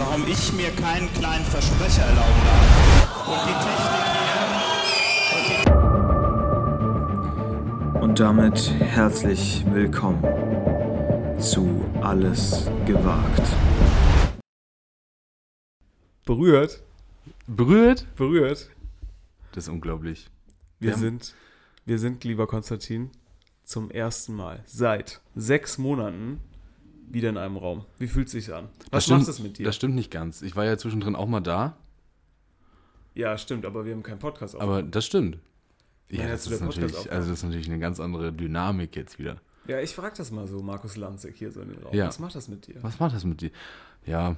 [0.00, 3.28] warum ich mir keinen kleinen Versprecher erlauben darf.
[3.28, 4.10] Und die Technik
[8.02, 10.22] Und damit herzlich willkommen
[11.38, 13.42] zu Alles gewagt.
[16.24, 16.82] Berührt.
[17.46, 18.06] Berührt?
[18.16, 18.70] Berührt.
[19.52, 20.30] Das ist unglaublich.
[20.78, 21.34] Wir Wir sind,
[21.84, 23.10] wir sind, lieber Konstantin,
[23.64, 26.40] zum ersten Mal seit sechs Monaten
[27.12, 27.84] wieder in einem Raum.
[27.98, 28.68] Wie fühlt es sich an?
[28.90, 29.64] Was stimmt, macht das mit dir?
[29.64, 30.42] Das stimmt nicht ganz.
[30.42, 31.76] Ich war ja zwischendrin auch mal da,
[33.14, 34.62] ja, stimmt, aber wir haben keinen Podcast auf.
[34.62, 35.38] aber das stimmt.
[36.08, 37.10] Ja, das ist, natürlich, aufgenommen?
[37.16, 39.36] also das ist natürlich eine ganz andere Dynamik jetzt wieder.
[39.66, 41.94] ja, ich frage das mal so, Markus Lanzig hier so in den Raum.
[41.94, 42.06] Ja.
[42.06, 42.76] Was macht das mit dir?
[42.82, 43.50] Was macht das mit dir?
[44.06, 44.36] Ja.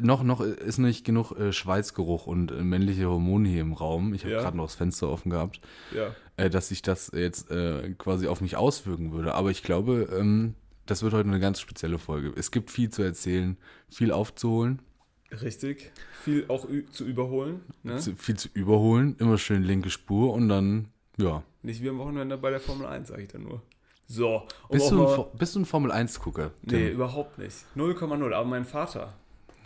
[0.00, 4.14] Noch, noch ist nicht genug äh, Schweißgeruch und äh, männliche Hormone hier im Raum.
[4.14, 4.40] Ich habe Ja.
[4.40, 5.60] gerade noch das Fenster offen gehabt,
[5.94, 6.14] Ja.
[6.36, 9.34] äh, dass sich das jetzt äh, quasi auf mich auswirken würde.
[9.34, 10.54] Aber ich glaube, ähm,
[10.90, 12.32] das wird heute eine ganz spezielle Folge.
[12.36, 13.56] Es gibt viel zu erzählen,
[13.88, 14.82] viel aufzuholen.
[15.30, 15.92] Richtig.
[16.24, 17.60] Viel auch zu überholen.
[17.84, 17.98] Ne?
[17.98, 21.44] zu, viel zu überholen, immer schön linke Spur und dann, ja.
[21.62, 23.62] Nicht wie am Wochenende bei der Formel 1, sage ich dann nur.
[24.08, 24.48] So.
[24.68, 26.50] um Bist du, ein, bist du ein Formel-1-Gucker?
[26.62, 27.56] Nee, überhaupt nicht.
[27.76, 28.32] 0,0.
[28.32, 29.14] Aber mein Vater.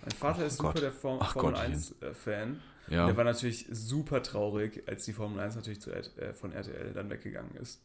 [0.03, 0.83] Mein Vater ist super Gott.
[0.83, 1.75] der Form, Ach Formel Gottchen.
[1.75, 2.61] 1-Fan.
[2.89, 3.07] Ja.
[3.07, 7.09] Der war natürlich super traurig, als die Formel 1 natürlich zu, äh, von RTL dann
[7.09, 7.81] weggegangen ist.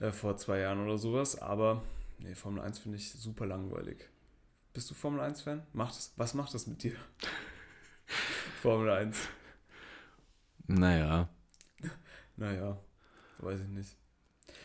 [0.00, 1.40] Äh, vor zwei Jahren oder sowas.
[1.40, 1.82] Aber
[2.18, 4.08] nee, Formel 1 finde ich super langweilig.
[4.72, 5.62] Bist du Formel 1-Fan?
[5.72, 6.94] Macht das, was macht das mit dir?
[8.62, 9.16] Formel 1.
[10.66, 11.28] Naja.
[12.36, 12.78] Naja,
[13.38, 13.96] weiß ich nicht.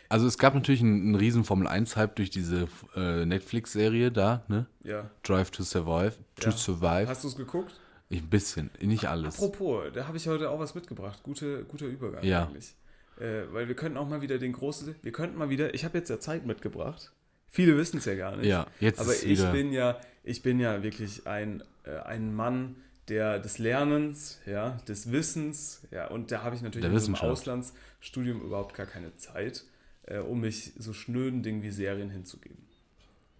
[0.07, 4.65] Also es gab natürlich einen, einen riesen Formel-1-Hype durch diese äh, Netflix-Serie da, ne?
[4.83, 5.09] Ja.
[5.23, 6.13] Drive to Survive.
[6.37, 6.51] To Ja.
[6.51, 7.07] Survive.
[7.07, 7.79] Hast du es geguckt?
[8.09, 9.35] Ich, ein bisschen, nicht alles.
[9.35, 11.21] Apropos, da habe ich heute auch was mitgebracht.
[11.21, 12.47] Gute, guter Übergang Ja.
[12.47, 12.75] eigentlich.
[13.19, 15.97] Äh, weil wir könnten auch mal wieder den großen, wir könnten mal wieder, ich habe
[15.99, 17.11] jetzt ja Zeit mitgebracht.
[17.49, 18.45] Viele wissen es ja gar nicht.
[18.47, 22.75] Ja, jetzt Aber ist ich bin ja, ich bin ja wirklich ein, äh, ein Mann
[23.07, 27.23] der, des Lernens, ja, des Wissens, ja, und da habe ich natürlich Wissenschaft.
[27.31, 29.65] Auslandsstudium überhaupt gar keine Zeit,
[30.03, 32.63] äh, um mich so schnöden Dingen wie Serien hinzugeben.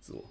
[0.01, 0.27] So.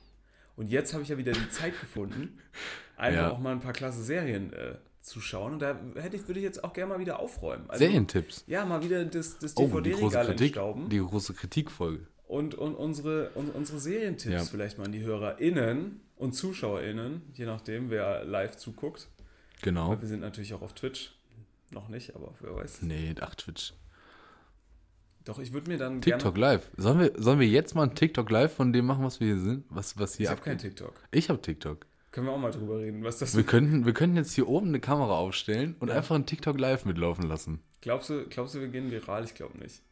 [0.56, 2.38] Und jetzt habe ich ja wieder die Zeit gefunden,
[2.96, 3.30] einfach Ja.
[3.30, 5.52] auch mal ein paar klasse Serien äh, zu schauen.
[5.54, 7.70] Und da hätte ich, würde ich jetzt auch gerne mal wieder aufräumen.
[7.70, 8.42] Also, Serientipps.
[8.48, 12.06] Ja, mal wieder das, das Oh, die große DVD-Regal Kritik, entstauben die große Kritikfolge.
[12.28, 14.44] Und, und unsere, und, unsere Serientipps Ja.
[14.44, 19.08] vielleicht mal an die HörerInnen und ZuschauerInnen, je nachdem, wer live zuguckt.
[19.62, 19.90] Genau.
[19.90, 21.12] Weil wir sind natürlich auch auf Twitch.
[21.70, 22.82] Noch nicht, aber wer weiß.
[22.82, 23.72] Nee, ach Twitch.
[25.24, 26.54] Doch, ich würde mir dann TikTok gerne...
[26.54, 26.70] Live.
[26.76, 29.38] Sollen wir, sollen wir jetzt mal ein TikTok Live von dem machen, was wir hier
[29.42, 29.64] sind?
[29.68, 30.56] Was, was hier Ich habe kein?
[30.58, 30.94] TikTok.
[31.10, 31.84] Ich habe TikTok.
[32.12, 34.68] Können wir auch mal drüber reden, was das Wir könnten, wir könnten jetzt hier oben
[34.68, 35.96] eine Kamera aufstellen und Ja.
[35.96, 37.60] einfach ein TikTok live mitlaufen lassen.
[37.82, 39.24] Glaubst du, glaubst du, wir gehen viral?
[39.24, 39.82] Ich glaube nicht.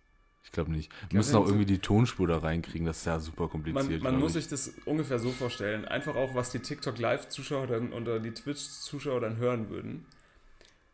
[0.46, 0.90] Ich glaube nicht.
[0.90, 2.86] Wir glaub, müssen auch irgendwie die Tonspur da reinkriegen.
[2.86, 4.02] Das ist ja super kompliziert.
[4.02, 4.44] Man, man muss ich.
[4.44, 5.84] sich das ungefähr so vorstellen.
[5.84, 10.06] Einfach auch, was die TikTok Live-Zuschauer dann oder die Twitch-Zuschauer dann hören würden.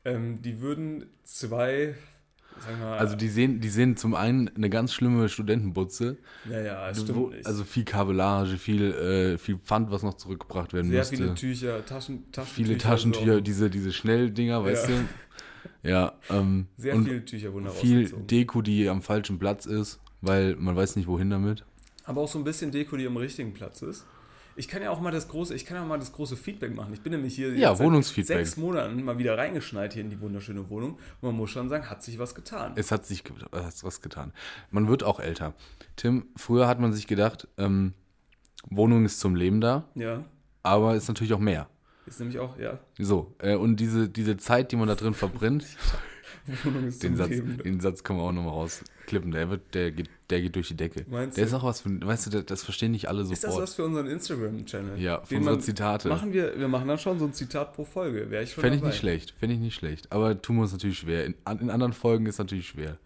[0.04, 1.94] Ähm, die würden zwei,
[2.58, 6.16] sagen wir mal, Also die sehen, die sehen zum einen eine ganz schlimme Studentenbutze.
[6.44, 7.46] naja, es wo- stimmt nicht.
[7.46, 11.16] Also viel Kabellage, viel, äh, viel Pfand, was noch zurückgebracht werden Sehr müsste.
[11.16, 12.66] viele Tücher, Taschen, Taschentücher.
[12.66, 13.40] Viele Taschentücher, so.
[13.40, 14.96] diese, diese Schnelldinger, weißt Ja.
[14.96, 15.02] du?
[15.82, 18.08] Ja, ähm, Sehr und viele Tücher wurden viel.
[18.08, 21.64] Deko, die am falschen Platz ist, weil man weiß nicht, wohin damit.
[22.04, 24.04] Aber auch so ein bisschen Deko, die am richtigen Platz ist.
[24.54, 26.92] Ich kann ja auch mal das große, ich kann ja mal das große Feedback machen.
[26.92, 30.68] Ich bin nämlich hier Ja, seit sechs Monaten mal wieder reingeschneit hier in die wunderschöne
[30.68, 30.92] Wohnung.
[30.92, 32.72] Und man muss schon sagen, hat sich was getan.
[32.76, 34.32] Es hat sich hat was getan.
[34.70, 35.54] Man wird auch älter.
[35.96, 37.94] Tim, früher hat man sich gedacht, ähm,
[38.68, 40.22] Wohnung ist zum Leben da, ja,
[40.62, 41.68] aber ist natürlich auch mehr.
[42.06, 45.66] Ist nämlich auch, ja, So, äh, und diese, diese Zeit, die man da drin verbrennt,
[47.02, 47.58] den Satz, Leben.
[47.58, 49.30] den Satz kann man auch nochmal rausklippen.
[49.30, 51.04] Der, wird, der, geht, der geht durch die Decke.
[51.08, 51.48] Meinst der du?
[51.48, 53.62] ist auch was für, weißt du, das, verstehen nicht alle Ist das sofort.
[53.62, 54.98] was für unseren Instagram-Channel?
[54.98, 56.08] Ja, für unsere Zitate.
[56.08, 58.30] Machen wir, wir machen dann schon so ein Zitat pro Folge.
[58.30, 60.10] Wäre ich schon Fände ich nicht schlecht, fände ich nicht schlecht.
[60.10, 61.26] Aber tun wir uns natürlich schwer.
[61.26, 62.98] In, in anderen Folgen ist natürlich schwer.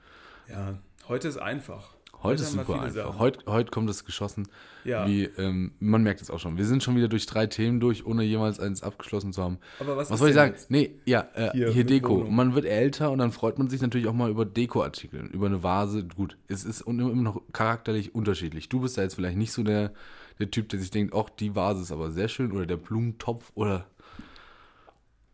[0.48, 0.78] Ja,
[1.08, 1.95] heute ist einfach.
[2.26, 3.18] Heute ist super einfach.
[3.18, 4.48] Heute, heute kommt es geschossen.
[4.84, 5.06] Ja.
[5.06, 6.56] Wie, ähm, man merkt es auch schon.
[6.56, 9.58] Wir sind schon wieder durch drei Themen durch, ohne jemals eins abgeschlossen zu haben.
[9.80, 10.52] Aber was, Was soll ich sagen?
[10.52, 10.70] jetzt?
[10.70, 12.20] Nee, ja, äh, Hier, hier, Deko.
[12.20, 12.34] Wohnung.
[12.34, 15.62] Man wird älter und dann freut man sich natürlich auch mal über Dekoartikel, über eine
[15.62, 16.04] Vase.
[16.04, 18.68] Gut, es ist immer noch charakterlich unterschiedlich.
[18.68, 19.92] Du bist da jetzt vielleicht nicht so der,
[20.38, 23.50] der Typ, der sich denkt, auch die Vase ist aber sehr schön oder der Blumentopf
[23.54, 23.86] oder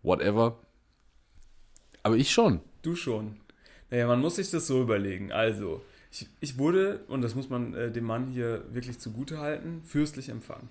[0.02, 0.58] whatever.
[2.02, 2.60] Aber ich schon.
[2.82, 3.36] Du schon.
[3.90, 5.32] Naja, man muss sich das so überlegen.
[5.32, 9.80] Also, ich, ich wurde, und das muss man äh, dem Mann hier wirklich zugute halten,
[9.84, 10.68] fürstlich empfangen.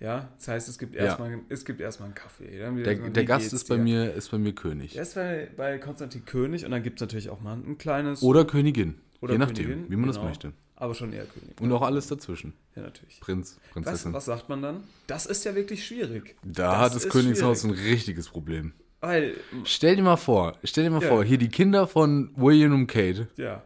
[0.00, 1.02] Ja, das heißt, es gibt Ja.
[1.06, 2.46] erstmal es gibt erstmal einen Kaffee.
[2.56, 3.82] Der, so, der Gast ist bei dir?
[3.82, 4.92] mir, ist bei mir König.
[4.92, 8.22] Der ist bei, bei Konstantin König und dann gibt es natürlich auch mal ein kleines.
[8.22, 8.94] Oder Königin.
[9.20, 10.28] Oder Je nachdem, Königin, wie man das genau.
[10.28, 10.52] möchte.
[10.76, 11.60] aber schon eher König.
[11.60, 12.52] Und auch alles dazwischen.
[12.76, 13.18] Ja, natürlich.
[13.18, 14.12] Prinz, Was, Prinzessin.
[14.12, 14.84] was sagt man dann?
[15.08, 16.36] Das ist ja wirklich schwierig.
[16.44, 17.80] Da hat das Königshaus schwierig.
[17.80, 18.72] ein richtiges Problem.
[19.00, 19.34] Weil,
[19.64, 21.08] Stell dir mal vor, stell dir mal Ja.
[21.08, 23.26] vor, hier die Kinder von William und Kate.
[23.36, 23.62] ja,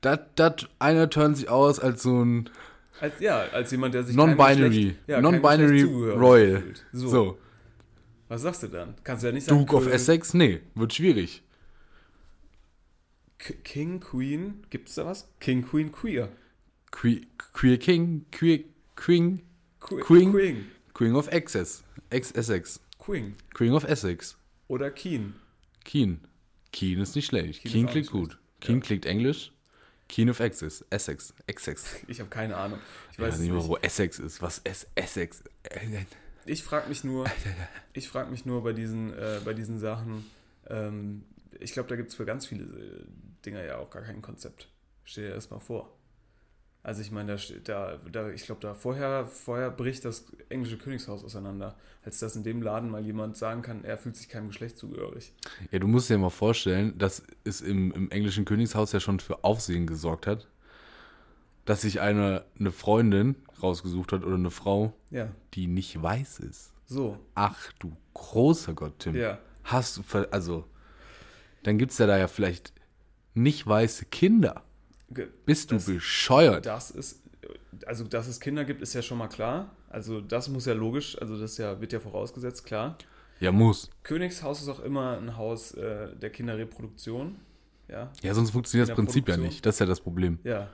[0.00, 2.48] Dat, einer turnt sich aus als so ein
[3.00, 6.62] als, ja, als jemand, der sich Non-Binary, ja, Non-Binary Royal.
[6.92, 7.08] So.
[7.08, 7.38] So.
[8.28, 8.94] Was sagst du dann?
[9.04, 10.34] Kannst du ja nicht sagen, Duke of Essex?
[10.34, 11.42] Nee, wird schwierig.
[13.38, 15.28] K- King, Queen, gibt's da was?
[15.40, 16.28] King, Queen, Queer.
[16.92, 17.22] Que
[17.54, 18.64] Queer King, Queer
[18.96, 19.40] Queen,
[19.80, 20.30] Que Queen.
[20.32, 20.70] Queen.
[20.92, 21.82] Queen of Essex.
[22.10, 22.80] Ex Essex.
[22.98, 23.34] Queen.
[23.54, 24.36] Queen of Essex.
[24.68, 25.34] Oder Keen.
[25.84, 26.20] Keen.
[26.72, 27.62] Keen ist nicht schlecht.
[27.62, 28.38] Keen Keen, klingt gut.
[28.60, 29.52] Keen klingt Englisch.
[30.10, 30.84] Keen of Essex.
[30.90, 31.32] Essex.
[31.46, 31.84] Essex.
[32.08, 32.80] Ich habe keine Ahnung.
[33.12, 33.68] Ich weiß weiß es nicht mal, nicht.
[33.68, 34.42] wo Essex ist.
[34.42, 35.42] Was ist Essex?
[36.46, 37.30] Ich frage mich nur,
[37.92, 40.24] ich frage mich nur bei diesen, äh, bei diesen Sachen,
[40.68, 41.22] ähm,
[41.60, 43.04] ich glaube, da gibt es für ganz viele äh,
[43.44, 44.66] Dinger ja auch gar kein Konzept.
[45.04, 45.94] Stell dir das mal vor.
[46.82, 51.22] Also ich meine, da, da, da, ich glaube, da vorher, vorher bricht das englische Königshaus
[51.22, 54.78] auseinander, als dass in dem Laden mal jemand sagen kann, er fühlt sich keinem Geschlecht
[54.78, 55.34] zugehörig.
[55.70, 59.44] Ja, du musst dir mal vorstellen, dass es im, im englischen Königshaus ja schon für
[59.44, 60.48] Aufsehen gesorgt hat,
[61.66, 66.72] dass sich eine, eine Freundin rausgesucht hat oder eine Frau, Ja, die nicht weiß ist.
[66.86, 67.18] so.
[67.34, 69.14] Ach du großer Gott, Tim.
[69.16, 69.38] Ja.
[69.64, 70.64] Hast du, also,
[71.62, 72.72] dann gibt es ja da ja vielleicht
[73.34, 74.64] nicht weiße Kinder.
[75.46, 76.66] Bist du Das- bescheuert?
[76.66, 77.22] Das ist,
[77.86, 79.74] also dass es Kinder gibt, ist ja schon mal klar.
[79.88, 82.96] Also das muss ja logisch, also das ja, wird ja vorausgesetzt, klar.
[83.40, 83.90] Ja, muss.
[84.02, 87.36] Königshaus ist auch immer ein Haus äh, der Kinderreproduktion.
[87.88, 89.64] Ja, Ja, sonst funktioniert das Prinzip ja nicht.
[89.66, 90.38] Das ist ja das Problem.
[90.44, 90.68] ja.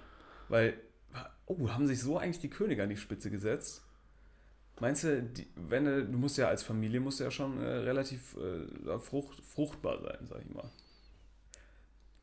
[0.49, 0.75] Weil,
[1.47, 3.83] oh, haben sich so eigentlich die Könige an die Spitze gesetzt?
[4.81, 8.37] Meinst du, die, wenn du, du musst ja als Familie musst ja schon äh, relativ
[8.37, 10.71] äh, frucht, fruchtbar sein, sag ich mal.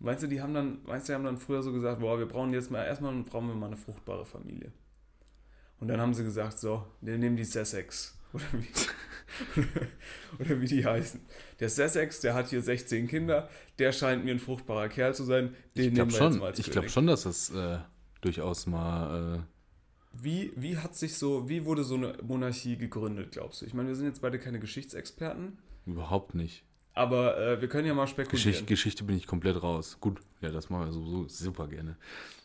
[0.04, 2.26] Meinst du, die haben dann, meinst du, die haben dann früher so gesagt, boah, wir
[2.26, 4.74] brauchen jetzt mal, erstmal brauchen wir mal eine fruchtbare Familie.
[5.80, 8.20] Und dann haben sie gesagt, so, wir nehmen die Sussex.
[8.34, 8.68] Oder wie,
[10.44, 11.22] oder wie die heißen.
[11.60, 13.48] Der Sussex, der hat hier 16 Kinder,
[13.80, 15.56] der scheint mir ein fruchtbarer Kerl zu sein.
[15.78, 17.78] Den Ich glaube schon, ich glaube schon, dass das äh,
[18.20, 19.38] durchaus mal.
[19.38, 23.66] Äh, Wie, wie hat sich so, wie wurde so eine Monarchie gegründet, glaubst du?
[23.66, 26.64] Ich meine, wir sind jetzt beide keine Geschichtsexperten, Überhaupt nicht.
[26.94, 28.32] Aber äh, wir können ja mal spekulieren.
[28.44, 29.98] Geschichte, Geschichte bin ich komplett raus.
[30.00, 31.96] Gut, ja, das machen wir sowieso super gerne.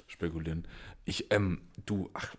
[0.06, 0.66] Spekulieren.
[1.04, 2.34] Ich, ähm, du, ach,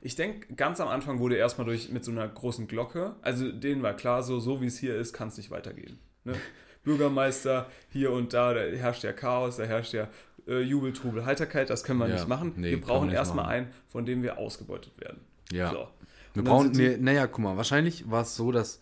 [0.00, 3.82] Ich denke, ganz am Anfang wurde erstmal durch mit so einer großen Glocke, also denen
[3.82, 5.98] war klar, so, so wie es hier ist, kann es nicht weitergehen.
[6.24, 6.34] Ne?
[6.84, 10.08] Bürgermeister hier und da, da herrscht ja Chaos, da herrscht ja
[10.46, 12.52] äh, Jubel, Trubel, Heiterkeit, das können wir Ja, nicht machen.
[12.56, 13.54] nee, wir brauchen erstmal machen.
[13.54, 15.20] einen, von dem wir ausgebeutet werden.
[15.52, 15.70] ja.
[15.70, 15.88] So.
[16.34, 16.70] Wir brauchen,
[17.02, 18.80] naja, guck mal, wahrscheinlich war es so, dass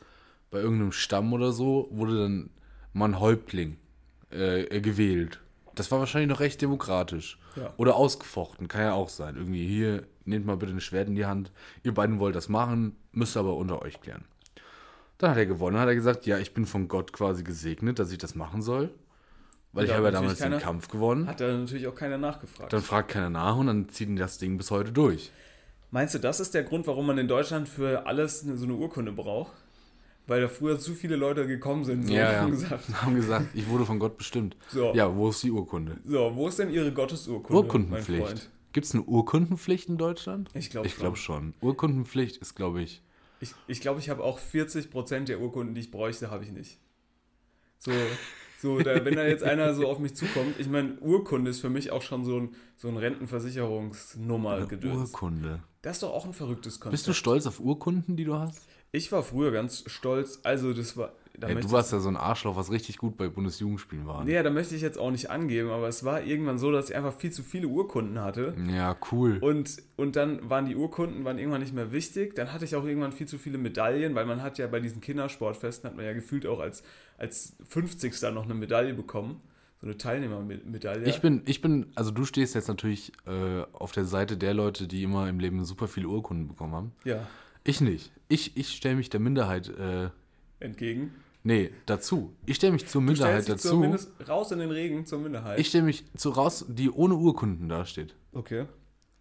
[0.56, 2.50] bei irgendeinem Stamm oder so wurde dann
[2.94, 3.76] mal ein Häuptling
[4.32, 5.40] äh, äh, gewählt.
[5.74, 7.38] Das war wahrscheinlich noch recht demokratisch.
[7.56, 7.74] Ja.
[7.76, 9.36] Oder ausgefochten, kann ja auch sein.
[9.36, 11.52] Irgendwie hier, nehmt mal bitte ein Schwert in die Hand.
[11.82, 14.24] Ihr beiden wollt das machen, müsst aber unter euch klären.
[15.18, 18.10] Dann hat er gewonnen, hat er gesagt, ja, ich bin von Gott quasi gesegnet, dass
[18.10, 18.88] ich das machen soll.
[19.74, 21.26] Weil Und ich habe ja damals natürlich den keiner- Kampf gewonnen.
[21.26, 22.72] Hat da natürlich auch keiner nachgefragt.
[22.72, 25.30] Dann fragt keiner nach und dann ziehen das Ding bis heute durch.
[25.90, 29.12] Meinst du, das ist der Grund, warum man in Deutschland für alles so eine Urkunde
[29.12, 29.52] braucht?
[30.26, 32.40] Weil da früher zu viele Leute gekommen sind so, Ja, ja.
[32.40, 34.56] haben gesagt, haben gesagt, ich wurde von Gott bestimmt.
[34.68, 34.92] So.
[34.94, 35.98] Ja, wo ist die Urkunde?
[36.04, 38.50] so, wo ist denn Ihre Gottesurkunde, Urkundenpflicht.
[38.72, 40.50] Gibt es eine Urkundenpflicht in Deutschland?
[40.54, 41.54] Ich glaube Ich glaube schon.
[41.60, 43.02] Urkundenpflicht ist, glaube ich.
[43.40, 46.52] Ich glaube, ich, glaub, ich habe auch 40% der Urkunden, die ich bräuchte, habe ich
[46.52, 46.78] nicht.
[47.78, 47.92] So,
[48.60, 51.70] so da, wenn da jetzt einer so auf mich zukommt, ich meine, Urkunde ist für
[51.70, 55.10] mich auch schon so ein, so ein Rentenversicherungsnummer gedöns.
[55.10, 55.62] Urkunde.
[55.82, 56.92] Das ist doch auch ein verrücktes Konzept.
[56.92, 58.66] Bist du stolz auf Urkunden, die du hast?
[58.96, 61.12] Ich war früher ganz stolz, also das war...
[61.38, 64.24] Da Ja, du warst ja so ein Arschloch, was richtig gut bei Bundesjugendspielen war.
[64.24, 66.96] Nee, da möchte ich jetzt auch nicht angeben, aber es war irgendwann so, dass ich
[66.96, 68.54] einfach viel zu viele Urkunden hatte.
[68.74, 69.36] Ja, cool.
[69.42, 72.34] Und, und dann waren die Urkunden waren irgendwann nicht mehr wichtig.
[72.36, 75.02] Dann hatte ich auch irgendwann viel zu viele Medaillen, weil man hat ja bei diesen
[75.02, 76.82] Kindersportfesten, hat man ja gefühlt auch als,
[77.18, 78.18] als 50.
[78.32, 79.42] noch eine Medaille bekommen.
[79.82, 81.04] So eine Teilnehmermedaille.
[81.04, 84.88] Ich bin, ich bin, also du stehst jetzt natürlich äh, auf der Seite der Leute,
[84.88, 86.92] die immer im Leben super viele Urkunden bekommen haben.
[87.04, 87.26] ja,
[87.62, 88.10] Ich nicht.
[88.28, 90.10] Ich, ich stelle mich der Minderheit, äh,
[90.60, 91.14] entgegen.
[91.44, 92.34] nee, dazu.
[92.44, 93.68] Ich stelle mich zur Minderheit dazu.
[93.68, 95.58] zumindest raus in den Regen zur Minderheit.
[95.58, 98.14] Ich stelle mich zu raus, die ohne Urkunden dasteht.
[98.32, 98.66] okay.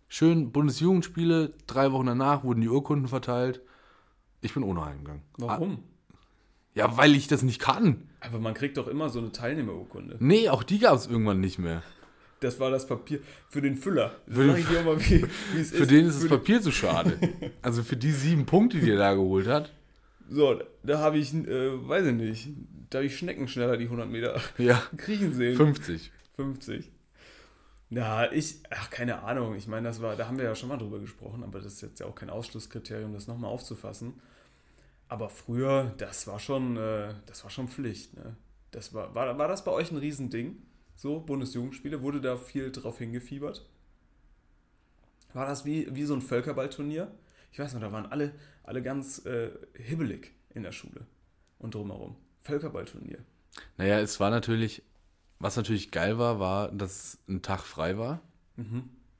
[0.07, 3.62] Schön Bundesjugendspiele, drei Wochen danach wurden die Urkunden verteilt.
[4.41, 5.24] Ich bin ohne eingegangen.
[5.38, 5.79] Warum?
[6.75, 8.07] Ja, weil ich das nicht kann.
[8.19, 10.17] Aber man kriegt doch immer so eine Teilnehmerurkunde.
[10.19, 11.81] Nee, auch die gab es irgendwann nicht mehr.
[12.45, 14.15] Das war das Papier für den Füller.
[14.27, 15.19] Für den mal, wie,
[15.63, 17.17] Für den ist das Für Papier zu schade.
[17.61, 19.73] Also für die sieben Punkte, die er da geholt hat.
[20.29, 22.49] So, da habe ich, äh, weiß ich nicht,
[22.89, 25.55] da habe ich Schnecken schneller die 100 Meter Ja, kriechen sehen.
[25.55, 26.11] 50.
[26.35, 26.91] 50.
[27.89, 29.55] Ja, ich, ach, keine Ahnung.
[29.55, 31.81] Ich meine, das war, da haben wir ja schon mal drüber gesprochen, aber das ist
[31.81, 34.13] jetzt ja auch kein Ausschlusskriterium, das nochmal aufzufassen.
[35.07, 38.35] Aber früher, das war schon, äh, das war schon Pflicht, ne?
[38.71, 40.57] Das war, war, war das bei euch ein Riesending?
[40.95, 42.01] So, Bundesjugendspiele?
[42.01, 43.65] Wurde da viel drauf hingefiebert?
[45.33, 47.11] War das wie, wie so ein Völkerballturnier?
[47.51, 48.33] Ich weiß noch, da waren alle,
[48.63, 51.05] alle ganz äh, hibbelig in der Schule
[51.59, 52.15] und drumherum.
[52.41, 53.19] Völkerballturnier.
[53.77, 54.83] Naja, es war natürlich,
[55.39, 58.21] was natürlich geil war, war, dass ein Tag frei war.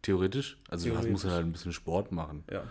[0.01, 0.58] Theoretisch.
[0.70, 1.12] Also du Theoretisch.
[1.12, 2.44] musst halt ein bisschen Sport machen.
[2.50, 2.63] Ja.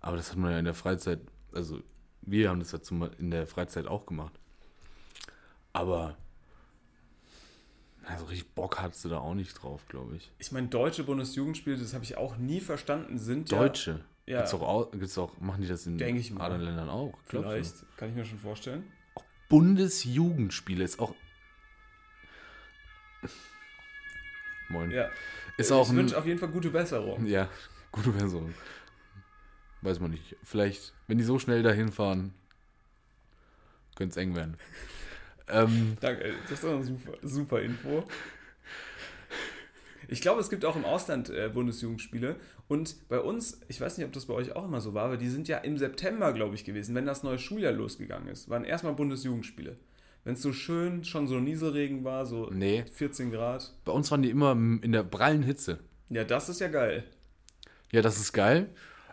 [0.00, 1.20] Aber das hat man ja in der Freizeit,
[1.52, 1.80] also
[2.22, 2.78] wir haben das ja
[3.18, 4.38] in der Freizeit auch gemacht.
[5.72, 6.16] Aber
[8.06, 10.30] also richtig Bock hattest du da auch nicht drauf, glaube ich.
[10.38, 14.04] Ich meine, deutsche Bundesjugendspiele, das habe ich auch nie verstanden, sind Deutsche.
[14.26, 16.00] Ja, Gibt's auch, au- gibt's auch, machen die das in
[16.38, 17.12] anderen Ländern auch?
[17.24, 18.84] vielleicht, kann ich mir schon vorstellen.
[19.48, 21.14] Bundesjugendspiele ist auch.
[24.68, 24.90] Moin.
[24.92, 25.08] Ja.
[25.58, 27.26] Ist auch ich wünsche auf jeden Fall gute Besserung.
[27.26, 27.48] Ja,
[27.92, 28.54] gute Person.
[29.82, 30.36] Weiß man nicht.
[30.44, 32.32] Vielleicht, wenn die so schnell dahin fahren,
[33.96, 34.56] könnte es eng werden.
[35.52, 38.04] Ähm, Danke, das ist doch eine super, super Info.
[40.08, 42.36] Ich glaube, es gibt auch im Ausland äh, Bundesjugendspiele.
[42.66, 45.16] Und bei uns, ich weiß nicht, ob das bei euch auch immer so war, aber
[45.16, 48.48] die sind ja im September, glaube ich, gewesen, wenn das neue Schuljahr losgegangen ist.
[48.48, 49.76] Waren erstmal Bundesjugendspiele.
[50.24, 52.84] Wenn es so schön, schon so Nieselregen war, so Nee.
[52.92, 53.72] 14 Grad.
[53.84, 55.78] bei uns waren die immer in der prallen Hitze.
[56.08, 57.04] Ja, das ist ja geil.
[57.92, 58.68] Ja, das ist geil.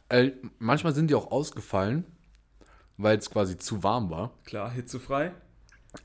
[0.10, 2.06] Äh, manchmal sind die auch ausgefallen,
[2.98, 4.34] weil es quasi zu warm war.
[4.46, 5.32] Klar, hitzefrei.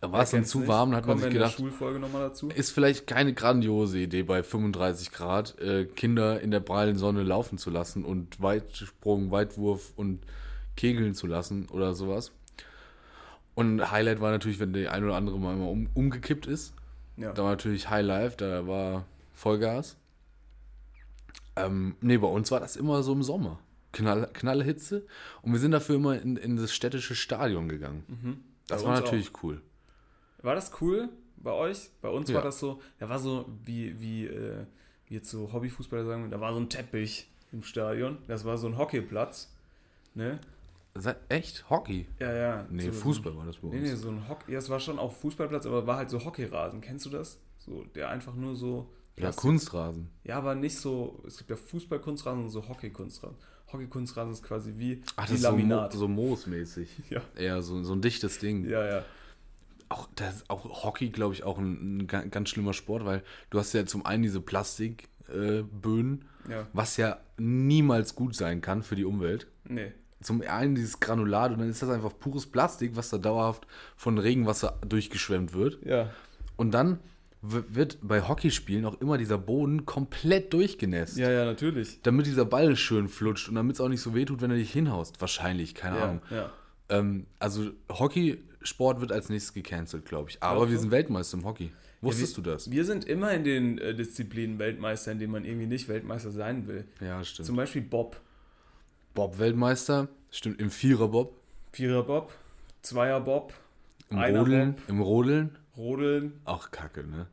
[0.01, 0.69] War es dann zu nicht.
[0.69, 2.49] warm, hat man Kommen sich in der gedacht, Schulfolge nochmal dazu.
[2.49, 7.59] ist vielleicht keine grandiose Idee, bei 35 Grad äh, Kinder in der prallen Sonne laufen
[7.59, 10.21] zu lassen und Weitsprung, Weitwurf und
[10.77, 12.33] Kegeln zu lassen oder sowas.
[13.55, 16.75] Und Highlight war natürlich, wenn die ein oder andere mal immer um, umgekippt ist.
[17.17, 17.33] Ja.
[17.33, 19.97] Da war natürlich High Life, da war Vollgas.
[21.57, 23.59] Ähm, nee, bei uns war das immer so im Sommer.
[23.93, 25.05] Knall, knalle Hitze.
[25.43, 28.43] Und wir sind dafür immer in, in das städtische Stadion gegangen.
[28.67, 29.61] Das Bei war natürlich cool.
[30.43, 31.91] War das cool bei euch?
[32.01, 32.37] Bei uns Ja.
[32.37, 34.65] war das so, da war so, wie, wie, äh,
[35.07, 38.19] wie jetzt so Hobbyfußballer sagen, da war so ein Teppich im Stadion.
[38.29, 39.51] Das war so ein Hockeyplatz.
[40.15, 40.39] Ne?
[41.29, 41.69] Echt?
[41.71, 42.07] Hockey?
[42.19, 42.67] Ja, ja.
[42.71, 43.89] Nee, so, Fußball war das bei Nee, uns.
[43.91, 44.53] nee, so ein Hockey.
[44.53, 46.81] Ja, es war schon auch Fußballplatz, aber war halt so Hockeyrasen.
[46.83, 47.39] Kennst du das?
[47.59, 48.91] So, der einfach nur so.
[49.19, 50.09] Ja, Kunstrasen.
[50.25, 51.23] Ja, aber nicht so.
[51.27, 53.37] Es gibt ja Fußballkunstrasen und so Hockeykunstrasen.
[53.73, 55.93] Hockeykunstrasen ist quasi wie, Ach, wie das ist so, Mo Laminat.
[55.95, 56.91] so moosmäßig.
[57.11, 57.21] Ja.
[57.37, 58.69] Eher so, so ein dichtes Ding.
[58.69, 59.05] ja, ja.
[59.93, 63.23] Auch, das ist auch Hockey, glaube ich, auch ein, ein ga- ganz schlimmer Sport, weil
[63.51, 66.67] du hast ja zum einen diese Plastikböden, äh, Ja.
[66.73, 69.47] was ja niemals gut sein kann für die Umwelt.
[69.69, 69.93] Nee.
[70.21, 74.19] Zum einen dieses Granulat und dann ist das einfach pures Plastik, was da dauerhaft von
[74.19, 75.85] Regenwasser durchgeschwemmt wird.
[75.85, 76.11] Ja.
[76.57, 77.01] Und dann
[77.45, 81.19] wird bei Hockeyspielen auch immer dieser Boden komplett durchgenässt.
[81.19, 82.01] Ja, ja, natürlich.
[82.03, 84.71] Damit dieser Ball schön flutscht und damit es auch nicht so wehtut, wenn er dich
[84.73, 85.21] hinhaust.
[85.21, 86.23] Wahrscheinlich, keine Ja, Ahnung.
[86.31, 86.51] ja.
[86.89, 87.71] Ähm, also
[88.63, 90.43] Hockeysport wird als nächstes gecancelt, glaube ich.
[90.43, 91.73] Aber Glaubst wir sind Weltmeister im Hockey.
[92.01, 92.71] Wusstest wir, du das?
[92.71, 96.67] Wir sind immer in den äh, Disziplinen Weltmeister, in denen man irgendwie nicht Weltmeister sein
[96.67, 96.85] will.
[97.01, 97.47] Ja, stimmt.
[97.47, 98.21] Zum Beispiel Bob.
[99.15, 101.37] Bob-Weltmeister, stimmt, im Vierer-Bob,
[101.73, 102.33] Vierer Bob,
[102.81, 103.53] Zweier Bob,
[104.09, 104.89] im Rodeln, Bob.
[104.89, 105.59] im Rodeln.
[105.77, 106.41] Rodeln.
[106.47, 107.27] Auch kacke, ne?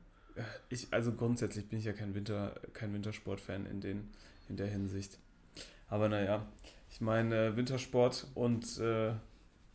[0.69, 4.09] Ich, also grundsätzlich bin ich ja kein Winter, kein Wintersport-Fan in, den,
[4.49, 5.19] in der Hinsicht.
[5.87, 6.45] Aber naja,
[6.91, 9.13] ich meine, äh, Wintersport und, äh,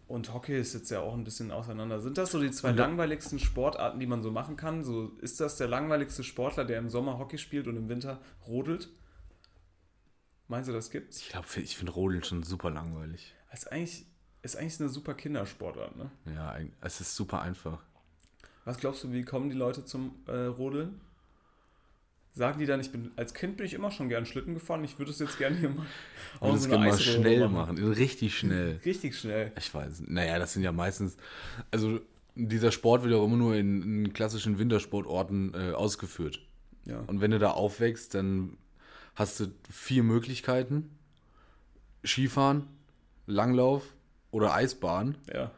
[0.06, 2.00] und Hockey ist jetzt ja auch ein bisschen auseinander.
[2.00, 4.84] Sind das so die zwei da- langweiligsten Sportarten, die man so machen kann?
[4.84, 8.90] So, ist das der langweiligste Sportler, der im Sommer Hockey spielt und im Winter rodelt?
[10.49, 11.20] Meinst du, das gibt's?
[11.20, 13.34] Ich glaube, ich finde Rodeln schon super langweilig.
[13.52, 14.06] Ist eigentlich,
[14.42, 16.11] ist eigentlich eine super Kindersportart, ne?
[16.34, 17.82] Ja, es ist super einfach.
[18.64, 21.00] Was glaubst du, wie kommen die Leute zum äh, Rodeln?
[22.36, 24.98] Sagen die dann, ich bin, als Kind bin ich immer schon gern Schlitten gefahren, ich
[24.98, 25.86] würde es jetzt gerne hier mal
[26.52, 28.80] es so gerne mal schnell machen, richtig schnell.
[28.84, 29.52] Richtig schnell.
[29.56, 30.02] Ich weiß.
[30.08, 31.16] Naja, das sind ja meistens.
[31.70, 32.00] Also,
[32.34, 36.40] dieser Sport wird auch immer nur in, in klassischen Wintersportorten äh, ausgeführt.
[36.86, 37.04] Ja.
[37.06, 38.56] Und wenn du da aufwächst, dann
[39.14, 40.90] hast du vier Möglichkeiten:
[42.04, 42.66] Skifahren,
[43.26, 43.94] Langlauf
[44.32, 45.16] oder Eisbahn.
[45.32, 45.52] ja.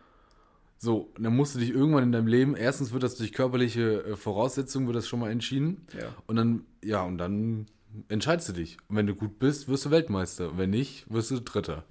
[0.79, 4.17] So, dann musst du dich irgendwann in deinem Leben, erstens wird das durch körperliche äh,
[4.17, 5.87] Voraussetzungen, wird das schon mal entschieden.
[5.99, 6.09] Ja.
[6.27, 7.67] Und dann, ja, und dann
[8.09, 8.77] entscheidest du dich.
[8.89, 10.51] Und wenn du gut bist, wirst du Weltmeister.
[10.51, 11.85] Und wenn nicht, wirst du Dritter.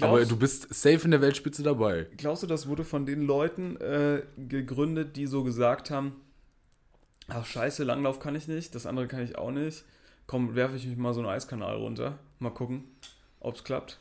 [0.00, 2.06] Aber Glaubst, du bist safe in der Weltspitze dabei.
[2.16, 6.16] glaubst du, das wurde von den Leuten äh, gegründet, die so gesagt haben,
[7.28, 9.84] ach scheiße, Langlauf kann ich nicht, das andere kann ich auch nicht.
[10.26, 12.18] Komm, werfe ich mich mal so einen Eiskanal runter.
[12.38, 12.84] Mal gucken,
[13.40, 14.00] ob es klappt.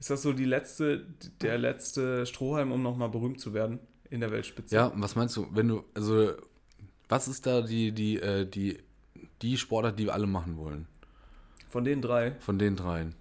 [0.00, 1.06] Ist das so die letzte,
[1.40, 3.78] der letzte Strohhalm, um nochmal berühmt zu werden
[4.10, 4.74] in der Weltspitze?
[4.74, 6.32] Ja, und was meinst du, wenn du, also,
[7.08, 8.78] was ist da die, die, äh, die,
[9.42, 10.86] die Sportart, die wir alle machen wollen.
[11.68, 12.32] Von den drei.
[12.40, 13.14] Von den dreien.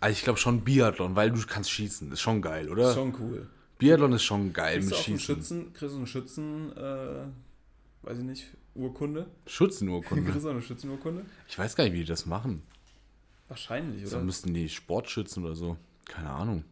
[0.00, 2.12] Also ich glaube schon Biathlon, weil du kannst schießen.
[2.12, 2.92] Ist schon geil, oder?
[2.94, 3.48] Schon cool.
[3.78, 5.18] Biathlon ist schon geil Kriegst mit Schießen.
[5.18, 7.26] Schützen, kriegst du einen Schützen, äh,
[8.02, 9.26] weiß ich nicht, Urkunde?
[9.46, 10.24] Schützenurkunde.
[10.30, 11.24] Kriegst du eine Schützenurkunde?
[11.48, 12.62] ich weiß gar nicht, wie die das machen.
[13.48, 14.16] Wahrscheinlich, oder?
[14.16, 15.76] Dann müssten die Sportschützen oder so.
[16.06, 16.64] Keine Ahnung.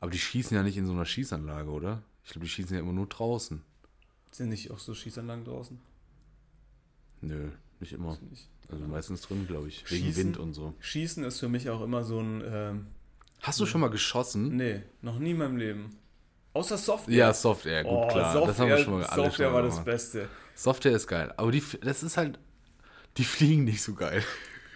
[0.00, 2.02] Aber die schießen ja nicht in so einer Schießanlage, oder?
[2.24, 3.62] Ich glaube, die schießen ja immer nur draußen.
[4.30, 5.80] Sind nicht auch so Schießanlagen draußen?
[7.20, 8.16] Nö, nicht immer.
[8.30, 8.48] Nicht.
[8.70, 9.90] Also meistens drin, glaube ich.
[9.90, 10.24] Wegen Schießen?
[10.24, 10.74] Wind und so.
[10.80, 12.86] Schießen ist für mich auch immer so ein, ähm,
[13.42, 14.56] Hast du schon mal geschossen?
[14.56, 15.96] nee, noch nie in meinem Leben.
[16.52, 17.14] Außer Software.
[17.14, 18.32] Ja, Software, gut, oh, klar.
[18.32, 19.84] Software, das haben wir schon mal Software schon mal war das.
[19.84, 20.28] Beste.
[20.54, 21.32] Software ist geil.
[21.36, 22.38] Aber die, das ist halt,
[23.16, 24.22] die fliegen nicht so geil.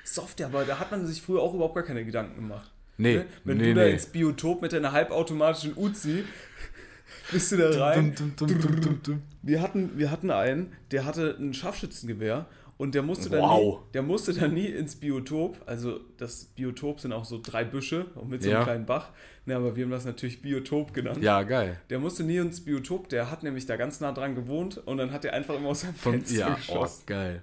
[0.05, 2.72] Software, aber da hat man sich früher auch überhaupt gar keine Gedanken gemacht.
[2.99, 3.27] Nee, Ne?
[3.45, 3.93] Wenn nee, du da nee.
[3.93, 6.25] ins Biotop mit deiner halbautomatischen Uzi
[7.33, 8.15] bist du da rein.
[8.17, 9.23] Dum, dum, dum.
[9.43, 12.47] Wir hatten, wir hatten einen, der hatte ein Scharfschützengewehr
[12.77, 13.81] und der musste, dann Wow.
[13.81, 15.57] nie, der musste dann nie ins Biotop.
[15.67, 18.65] Also das Biotop sind auch so drei Büsche und mit so einem Ja.
[18.65, 19.11] kleinen Bach.
[19.47, 21.23] Ne, aber wir haben das natürlich Biotop genannt.
[21.23, 21.81] Ja, geil.
[21.91, 25.13] Der musste nie ins Biotop, der hat nämlich da ganz nah dran gewohnt und dann
[25.13, 27.03] hat er einfach immer aus seinem Fenster ja, oh, geschossen.
[27.07, 27.43] geil.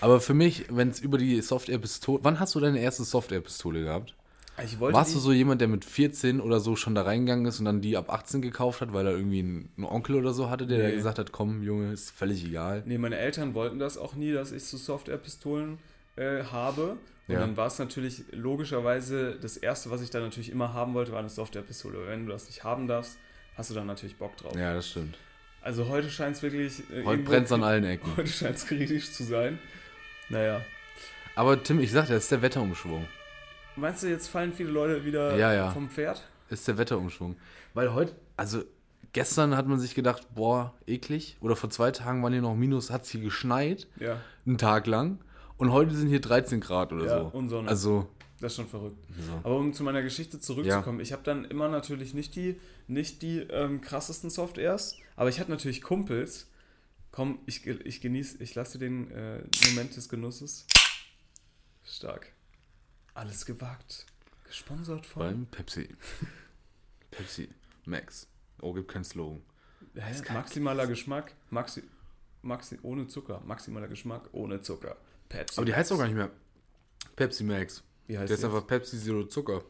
[0.00, 2.20] Aber für mich, wenn es über die Software-Pistole.
[2.22, 4.14] Wann hast du deine erste Software-Pistole gehabt?
[4.78, 7.80] Warst du so jemand, der mit 14 oder so schon da reingegangen ist und dann
[7.80, 10.84] die ab 18 gekauft hat, weil er irgendwie einen, Onkel oder so hatte, der Nee.
[10.90, 12.82] da gesagt hat, komm, Junge, ist völlig egal.
[12.84, 15.78] Nee, meine Eltern wollten das auch nie, dass ich so Software-Pistolen
[16.16, 16.98] äh, habe.
[17.26, 17.40] Und Ja.
[17.40, 21.20] dann war es natürlich logischerweise das Erste, was ich dann natürlich immer haben wollte, war
[21.20, 22.06] eine Software-Pistole.
[22.08, 23.16] Wenn du das nicht haben darfst,
[23.56, 24.54] hast du dann natürlich Bock drauf.
[24.56, 25.16] Ja, das stimmt.
[25.62, 26.80] Also heute scheint es wirklich.
[26.90, 28.10] Äh, Heute brennt es an allen Ecken.
[28.16, 29.58] Heute scheint es kritisch zu sein.
[30.28, 30.60] Naja.
[31.34, 33.06] Aber Tim, ich sag dir, das ist der Wetterumschwung.
[33.80, 35.70] Meinst du, jetzt fallen viele Leute wieder Ja, ja.
[35.70, 36.22] vom Pferd?
[36.50, 37.36] Ist der Wetterumschwung.
[37.74, 38.62] Weil heute, also
[39.12, 41.36] gestern hat man sich gedacht, boah, eklig.
[41.40, 44.86] Oder vor zwei Tagen waren hier noch Minus, hat es hier geschneit, Ja, einen Tag
[44.86, 45.18] lang.
[45.56, 47.26] Und heute sind hier 13 Grad oder Ja, so.
[47.36, 47.68] und Sonne.
[47.68, 48.08] Also,
[48.40, 48.96] das ist schon verrückt.
[49.18, 49.32] so.
[49.44, 53.40] Aber um zu meiner Geschichte zurückzukommen, ich habe dann immer natürlich nicht die, nicht die
[53.40, 56.46] ähm, krassesten Softwares, aber ich hatte natürlich Kumpels.
[57.12, 60.66] Komm, ich, ich genieße, ich lasse dir den äh, Moment des Genusses.
[61.84, 62.32] Stark.
[63.14, 64.06] Alles gewagt.
[64.46, 65.22] Gesponsert von.
[65.22, 65.88] beim Pepsi.
[67.10, 67.48] Pepsi
[67.84, 68.26] Max.
[68.60, 69.42] Oh, gibt keinen Slogan.
[69.94, 70.32] Hä?
[70.32, 71.82] Maximaler Geschmack, Maxi,
[72.42, 73.40] Maxi, ohne Zucker.
[73.44, 74.96] Maximaler Geschmack, ohne Zucker.
[75.28, 75.58] Pepsi.
[75.58, 76.14] Aber die heißt auch gar Max.
[76.14, 76.30] nicht mehr
[77.16, 77.82] Pepsi Max.
[78.06, 79.62] Wie heißt Der ist einfach Pepsi Zero Zucker.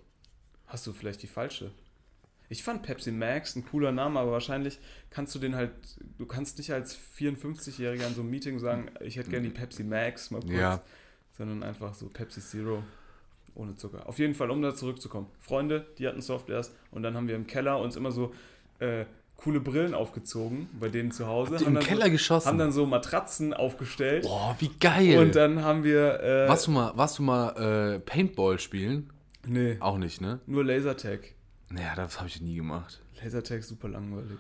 [0.67, 1.73] Hast du vielleicht die falsche?
[2.49, 5.73] Ich fand Pepsi Max ein cooler Name, aber wahrscheinlich kannst du den halt,
[6.19, 9.85] du kannst nicht als 54-Jähriger in so einem Meeting sagen, ich hätte gerne die Pepsi
[9.85, 10.83] Max mal kurz, Ja.
[11.37, 12.83] sondern einfach so Pepsi Zero
[13.55, 14.09] ohne Zucker.
[14.09, 15.27] Auf jeden Fall, um da zurückzukommen.
[15.39, 18.33] Freunde, die hatten Softwares und dann haben wir im Keller uns immer so
[18.79, 19.05] äh,
[19.37, 21.55] coole Brillen aufgezogen bei denen zu Hause.
[21.55, 22.49] Habt haben im Keller so, geschossen?
[22.49, 25.19] Haben dann so Matratzen aufgestellt Boah, wie geil.
[25.19, 29.11] und dann haben wir, äh, warst du mal, warst du mal äh, Paintball spielen?
[29.47, 30.41] nee, Auch nicht, ne?
[30.47, 31.35] nur Lasertag.
[31.71, 33.01] Naja, das habe ich nie gemacht.
[33.23, 34.39] Lasertag super langweilig.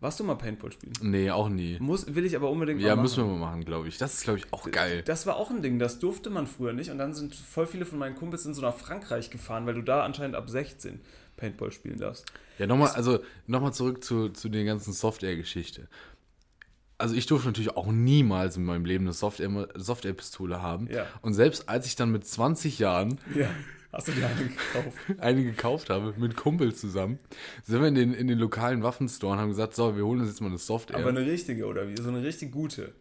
[0.00, 0.92] Warst du mal Paintball spielen?
[1.02, 1.76] Nee, auch nie.
[1.80, 3.32] Muss, will ich aber unbedingt Ja, mal müssen machen.
[3.32, 3.98] wir mal machen, glaube ich.
[3.98, 5.02] Das ist, glaube ich, auch geil.
[5.04, 6.90] Das war auch ein Ding, das durfte man früher nicht.
[6.90, 9.82] Und dann sind voll viele von meinen Kumpels in so nach Frankreich gefahren, weil du
[9.82, 11.00] da anscheinend ab 16
[11.36, 12.26] Paintball spielen darfst.
[12.58, 15.88] Ja, nochmal, also nochmal zurück zu, zu der ganzen Software-Geschichte.
[16.96, 20.88] Also ich durfte natürlich auch niemals in meinem Leben eine Software- Software-Pistole haben.
[20.90, 21.06] Ja.
[21.22, 23.48] Und selbst als ich dann mit 20 Jahren Ja,
[23.98, 24.98] hast du dir eine gekauft?
[25.18, 27.18] eine gekauft habe, mit Kumpels zusammen,
[27.64, 30.28] sind wir in den, in den lokalen Waffenstore und haben gesagt, so, wir holen uns
[30.30, 30.96] jetzt mal eine Software.
[30.98, 31.96] Aber eine richtige, oder wie?
[32.00, 32.94] So eine richtig gute.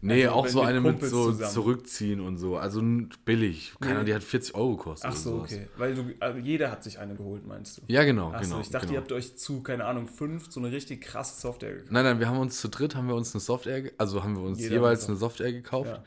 [0.00, 1.52] nee, also auch mit- so mit eine mit Kumpels so zusammen.
[1.52, 2.56] zurückziehen und so.
[2.56, 2.82] Also
[3.24, 3.72] billig.
[3.80, 4.06] Keiner, Nee.
[4.06, 5.10] die hat 40 Euro gekostet.
[5.12, 5.68] Ach so, okay.
[5.76, 7.82] Weil du, also jeder hat sich eine geholt, meinst du?
[7.86, 8.56] Ja, genau, Ach genau.
[8.56, 8.96] so, ich dachte, genau.
[8.98, 11.92] ihr habt euch zu, keine Ahnung, fünf so eine richtig krasse Software gekauft.
[11.92, 14.42] Nein, nein, wir haben uns zu dritt, haben wir uns eine Software, also haben wir
[14.42, 15.90] uns Jeder jeweils eine eine Software gekauft.
[15.90, 16.02] Ja.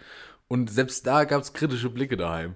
[0.50, 2.56] Und selbst da gab es kritische Blicke daheim.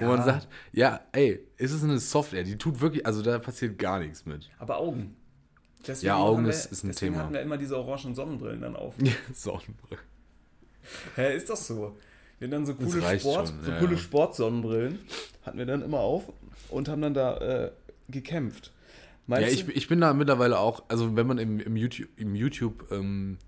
[0.00, 3.78] Wo man sagt, ja, ey, ist es eine Software, die tut wirklich, also da passiert
[3.78, 4.50] gar nichts mit.
[4.58, 5.16] Aber Augen.
[5.86, 7.24] Deswegen Ja, Augen haben wir, ist- ist ein deswegen Thema.
[7.24, 8.94] hatten wir immer diese orangen Sonnenbrillen dann auf.
[9.34, 9.98] Sonnenbrille.
[11.16, 11.96] Hä, ist das so?
[12.38, 13.98] Wir hatten dann so coole, Sport, schon, so ja, coole ja.
[13.98, 14.98] Sportsonnenbrillen,
[15.44, 16.32] hatten wir dann immer auf
[16.70, 17.72] und haben dann da äh,
[18.08, 18.72] gekämpft.
[19.28, 22.34] Meinst Ja, ich, ich bin da mittlerweile auch, also wenn man im, im YouTube, im
[22.34, 23.38] YouTube ähm,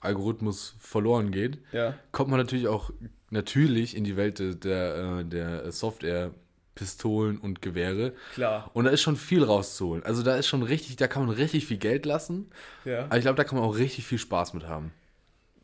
[0.00, 1.94] Algorithmus verloren geht, Ja.
[2.10, 2.90] kommt man natürlich auch
[3.32, 6.30] natürlich in die Welt der, der, äh, Software,
[6.74, 8.14] Pistolen und Gewehre.
[8.34, 8.70] Klar.
[8.72, 10.02] Und da ist schon viel rauszuholen.
[10.04, 12.50] Also da ist schon richtig, da kann man richtig viel Geld lassen.
[12.84, 13.04] Ja.
[13.04, 14.92] Aber ich glaube, da kann man auch richtig viel Spaß mit haben.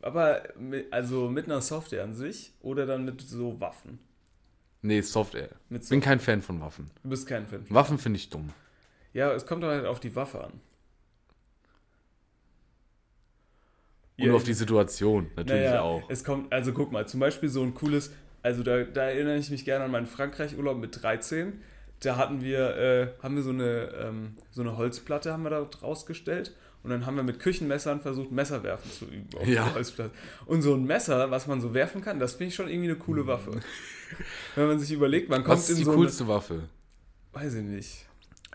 [0.01, 3.99] Aber mit, also mit einer Software an sich oder dann mit so Waffen?
[4.81, 5.49] Nee, Software.
[5.67, 6.89] Mit Bin so, kein Fan von Waffen.
[7.03, 7.65] du bist kein Fan.
[7.69, 8.49] Waffen finde ich dumm.
[9.13, 10.53] Ja, es kommt halt auf die Waffe an.
[14.19, 16.03] Und Ja, auf die Situation natürlich naja, auch.
[16.09, 19.49] Es kommt, also guck mal, zum Beispiel so ein cooles, also da, da erinnere ich
[19.49, 21.61] mich gerne an meinen Frankreich-Urlaub mit 13.
[22.01, 25.67] Da hatten wir, äh, haben wir so eine, ähm, so eine Holzplatte haben wir da
[25.81, 29.75] rausgestellt und dann haben wir mit Küchenmessern versucht, Messerwerfen zu üben Ja.
[30.45, 32.97] Und so ein Messer, was man so werfen kann, das finde ich schon irgendwie eine
[32.97, 33.59] coole Waffe.
[34.55, 36.53] Wenn man sich überlegt, man kommt Was ist in die so coolste Waffe?
[37.33, 38.05] eine, weiß ich nicht.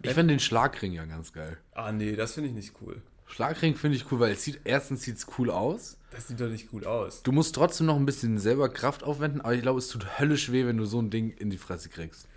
[0.02, 1.58] Ich finde den Schlagring ja ganz geil.
[1.72, 3.00] Ah nee, das finde ich nicht cool.
[3.26, 5.96] Schlagring finde ich cool, weil es sieht, erstens sieht es cool aus.
[6.10, 7.22] Das sieht doch nicht gut aus.
[7.22, 10.52] Du musst trotzdem noch ein bisschen selber Kraft aufwenden, aber ich glaube, es tut höllisch
[10.52, 12.28] weh, wenn du so ein Ding in die Fresse kriegst.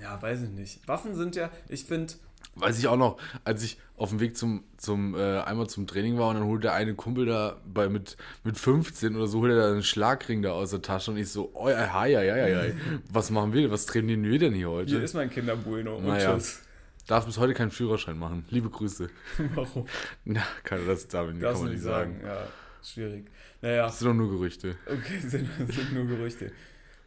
[0.00, 0.86] Ja, weiß ich nicht.
[0.86, 2.14] Waffen sind ja, ich finde,
[2.58, 6.16] Weiß ich auch noch, als ich auf dem Weg zum, zum äh, einmal zum Training
[6.16, 9.52] war und dann holt der eine Kumpel da bei mit, mit 15 oder so, holt
[9.52, 12.36] er da einen Schlagring da aus der Tasche und ich so, oh ja, ja, ja,
[12.36, 12.72] ja, ja,
[13.10, 14.90] was machen wir, was trainieren wir denn hier heute?
[14.90, 16.00] hier ist mein Kinderbueno.
[16.00, 16.34] Naja.
[16.34, 16.62] tschüss.
[17.06, 18.44] Darf bis heute keinen Führerschein machen.
[18.50, 19.08] Liebe Grüße.
[19.54, 19.86] Warum?
[20.24, 22.20] Na, kann das damit Darfst kann du man nicht sagen.
[22.20, 22.26] sagen.
[22.26, 22.48] Ja,
[22.82, 23.30] schwierig.
[23.62, 24.76] Naja, Das sind doch nur Gerüchte.
[24.86, 26.52] okay, sind, sind nur Gerüchte.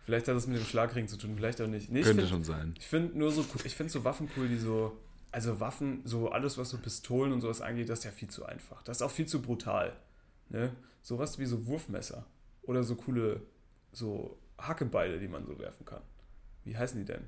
[0.06, 1.92] Vielleicht hat das mit dem Schlagring zu tun, vielleicht auch nicht.
[1.92, 2.74] Nee, Könnte find- schon sein.
[2.80, 4.98] Ich finde nur so, cool- ich finde so Waffen cool, die so,
[5.32, 8.46] also Waffen, so alles, was so Pistolen und sowas angeht, das ist ja viel zu
[8.46, 8.82] einfach.
[8.84, 9.94] Das ist auch viel zu brutal.
[10.50, 10.72] Ne?
[11.02, 12.26] Sowas wie so Wurfmesser.
[12.64, 13.42] Oder so coole,
[13.92, 16.02] so Hackebeile, die man so werfen kann.
[16.64, 17.28] Wie heißen die denn?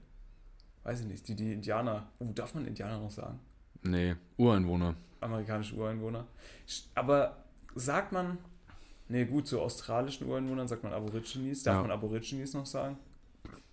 [0.84, 1.28] Weiß ich nicht.
[1.28, 2.08] Die, die Indianer.
[2.20, 3.40] Oh, darf man Indianer noch sagen?
[3.84, 4.96] Nee, Ureinwohner.
[5.20, 6.26] Amerikanische Ureinwohner.
[6.96, 7.44] Aber
[7.76, 8.38] sagt man,
[9.08, 11.64] nee, gut, zu australischen Ureinwohnern sagt man Aborigines.
[11.64, 11.82] Darf Ja.
[11.82, 12.98] man Aborigines noch sagen?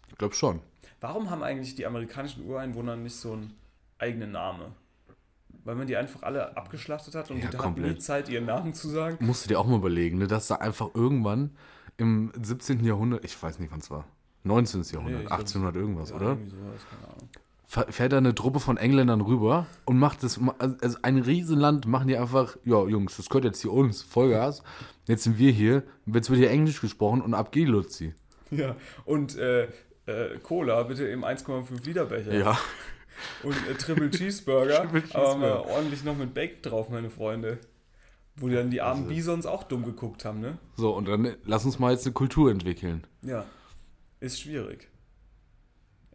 [0.09, 0.61] Ich glaube schon.
[1.01, 3.55] Warum haben eigentlich die amerikanischen Ureinwohner nicht so einen
[3.99, 4.73] eigenen Namen?
[5.65, 7.93] Weil man die einfach alle abgeschlachtet hat und Ja, die hatten komplett.
[7.97, 9.25] nie Zeit, ihren Namen zu sagen.
[9.25, 11.51] Musst du dir auch mal überlegen, ne, dass da einfach irgendwann
[11.99, 12.85] im 17.
[12.85, 14.05] Jahrhundert, ich weiß nicht wann es war,
[14.49, 14.83] 19.
[14.93, 16.37] Jahrhundert, Nee, ich glaub, 1800 irgendwas, Ja, oder?
[16.37, 22.09] sowas, Fährt da eine Truppe von Engländern rüber und macht das, also ein Riesenland machen
[22.09, 24.63] die einfach, ja Jungs, das gehört jetzt hier uns, Vollgas.
[25.07, 28.15] Jetzt sind wir hier, jetzt wird hier Englisch gesprochen und ab geht Luzi.
[28.51, 29.65] Ja, und äh,
[30.07, 32.35] äh, Cola bitte im 1,5 Liter Becher.
[32.35, 32.59] Ja.
[33.43, 35.67] Und äh, Triple Cheeseburger, Triple aber Cheeseburger.
[35.69, 37.59] ordentlich noch mit Bacon drauf, meine Freunde.
[38.37, 40.57] Wo die dann die armen Also- Bisons auch dumm geguckt haben, ne?
[40.77, 43.05] So, und dann lass uns mal jetzt eine Kultur entwickeln.
[43.21, 43.45] Ja,
[44.21, 44.89] ist schwierig.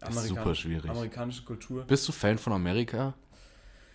[0.08, 0.90] Ist super schwierig.
[0.90, 1.86] Amerikanische Kultur.
[1.86, 3.14] Bist du Fan von Amerika?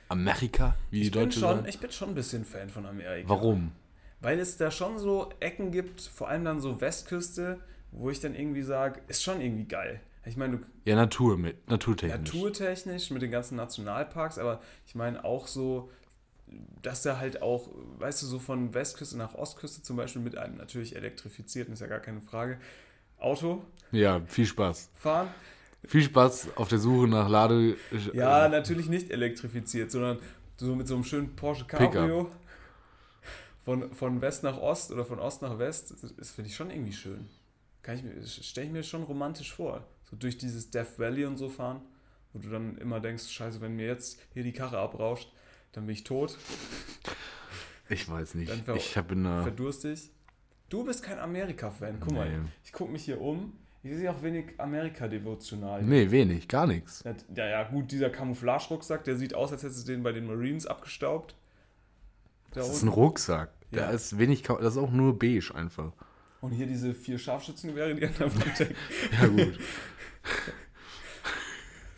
[0.08, 1.68] Amerika, wie die Ich bin, Deutsche schon, sagen?
[1.68, 3.28] ich bin schon ein bisschen Fan von Amerika.
[3.28, 3.72] Warum?
[4.20, 7.60] Weil es da schon so Ecken gibt, vor allem dann so Westküste,
[7.92, 10.00] wo ich dann irgendwie sage, ist schon irgendwie geil.
[10.24, 12.32] Ich meine, du Ja, Natur mit, naturtechnisch.
[12.32, 15.90] naturtechnisch mit den ganzen Nationalparks, aber ich meine auch so,
[16.82, 17.68] dass da halt auch,
[17.98, 21.86] weißt du, so von Westküste nach Ostküste zum Beispiel mit einem natürlich elektrifizierten, ist ja
[21.86, 22.58] gar keine Frage,
[23.18, 24.90] Auto Ja, viel Spaß.
[24.94, 25.28] fahren.
[25.84, 27.76] Viel Spaß auf der Suche nach Lade.
[28.12, 30.18] Ja, äh, natürlich nicht elektrifiziert, sondern
[30.56, 31.92] so mit so einem schönen Porsche Pickup.
[31.92, 32.30] Cabrio
[33.64, 35.94] von, von West nach Ost oder von Ost nach West.
[36.02, 37.28] Das, das finde ich schon irgendwie schön.
[37.82, 39.84] Kann ich mir, stelle ich mir schon romantisch vor.
[40.10, 41.80] So durch dieses Death Valley und so fahren,
[42.32, 45.30] wo du dann immer denkst, scheiße, wenn mir jetzt hier die Karre abrauscht,
[45.72, 46.36] dann bin ich tot,
[47.88, 48.50] Ich weiß nicht.
[48.50, 49.42] Dann ver- Ich habe in einer.
[49.42, 50.10] verdurstig.
[50.68, 51.98] Du bist kein Amerika-Fan.
[52.00, 52.46] Guck mal, Nee.
[52.64, 53.52] ich gucke mich hier um.
[53.82, 55.82] Ich sehe auch wenig Amerika-devotional.
[55.82, 57.04] Nee, wenig, gar nichts.
[57.34, 60.66] Ja, ja, gut, dieser Camouflage-Rucksack, der sieht aus, als hättest du den bei den Marines
[60.66, 61.34] abgestaubt.
[62.50, 63.00] Da Das ist ein unten.
[63.00, 63.50] Rucksack.
[63.70, 63.82] Ja.
[63.82, 65.92] Da ist wenig, das ist auch nur beige einfach.
[66.40, 68.74] Und hier diese vier Scharfschützengewehre, die an der Wand hängen.
[69.20, 69.58] Ja, gut.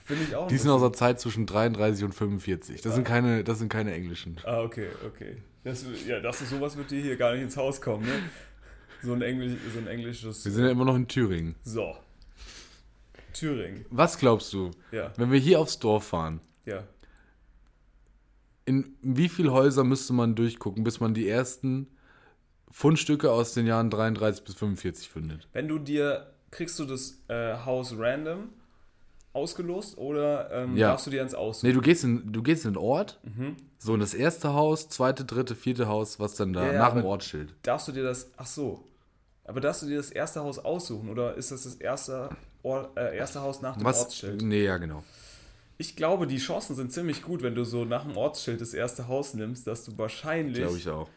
[0.05, 2.81] Finde ich auch Die sind aus der Zeit zwischen 33 und 45.
[2.83, 4.39] Das sind keine, das sind keine englischen.
[4.45, 5.37] Ah, okay, okay.
[5.63, 8.13] Das, ja, das ist sowas wird dir hier gar nicht ins Haus kommen, ne?
[9.03, 10.45] So ein, Englisch, so ein englisches.
[10.45, 11.55] Wir sind ja immer noch in Thüringen.
[11.63, 11.97] So.
[13.33, 13.85] Thüringen.
[13.91, 16.85] Was glaubst du, Ja, wenn wir hier aufs Dorf fahren, ja.
[18.65, 21.87] in wie viele Häuser müsste man durchgucken, bis man die ersten
[22.71, 25.49] Fundstücke aus den Jahren 33 bis 45 findet?
[25.53, 28.51] Wenn du dir, kriegst du das äh, Haus random
[29.33, 30.89] ausgelost oder ähm, Ja.
[30.91, 31.69] darfst du dir eins aussuchen?
[31.69, 33.57] Nee, du gehst in, du gehst in den Ort, Mhm.
[33.79, 37.05] so in das erste Haus, zweite, dritte, vierte Haus, was dann da Ja, nach dem
[37.05, 37.55] Ortsschild.
[37.63, 38.85] Darfst du dir das, ach so,
[39.51, 42.31] aber darfst du dir das erste Haus aussuchen oder ist das das erste,
[42.63, 43.99] Or, äh, erste Haus nach dem Was?
[44.01, 44.43] Ortsschild?
[44.43, 45.03] Nee, ja, genau.
[45.77, 49.09] Ich glaube, die Chancen sind ziemlich gut, wenn du so nach dem Ortsschild das erste
[49.09, 51.09] Haus nimmst, dass du wahrscheinlich, Glaube ich auch.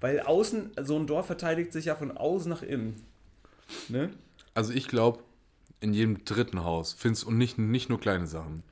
[0.00, 3.02] weil außen, so ein Dorf verteidigt sich ja von außen nach innen.
[3.88, 4.10] Ne?
[4.54, 5.22] Also ich glaube,
[5.80, 8.62] in jedem dritten Haus findest und nicht, nicht nur kleine Sachen.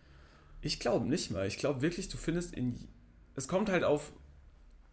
[0.63, 1.47] Ich glaube nicht mal.
[1.47, 2.89] Ich glaube wirklich, du findest in.
[3.35, 4.13] Es kommt halt auf,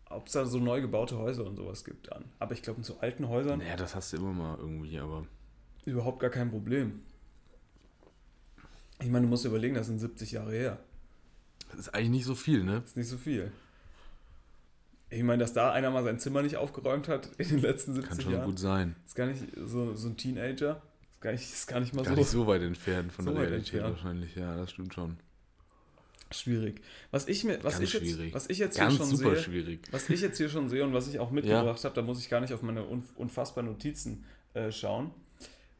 [0.10, 2.26] ob es da so neu gebaute Häuser und sowas gibt an.
[2.39, 5.26] Aber ich glaube, in so alten Häusern Naja, das hast du immer mal irgendwie, aber.
[5.86, 7.02] überhaupt gar kein Problem.
[9.02, 10.80] Ich meine, du musst dir überlegen, das sind 70 Jahre her.
[11.72, 12.82] Das ist eigentlich nicht so viel, ne?
[12.82, 13.52] Das ist nicht so viel.
[15.12, 18.10] Ich meine, dass da einer mal sein Zimmer nicht aufgeräumt hat in den letzten 70
[18.10, 18.45] Kann schon Jahren.
[18.45, 18.95] gut sein.
[19.06, 20.82] Ist gar nicht so, so ein Teenager.
[21.13, 23.32] Ist gar nicht, ist gar nicht mal Gar so nicht so weit entfernt von So
[23.34, 23.95] der Realität entfernt.
[23.95, 24.36] wahrscheinlich.
[24.36, 25.17] Ja, das stimmt schon.
[26.32, 26.82] Schwierig.
[27.12, 28.34] Was ich, mir, was Ganz ich, jetzt, schwierig.
[28.34, 29.80] was ich jetzt Ganz hier schon super sehe, schwierig.
[29.92, 32.30] was ich jetzt hier schon sehe und was ich auch mitgebracht habe, da muss ich
[32.30, 35.12] gar nicht auf meine un unfassbaren Notizen äh, schauen,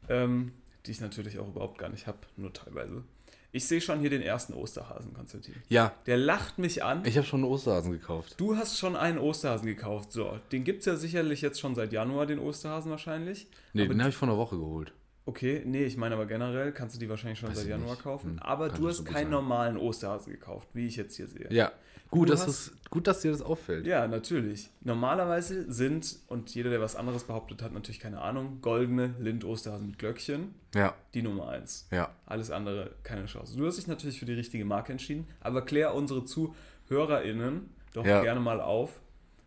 [0.08, 0.52] ähm,
[0.86, 3.04] die ich natürlich auch überhaupt gar nicht habe, nur teilweise.
[3.52, 5.54] Ich sehe schon hier den ersten Osterhasen, Konstantin.
[5.68, 7.04] Ja, Der lacht mich an.
[7.04, 8.34] ich habe schon einen Osterhasen gekauft.
[8.38, 10.12] Du hast schon einen Osterhasen gekauft.
[10.12, 13.48] So, den gibt es ja sicherlich jetzt schon seit Januar, den Osterhasen wahrscheinlich.
[13.72, 14.92] Nee, Aber den habe ich vor einer Woche geholt.
[15.30, 18.02] Okay, nee, ich meine aber generell kannst du die wahrscheinlich schon Weiß seit Januar nicht.
[18.02, 18.30] kaufen.
[18.32, 19.30] Hm, aber du hast keinen sein.
[19.30, 21.46] normalen Osterhasen gekauft, wie ich jetzt hier sehe.
[21.50, 21.70] Ja,
[22.10, 23.86] gut, Du dass, hast- das, gut dass dir das auffällt.
[23.86, 24.70] Ja, natürlich.
[24.80, 29.98] Normalerweise sind, und jeder, der was anderes behauptet hat, natürlich keine Ahnung, goldene Lind-Osterhasen mit
[30.00, 31.86] Glöckchen, Ja, die Nummer 1.
[31.92, 32.10] ja.
[32.26, 33.56] Alles andere keine Chance.
[33.56, 38.22] Du hast dich natürlich für die richtige Marke entschieden, aber klär unsere ZuhörerInnen doch Ja.
[38.22, 39.00] gerne mal auf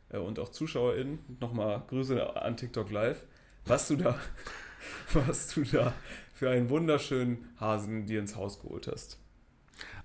[0.10, 3.26] äh, und auch ZuschauerInnen, nochmal Grüße an TikTok Live,
[3.66, 4.18] was du da,
[5.14, 5.94] was du da
[6.34, 9.18] für einen wunderschönen Hasen dir ins Haus geholt hast.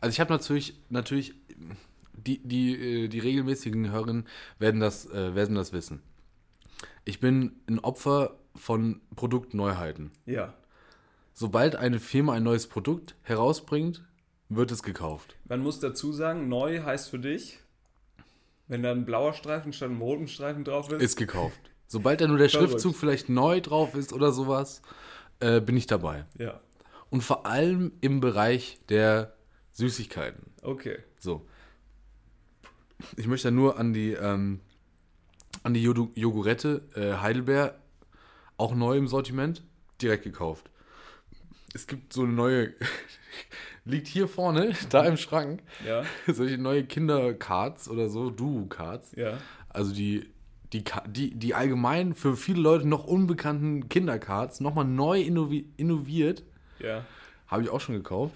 [0.01, 1.35] Also ich habe natürlich, natürlich,
[2.15, 4.27] die, die, äh, die regelmäßigen Hörerinnen
[4.59, 6.03] werden das, äh, werden das wissen.
[7.05, 10.11] Ich bin ein Opfer von Produktneuheiten.
[10.27, 10.55] Ja.
[11.35, 14.05] Sobald eine Firma ein neues Produkt herausbringt,
[14.49, 15.37] wird es gekauft.
[15.45, 17.61] Man muss dazu sagen, neu heißt für dich,
[18.67, 21.71] wenn da ein blauer Streifen statt einem roten Streifen drauf ist, Ist gekauft.
[21.89, 22.49] Sobald da nur der.
[22.49, 24.83] Schriftzug vielleicht neu drauf ist oder sowas,
[25.41, 26.25] äh, bin ich dabei.
[26.39, 26.61] ja,
[27.11, 29.35] Und vor allem im Bereich der
[29.73, 30.53] Süßigkeiten.
[30.63, 30.99] okay.
[31.19, 31.45] So.
[33.17, 34.61] Ich möchte da nur an die, ähm,
[35.63, 37.79] an die Jogurette äh, Heidelbeer,
[38.57, 39.63] auch neu im Sortiment,
[40.03, 40.69] direkt gekauft.
[41.75, 42.73] Es gibt so eine neue,
[43.85, 49.13] liegt hier vorne, da im Schrank, Ja, solche neue Kindercards oder so, Duo-Cards.
[49.17, 49.39] ja.
[49.71, 50.29] Also die,
[50.73, 56.45] die, die, die allgemein für viele Leute noch unbekannten Kindercards nochmal neu innovi innoviert.
[56.79, 57.05] Ja.
[57.47, 58.35] Habe ich auch schon gekauft.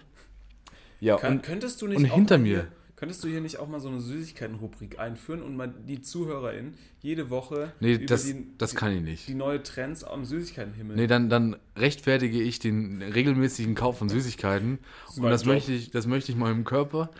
[1.00, 2.60] Ja, Kann, und könntest du nicht und auch hinter mir.
[2.60, 6.74] Hier, könntest du hier nicht auch mal so eine Süßigkeiten-Rubrik einführen und mal die ZuhörerInnen
[7.00, 9.28] jede Woche nee, das, die, das kann ich nicht.
[9.28, 10.96] die neue Trends am Süßigkeitenhimmel.
[10.96, 14.78] Nee, dann, dann rechtfertige ich den regelmäßigen Kauf von Süßigkeiten.
[15.08, 17.10] ist Und das möchte, ich, das möchte ich meinem Körper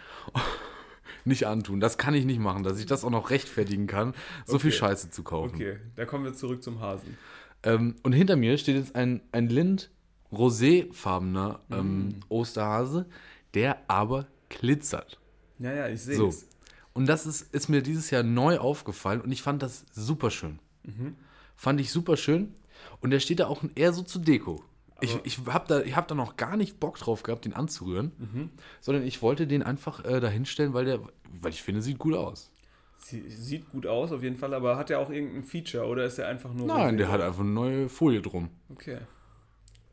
[1.25, 1.81] nicht antun.
[1.81, 4.15] Das kann ich nicht machen, dass ich das auch noch rechtfertigen kann,
[4.47, 4.79] so viel Okay.
[4.79, 5.55] Scheiße zu kaufen.
[5.55, 7.17] Okay, da kommen wir zurück zum Hasen.
[7.63, 9.91] Ähm, und hinter mir steht jetzt ein, ein Lind
[10.33, 12.15] roséfarbener ähm, Mm.
[12.29, 13.07] Osterhase,
[13.55, 15.19] der aber glitzert.
[15.59, 16.29] Ja, ja, ich sehe So.
[16.29, 16.47] es.
[16.95, 20.59] Und das ist, ist mir dieses Jahr neu aufgefallen und ich fand das super schön.
[20.83, 21.17] Mhm.
[21.57, 22.55] Fand ich super schön.
[23.01, 24.63] Und der steht da auch eher so zur Deko.
[25.03, 28.13] Ich, ich habe da, ich hab da noch gar nicht Bock drauf gehabt, den anzurühren,
[28.19, 28.51] Mhm.
[28.81, 31.01] sondern ich wollte den einfach äh, da hinstellen, weil der,
[31.41, 32.51] weil ich finde, sieht gut aus.
[32.99, 36.19] Sie, sieht gut aus auf jeden Fall, aber hat er auch irgendein Feature oder ist
[36.19, 36.67] er einfach nur.
[36.69, 38.49] Nein, der hat einfach eine neue Folie drum.
[38.71, 38.99] Okay.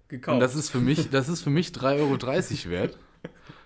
[0.08, 0.34] Gekauft.
[0.36, 1.98] Und das ist für mich, das ist für mich 3,30
[2.66, 2.98] Euro wert.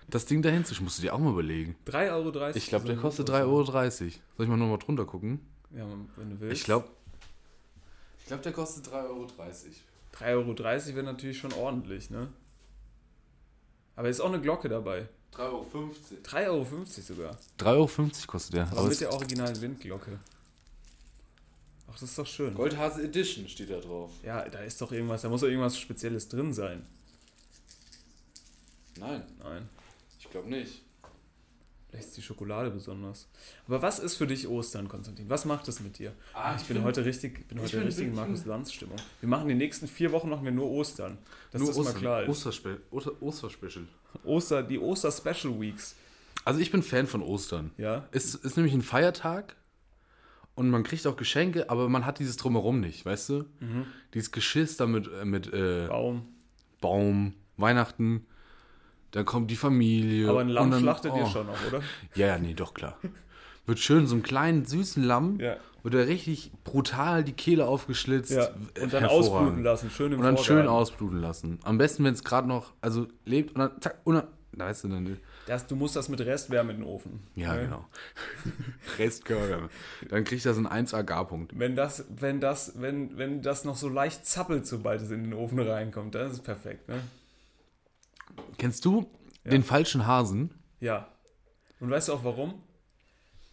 [0.08, 1.76] Das Ding dahin zu, musst du dir auch mal überlegen.
[1.86, 2.50] 3,30 Euro.
[2.56, 3.64] Ich glaube, der kostet ein 3,30 Euro.
[3.64, 5.40] Soll ich mal nochmal drunter gucken?
[5.70, 5.84] Ja,
[6.16, 6.60] wenn du willst.
[6.60, 6.88] Ich glaube,
[8.20, 9.26] ich glaube, der kostet 3,30 Euro.
[10.14, 12.28] 3,30 Euro wäre natürlich schon ordentlich, ne?
[13.96, 15.08] Aber ist auch eine Glocke dabei.
[15.36, 15.66] 3,50 Euro.
[16.24, 17.38] 3,50 Euro sogar.
[17.58, 18.62] 3,50 Euro kostet der.
[18.68, 20.18] Aber Aber mit der originalen Windglocke.
[21.88, 22.54] Ach, das ist doch schön.
[22.54, 24.10] Goldhase Edition steht da drauf.
[24.22, 26.84] Ja, da ist doch irgendwas, da muss doch irgendwas Spezielles drin sein.
[28.96, 29.68] Nein, Nein,
[30.20, 30.83] ich glaube nicht.
[31.94, 33.28] Vielleicht ist die Schokolade besonders.
[33.66, 35.28] Aber was ist für dich Ostern, Konstantin?
[35.30, 36.12] Was macht es mit dir?
[36.32, 38.96] Ah, ich, ich bin bin- heute richtig, bin heute bin- richtig in Markus Lanz Stimmung.
[39.20, 41.18] Wir machen die nächsten vier Wochen machen wir nur Ostern.
[41.52, 42.28] Dass Nur das Ostern, mal klar ist.
[42.30, 43.84] Osterspe Oster Osterspecial.
[44.24, 45.94] Oster, die Oster Special Weeks.
[46.44, 47.70] Also ich bin Fan von Ostern.
[47.78, 48.06] Ja.
[48.10, 49.56] Es ist nämlich ein Feiertag
[50.56, 53.44] und man kriegt auch Geschenke, aber man hat dieses Drumherum nicht, weißt du?
[53.60, 53.86] Mhm.
[54.14, 56.26] Dieses Geschiss da mit, äh, mit äh, Baum.
[56.80, 58.26] Baum, Weihnachten,
[59.14, 60.28] dann kommt die Familie.
[60.28, 61.26] Aber ein Lamm dann- schlachtet ihr oh.
[61.30, 61.80] schon noch, oder?
[62.14, 62.98] Ja, ja, nee, doch klar.
[63.66, 65.56] Wird schön, so einen kleinen, süßen Lamm, Ja.
[65.82, 68.32] wird er richtig brutal die Kehle aufgeschlitzt.
[68.32, 68.48] Ja.
[68.82, 70.62] Und dann ausbluten lassen, schön im Und dann Vorgarten.
[70.64, 71.58] schön ausbluten lassen.
[71.62, 74.84] Am besten, wenn es gerade noch, also lebt und dann zack, und dann, da weißt
[74.84, 77.20] du dann, Das, du musst das mit Restwärme in den Ofen.
[77.36, 77.62] ja, Ne?
[77.62, 77.84] genau.
[78.98, 79.68] Restkörper.
[80.10, 81.58] Dann kriegt das einen 1A Garpunkt.
[81.58, 85.34] Wenn das, wenn das, wenn, wenn das noch so leicht zappelt, sobald es in den
[85.34, 86.96] Ofen reinkommt, dann ist es perfekt, ne?
[88.58, 89.10] Kennst du
[89.44, 89.50] Ja.
[89.50, 90.50] den falschen Hasen?
[90.80, 91.08] Ja.
[91.80, 92.62] Und weißt du auch warum?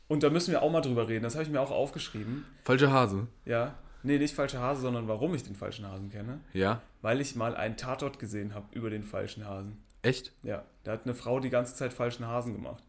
[0.07, 1.23] Und da müssen wir auch mal drüber reden.
[1.23, 2.45] Das habe ich mir auch aufgeschrieben.
[2.63, 3.27] Falscher Hase?
[3.45, 3.75] Ja.
[4.03, 6.39] Nee, nicht falscher Hase, sondern warum ich den falschen Hasen kenne.
[6.53, 6.81] Ja.
[7.01, 9.77] Weil ich mal einen Tatort gesehen habe über den falschen Hasen.
[10.01, 10.33] Echt?
[10.43, 10.63] Ja.
[10.83, 12.83] Da hat eine Frau die ganze Zeit falschen Hasen gemacht.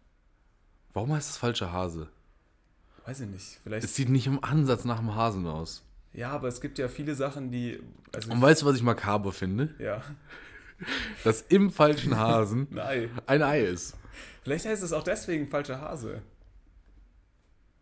[0.94, 2.08] Warum heißt es falscher Hase?
[3.04, 3.58] weiß ich nicht.
[3.64, 3.84] Vielleicht.
[3.84, 5.82] Es sieht nicht im Ansatz nach einem Hasen aus.
[6.12, 7.80] ja, aber es gibt ja viele Sachen, die.
[8.14, 9.74] Also, Und weißt du, was ich makaber finde?
[9.78, 10.02] ja.
[11.24, 13.10] Dass im falschen Hasen Nein.
[13.26, 13.96] ein Ei ist.
[14.42, 16.22] Vielleicht heißt es auch deswegen falscher Hase.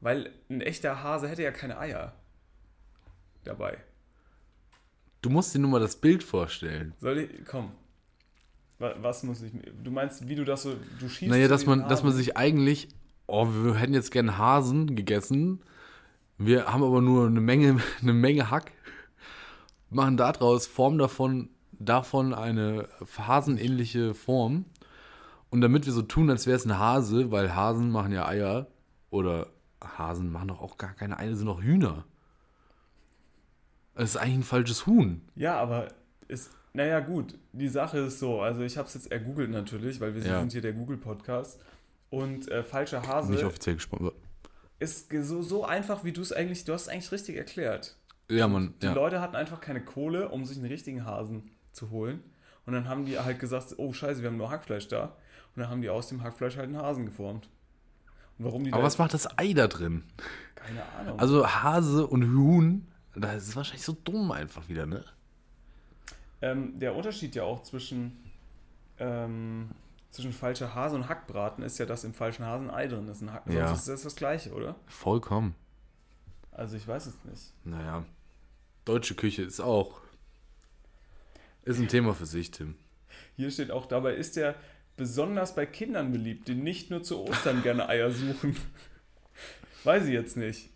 [0.00, 2.12] Weil ein echter Hase hätte ja keine Eier
[3.44, 3.78] dabei.
[5.22, 6.94] Du musst dir nur mal das Bild vorstellen.
[6.98, 7.44] Soll ich.
[7.46, 7.72] Komm.
[8.78, 9.52] Wa- Was muss ich.
[9.84, 10.74] Du meinst, wie du das so.
[10.98, 11.30] Du schießt.
[11.30, 12.88] Naja, dass man, dass man sich eigentlich,
[13.26, 15.60] oh, wir hätten jetzt gern Hasen gegessen.
[16.38, 18.72] Wir haben aber nur eine Menge, eine Menge Hack.
[19.90, 22.88] Machen daraus, formen davon, davon eine
[23.18, 24.66] hasenähnliche Form.
[25.50, 28.68] Und damit wir so tun, als wäre es ein Hase, weil Hasen machen ja Eier,
[29.10, 29.48] oder
[29.82, 32.04] Hasen machen doch auch gar keine Eier, sind doch Hühner.
[33.94, 35.22] Es ist eigentlich ein falsches Huhn.
[35.34, 35.88] Ja, aber
[36.28, 36.50] ist.
[36.72, 37.36] Naja, gut.
[37.52, 38.40] Die Sache ist so.
[38.40, 40.38] Also, ich habe es jetzt ergoogelt natürlich, weil wir Ja.
[40.38, 41.60] sind hier der Google-Podcast.
[42.10, 44.14] Und äh, falscher Hase Nicht offiziell gesponsert.
[44.78, 46.64] ist so, so einfach, wie du es eigentlich.
[46.64, 47.96] Du hast es eigentlich richtig erklärt.
[48.28, 48.74] Ja, man.
[48.80, 48.92] Die Ja.
[48.94, 52.22] Leute hatten einfach keine Kohle, um sich einen richtigen Hasen zu holen.
[52.66, 55.16] Und dann haben die halt gesagt, oh scheiße, wir haben nur Hackfleisch da.
[55.54, 57.48] Und dann haben die aus dem Hackfleisch halt einen Hasen geformt.
[58.38, 60.04] Und warum die Aber was macht das Ei da drin?
[60.54, 61.18] Keine Ahnung.
[61.18, 65.04] Also Hase und Huhn, das ist wahrscheinlich so dumm einfach wieder, ne?
[66.42, 68.16] ähm, der Unterschied ja auch zwischen,
[68.98, 69.70] ähm,
[70.10, 73.20] zwischen falscher Hase und Hackbraten ist ja, dass im falschen Hasen Ei drin ist.
[73.20, 73.68] Ein Hack Ja.
[73.68, 74.74] Sonst ist das das gleiche, oder?
[74.86, 75.54] Vollkommen.
[76.52, 77.52] Also ich weiß es nicht.
[77.64, 78.04] Naja,
[78.84, 80.00] deutsche Küche ist auch.
[81.64, 82.74] Ist ein Thema für sich, Tim.
[83.36, 84.54] Hier steht auch, dabei ist er
[84.96, 88.56] besonders bei Kindern beliebt, die nicht nur zu Ostern gerne Eier suchen.
[89.84, 90.70] Weiß ich jetzt nicht.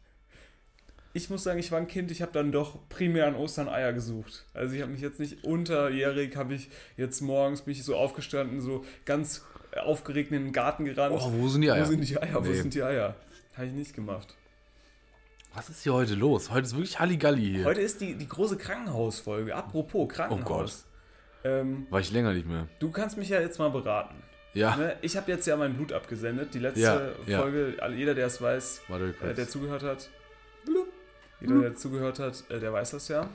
[1.16, 3.92] Ich muss sagen, ich war ein Kind, ich habe dann doch primär an Ostern Eier
[3.92, 4.47] gesucht.
[4.53, 8.61] Also ich habe mich jetzt nicht unterjährig, habe ich jetzt morgens bin ich so aufgestanden,
[8.61, 9.44] so ganz
[9.77, 11.14] aufgeregt in den Garten gerannt.
[11.16, 11.85] Oh, wo sind die Eier?
[11.87, 12.44] Wo sind die Eier?
[12.44, 12.55] Wo Nee.
[12.55, 13.14] sind die Eier?
[13.55, 14.35] Habe ich nicht gemacht.
[15.55, 16.51] Was ist hier heute los?
[16.51, 17.64] Heute ist wirklich Halligalli hier.
[17.64, 19.55] Heute ist die, die große Krankenhausfolge.
[19.55, 20.87] Apropos Krankenhaus.
[21.45, 22.67] Ähm, War ich länger nicht mehr.
[22.81, 24.17] du kannst mich ja jetzt mal beraten.
[24.55, 26.55] Ja, Ne, ich habe jetzt ja mein Blut abgesendet.
[26.55, 27.40] Die letzte Ja, ja.
[27.40, 28.83] Folge, all- jeder, der es weiß,
[29.21, 30.09] äh, der zugehört hat,
[30.64, 30.87] blub,
[31.40, 33.29] jeder, der zugehört hat, äh, der weiß das ja.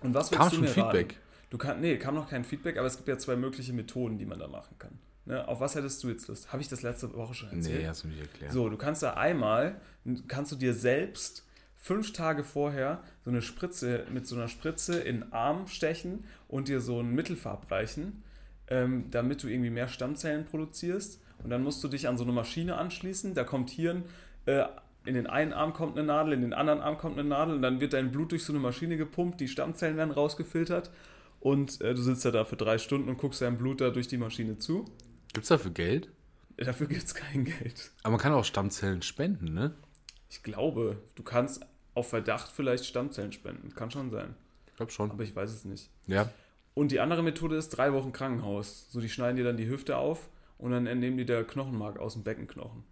[0.00, 1.06] Und was Kam willst du schon mir Feedback?
[1.14, 1.22] Raten?
[1.50, 4.24] Du kann, nee, kam noch kein Feedback, aber es gibt ja zwei mögliche Methoden, die
[4.24, 4.98] man da machen kann.
[5.24, 6.52] Ne, auf was hättest du jetzt Lust?
[6.52, 7.80] Habe ich das letzte Woche schon erzählt?
[7.80, 8.52] Nee, hast du nicht erklärt.
[8.52, 9.80] So, du kannst da einmal,
[10.26, 15.20] kannst du dir selbst fünf Tage vorher so eine Spritze, mit so einer Spritze in
[15.20, 18.22] den Arm stechen und dir so ein Mittel verabreichen,
[18.68, 21.20] ähm, damit du irgendwie mehr Stammzellen produzierst.
[21.42, 23.34] Und dann musst du dich an so eine Maschine anschließen.
[23.34, 24.04] Da kommt hier ein,
[24.46, 24.64] äh,
[25.04, 27.62] in den einen Arm kommt eine Nadel, in den anderen Arm kommt eine Nadel und
[27.62, 30.90] dann wird dein Blut durch so eine Maschine gepumpt, die Stammzellen werden rausgefiltert
[31.40, 34.06] und äh, du sitzt da, da für drei Stunden und guckst deinem Blut da durch
[34.06, 34.84] die Maschine zu.
[35.32, 36.10] Gibt's dafür Geld?
[36.56, 37.92] Dafür gibt es kein Geld.
[38.02, 39.74] Aber man kann auch Stammzellen spenden, ne?
[40.28, 41.64] Ich glaube, du kannst
[41.94, 43.74] auf Verdacht vielleicht Stammzellen spenden.
[43.74, 44.34] Kann schon sein.
[44.66, 45.10] Ich glaube schon.
[45.10, 45.90] Aber ich weiß es nicht.
[46.06, 46.30] Ja.
[46.74, 48.90] Und die andere Methode ist drei Wochen Krankenhaus.
[48.90, 52.14] So, die schneiden dir dann die Hüfte auf und dann entnehmen die der Knochenmark aus
[52.14, 52.84] dem Beckenknochen.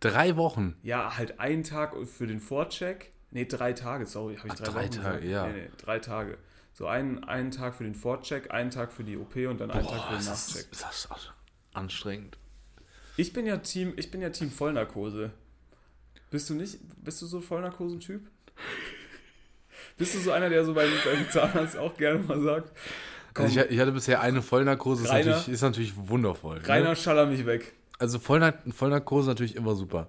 [0.00, 0.76] Drei Wochen.
[0.82, 3.12] Ja, halt einen Tag für den Vorcheck.
[3.32, 5.46] Nee, drei Tage, sorry, habe ich Ach, drei, drei Wochen Tage, ja.
[5.46, 6.38] Nee, nee, drei Tage.
[6.80, 9.86] So einen, einen Tag für den Vorcheck, einen Tag für die OP und dann einen
[9.86, 10.70] Tag für Boah, den ist Nachcheck.
[10.70, 11.30] das, ist das
[11.74, 12.38] anstrengend.
[13.18, 15.30] Ich bin ja Team, ich bin ja Team Vollnarkose.
[16.30, 18.22] Bist du nicht, bist du so Vollnarkosen-Typ?
[19.98, 22.72] Bist du so einer, der so beim, beim Zahnarzt auch gerne mal sagt,
[23.34, 25.32] komm, Also ich, ich hatte bisher eine Vollnarkose, ist Rainer?
[25.32, 26.60] natürlich, ist natürlich wundervoll.
[26.60, 26.66] ne?
[26.66, 27.74] Rainer, schaller mich weg.
[27.98, 30.08] Also Vollnar Vollnarkose natürlich immer super.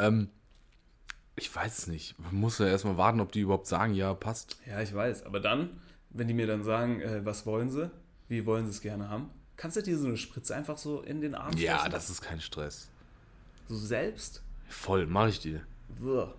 [0.00, 0.30] Ähm,
[1.36, 2.18] ich weiß es nicht.
[2.18, 4.56] Man muss ja erstmal warten, ob die überhaupt sagen, ja, passt.
[4.66, 5.70] Ja, ich weiß, aber dann,
[6.14, 7.90] wenn die mir dann sagen, äh, was wollen sie,
[8.28, 11.20] wie wollen sie es gerne haben, kannst du dir so eine Spritze einfach so in
[11.20, 11.92] den Arm Ja, stechen?
[11.92, 12.88] das ist kein Stress.
[13.68, 14.42] So selbst?
[14.68, 15.62] Voll, mache ich dir.
[16.02, 16.34] Uah.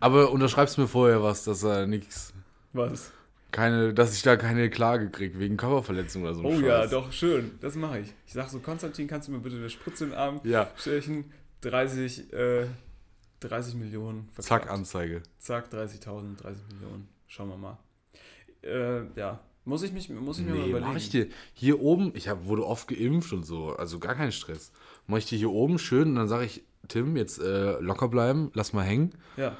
[0.00, 2.32] Aber unterschreibst mir vorher was, dass er nichts,
[2.72, 3.10] Was?
[3.50, 6.42] keine, dass ich da keine Klage kriege wegen Körperverletzung oder so.
[6.44, 6.90] Oh ja, Scheiß.
[6.90, 7.52] doch, schön.
[7.62, 8.12] Das mache ich.
[8.26, 10.70] Ich sag so, Konstantin, kannst du mir bitte eine Spritze in den Arm Ja.
[10.76, 11.32] stechen?
[11.62, 12.66] 30, äh,
[13.40, 14.28] 30 Millionen.
[14.36, 14.68] Zack, verklagt.
[14.70, 15.22] Anzeige.
[15.38, 17.08] Zack, 30.000, 30 Millionen.
[17.26, 17.78] Schauen wir mal.
[18.62, 19.40] Äh, ja.
[19.64, 20.88] Muss ich, mich, muss ich mir mal Nee, überlegen.
[20.90, 21.26] mach ich dir.
[21.52, 24.70] Hier oben, ich hab, wurde oft geimpft und so, also gar kein Stress.
[25.08, 28.52] Mach ich dir hier oben schön und dann sage ich, Tim, jetzt äh, locker bleiben,
[28.54, 29.10] lass mal hängen.
[29.36, 29.56] Ja.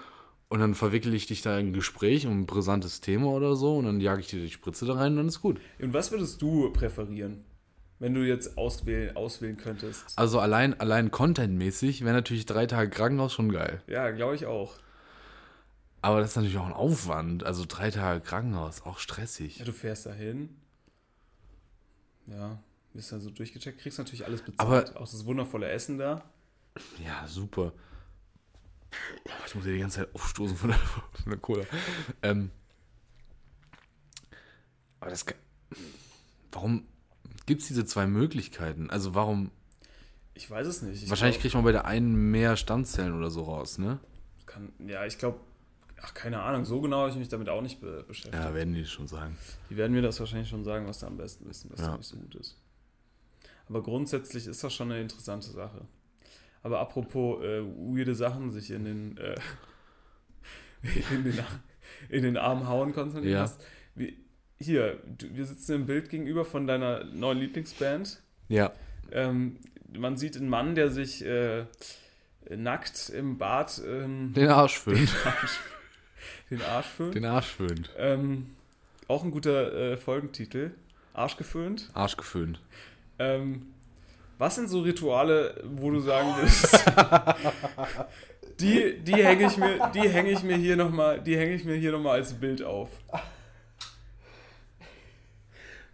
[0.49, 3.79] Und dann verwickel ich dich da in ein Gespräch um ein brisantes Thema oder so
[3.79, 5.59] und dann jage ich dir die Spritze da rein und dann ist gut.
[5.81, 7.45] Und was würdest du präferieren,
[7.99, 10.05] wenn du jetzt auswählen, auswählen könntest?
[10.15, 13.83] Also allein, allein contentmäßig wäre natürlich drei Tage Krankenhaus schon geil.
[13.89, 14.75] Ja, glaube ich auch.
[16.07, 17.43] Aber das ist natürlich auch ein Aufwand.
[17.43, 19.59] Also drei Tage Krankenhaus, auch stressig.
[19.59, 20.57] Ja, du fährst dahin.
[22.29, 22.61] Ja,
[22.95, 24.91] bist dann so durchgecheckt, kriegst natürlich alles bezahlt.
[24.91, 26.23] Aber- auch das wundervolle Essen da.
[27.05, 27.73] Ja, super.
[29.49, 31.65] Ich muss ja die ganze Zeit aufstoßen von der, von der Cola.
[32.23, 32.53] Ähm,
[35.01, 35.27] aber das
[36.53, 36.87] Warum
[37.47, 38.91] gibt es diese zwei Möglichkeiten?
[38.91, 39.51] Also warum.
[40.35, 41.03] Ich weiß es nicht.
[41.03, 43.99] Ich wahrscheinlich glaub, kriegt man bei der einen mehr Stammzellen oder so raus, ne?
[44.47, 45.41] kann, Ja, ich glaube,
[46.03, 48.35] ach, keine Ahnung, so genau habe ich mich damit auch nicht be beschäftigt.
[48.43, 49.37] Ja, werden die schon sagen.
[49.71, 51.89] Die werden mir das wahrscheinlich schon sagen, was da am besten ist und was Ja.
[51.89, 52.57] da nicht so gut ist.
[53.69, 55.81] Aber grundsätzlich ist das schon eine interessante Sache.
[56.63, 59.35] Aber apropos äh, weirde Sachen, sich in den, äh,
[61.13, 61.39] in den,
[62.09, 63.31] in den Arm hauen, Konstantin.
[63.31, 63.51] Ja.
[63.95, 64.17] Wie,
[64.59, 68.23] hier, du, wir sitzen im Bild gegenüber von deiner neuen Lieblingsband.
[68.49, 68.73] Ja.
[69.13, 69.59] Ähm,
[69.93, 71.67] man sieht einen Mann, der sich äh,
[72.51, 75.15] nackt im Bad ähm, Den Arsch föhnt.
[75.25, 75.59] Arsch,
[76.51, 77.15] den Arsch föhnt.
[77.15, 77.91] Den Arsch föhnt.
[77.97, 78.57] Ähm,
[79.09, 80.73] auch ein guter äh, Folgentitel.
[81.13, 81.91] Arsch geföhnt.
[81.95, 82.61] Arsch geföhnt.
[83.19, 83.73] Ähm,
[84.39, 86.85] was sind so Rituale, wo du sagen würdest,
[88.61, 91.75] die, die hänge ich mir, die hänge ich mir hier nochmal, die hänge ich mir
[91.75, 92.91] hier noch mal als Bild auf.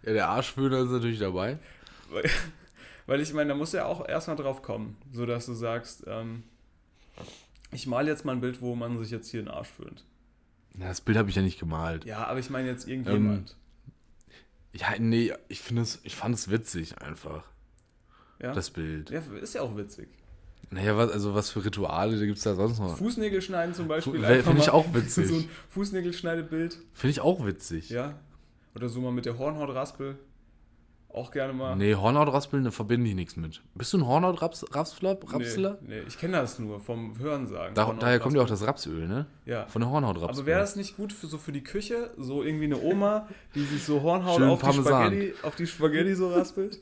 [0.03, 1.57] Ja, der Arschföhner ist natürlich dabei.
[2.09, 2.29] Weil,
[3.05, 6.03] weil ich meine, da musst du ja auch erstmal drauf kommen, so dass du sagst,
[6.07, 6.43] ähm,
[7.71, 10.03] ich male jetzt mal ein Bild, wo man sich jetzt hier den Arsch föhnt.
[10.77, 12.05] Ja, das Bild habe ich ja nicht gemalt.
[12.05, 13.55] Ja, aber ich meine jetzt irgendjemand.
[14.73, 17.43] Ja, nee, ich finde es, ich fand es witzig einfach,
[18.39, 18.53] ja?
[18.53, 19.11] das Bild.
[19.11, 20.09] ja, ist ja auch witzig.
[20.71, 22.97] Naja, was, also was für Rituale gibt es da sonst noch?
[22.97, 24.23] Fußnägel schneiden zum Beispiel.
[24.23, 25.27] Finde ich auch witzig.
[25.27, 26.79] So ein Fußnägelschneidebild.
[26.93, 27.89] Finde ich auch witzig.
[27.89, 28.19] Ja.
[28.73, 30.17] Oder so mal mit der Hornhautraspel.
[31.13, 31.75] Auch gerne mal.
[31.75, 33.61] Nee, Hornhautraspeln, da verbinde ich nichts mit.
[33.75, 34.67] Bist du ein Hornhautrapsler?
[34.71, 35.77] Rapsler?
[35.81, 37.75] Nee, nee, ich kenne das nur vom Hörensagen.
[37.75, 39.27] Da, daher kommt ja auch das Rapsöl, ne?
[39.45, 39.67] Ja.
[39.67, 40.39] Von der Hornhautraspel.
[40.39, 42.15] Aber wäre das nicht gut für, so für die Küche?
[42.17, 44.73] So irgendwie eine Oma, die sich so Hornhaut auf die.
[44.73, 46.79] Spaghetti, auf die Spaghetti so raspelt?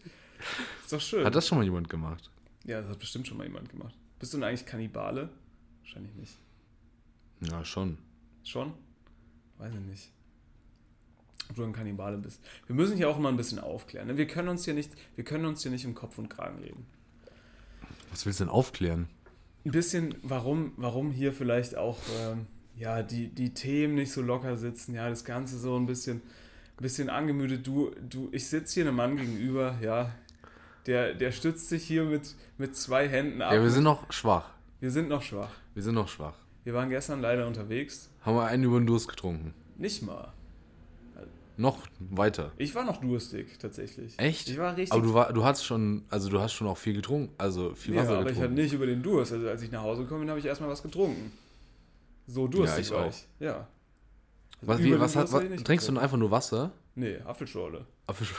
[0.81, 1.25] Ist doch schön.
[1.25, 2.31] Hat das schon mal jemand gemacht?
[2.63, 3.93] ja, das hat bestimmt schon mal jemand gemacht.
[4.17, 5.29] Bist du denn eigentlich Kannibale?
[5.81, 6.37] Wahrscheinlich nicht.
[7.41, 7.97] Ja, schon.
[8.43, 8.71] Schon?
[9.57, 10.09] Weiß ich nicht.
[11.51, 12.41] Ob du ein Kannibale bist.
[12.65, 14.07] Wir müssen hier auch mal ein bisschen aufklären.
[14.07, 14.15] ne?
[14.15, 16.85] Wir können uns hier nicht, wir können uns hier nicht um Kopf und Kragen reden.
[18.09, 19.09] Was willst du denn aufklären?
[19.65, 22.47] Ein bisschen, warum, warum hier vielleicht auch ähm,
[22.77, 26.21] ja, die, die Themen nicht so locker sitzen, ja, das Ganze so ein bisschen,
[26.77, 27.67] ein bisschen angemüdet.
[27.67, 30.13] Du, du, ich sitze hier einem Mann gegenüber, ja,
[30.85, 33.51] der, der stützt sich hier mit, mit zwei Händen ab.
[33.51, 34.51] Ja, wir sind noch schwach.
[34.79, 35.51] wir sind noch schwach.
[35.73, 36.35] Wir sind noch schwach.
[36.63, 38.09] Wir waren gestern leider unterwegs.
[38.21, 39.53] Haben wir einen über den Durst getrunken.
[39.77, 40.31] Nicht mal.
[41.57, 42.51] Noch weiter.
[42.57, 44.17] Ich war noch durstig, tatsächlich.
[44.17, 44.49] Echt?
[44.49, 46.93] Ich war richtig Aber du, war, du hast schon, also du hast schon auch viel
[46.93, 47.33] getrunken.
[47.37, 48.53] Also viel Ja, Wasser aber ich hatte getrunken.
[48.63, 49.33] nicht über den Durst.
[49.33, 51.31] Also als ich nach Hause gekommen bin, habe ich erstmal was getrunken.
[52.27, 53.09] So durstig ich war auch.
[53.09, 53.27] ich.
[53.39, 53.67] Ja.
[54.61, 55.85] Also was, über wie, was, hat, was, trinkst du getrunken.
[55.87, 56.71] denn einfach nur Wasser?
[56.95, 57.85] Nee, Apfelschorle.
[58.07, 58.33] Apfelsch-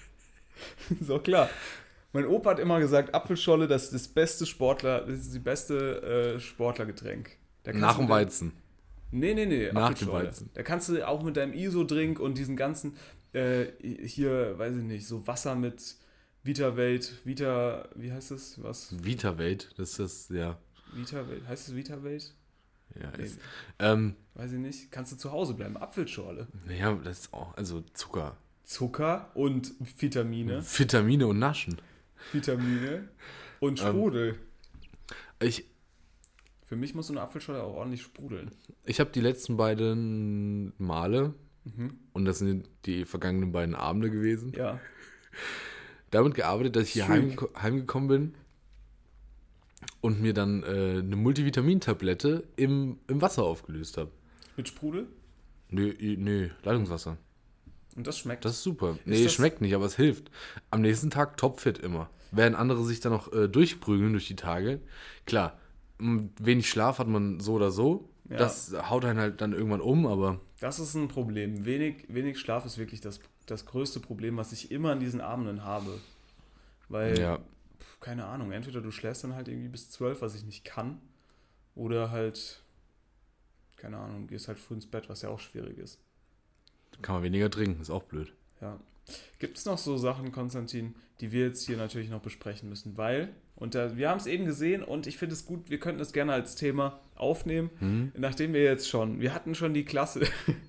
[1.00, 1.48] so klar.
[2.12, 6.34] Mein Opa hat immer gesagt, Apfelschorle, das ist das beste Sportler, das ist die beste
[6.36, 7.36] äh, Sportlergetränk.
[7.74, 8.52] Nach du dem- Weizen.
[9.10, 10.08] Nee, nee, nee, Nach dem.
[10.08, 10.50] Weizen.
[10.54, 12.96] Da kannst du auch mit deinem ISO-Drink und diesen ganzen,
[13.32, 13.66] äh,
[14.06, 15.96] hier, weiß ich nicht, so Wasser mit
[16.42, 18.62] Vita-Welt, Vita, wie heißt es?
[18.62, 19.02] Was?
[19.04, 20.58] Vitawelt, das ist, ja.
[20.94, 22.34] Vita-Welt, heißt es Vita-Welt?
[22.98, 23.38] ja Nee, ist,
[23.78, 24.90] ähm, weiß ich nicht.
[24.92, 25.76] Kannst du zu Hause bleiben?
[25.76, 26.46] Apfelschorle.
[26.66, 28.36] naja, das ist auch, also Zucker.
[28.64, 30.62] Zucker und Vitamine.
[30.62, 31.80] Vitamine und Naschen.
[32.32, 33.08] Vitamine
[33.60, 34.38] und Ähm, Sprudel.
[35.40, 35.64] Ich,
[36.68, 38.50] Für mich muss so eine Apfelschorle auch ordentlich sprudeln.
[38.84, 41.98] ich habe die letzten beiden Male, Mhm.
[42.12, 44.78] und das sind die vergangenen beiden Abende gewesen, Ja.
[46.10, 48.34] damit gearbeitet, dass ich hier heim, heimgekommen bin
[50.00, 54.10] und mir dann äh, eine Multivitamintablette im, im Wasser aufgelöst habe.
[54.56, 55.06] Mit Sprudel?
[55.70, 57.18] Nö, nö, Leitungswasser.
[57.96, 58.44] Und das schmeckt.
[58.44, 58.98] Das ist super.
[59.04, 60.30] Nee, das- schmeckt nicht, aber es hilft.
[60.70, 62.08] Am nächsten Tag topfit immer.
[62.30, 64.80] Während andere sich dann noch äh, durchprügeln durch die Tage.
[65.26, 65.58] Klar,
[65.98, 68.08] wenig Schlaf hat man so oder so.
[68.28, 68.36] Ja.
[68.36, 71.64] Das haut einen halt dann irgendwann um, aber Das ist ein Problem.
[71.64, 75.64] Wenig, wenig Schlaf ist wirklich das, das größte Problem, was ich immer an diesen Abenden
[75.64, 75.98] habe.
[76.88, 77.38] Weil, ja.
[77.78, 81.00] pf, keine Ahnung, entweder du schläfst dann halt irgendwie bis zwölf, was ich nicht kann,
[81.74, 82.62] oder halt,
[83.76, 85.98] keine Ahnung, gehst halt früh ins Bett, was ja auch schwierig ist.
[87.00, 88.32] Kann man weniger trinken, ist auch blöd.
[88.60, 88.78] Ja.
[89.38, 92.96] Gibt es noch so Sachen, Konstantin, die wir jetzt hier natürlich noch besprechen müssen?
[92.96, 96.00] Weil, und da, wir haben es eben gesehen und ich finde es gut, wir könnten
[96.00, 98.12] es gerne als Thema aufnehmen, Hm?
[98.16, 100.20] nachdem wir jetzt schon, wir hatten schon die Klasse,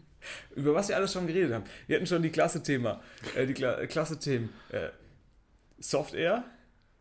[0.56, 1.64] über was wir alles schon geredet haben.
[1.88, 3.02] Wir hatten schon die Klasse-Thema,
[3.36, 4.50] äh, die Kla Klasse-Themen.
[4.70, 4.90] Äh,
[5.82, 6.44] Soft Air,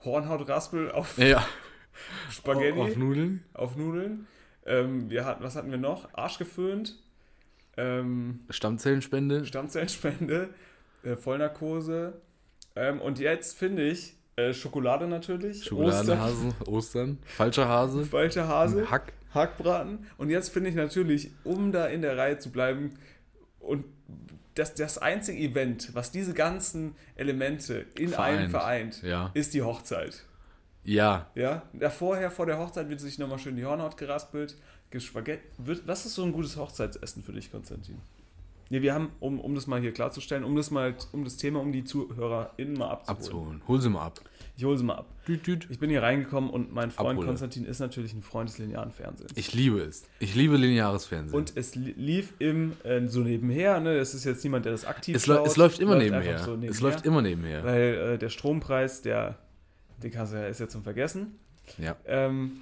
[0.05, 1.45] Hornhautraspel auf Ja,
[2.31, 3.45] Spaghetti, auf auf, Nudeln.
[3.77, 4.27] Nudeln.
[4.67, 6.13] Ähm, wir hatten, was hatten wir noch?
[6.15, 6.97] Arsch geföhnt.
[7.77, 9.45] Ähm, Stammzellenspende.
[9.47, 10.51] Stammzellenspende,
[11.03, 12.21] äh, Vollnarkose.
[12.77, 15.65] Ähm, und jetzt finde ich, Äh, Schokolade natürlich.
[15.65, 18.89] Schokoladenhase, Ostern, falscher Hase, Falscher Hase.
[18.91, 19.13] Hack.
[19.35, 20.07] Hackbraten.
[20.17, 22.95] Und jetzt finde ich natürlich, um da in der Reihe zu bleiben
[23.61, 23.85] und
[24.55, 28.95] das, das einzige Event, was diese ganzen Elemente in einem Vereint.
[28.95, 29.31] vereint, Ja.
[29.35, 30.25] ist die Hochzeit.
[30.85, 34.57] Ja, Ja, da vorher, vor der Hochzeit wird sich nochmal schön die Hornhaut geraspelt,
[34.99, 35.43] Spaghetti.
[35.85, 37.99] Was ist so ein gutes Hochzeitsessen für dich, Konstantin?
[38.71, 41.61] Nee, wir haben, um, um das mal hier klarzustellen, um das mal, um das Thema,
[41.61, 43.17] um die ZuhörerInnen mal abzuholen.
[43.19, 43.63] abzuholen.
[43.69, 44.21] Hol sie mal ab.
[44.59, 45.07] Ich hole sie mal ab.
[45.27, 45.67] Düt, düt.
[45.71, 47.27] Ich bin hier reingekommen und mein Freund Abhole.
[47.29, 49.33] Konstantin ist natürlich ein Freund des linearen Fernsehens.
[49.37, 50.07] Ich liebe es.
[50.19, 51.35] Ich liebe lineares Fernsehen.
[51.37, 53.97] Und es li- lief im äh, so nebenher, ne?
[53.97, 55.47] Es ist jetzt niemand, der das aktiv es, schaut.
[55.47, 56.39] es läuft immer einfach nebenher.
[56.41, 57.63] so Es läuft immer nebenher.
[57.65, 59.39] Weil äh, der Strompreis, der,
[60.03, 61.39] den kannst du ja, ist ja zum Vergessen.
[61.79, 61.97] Ja.
[62.07, 62.61] Ähm,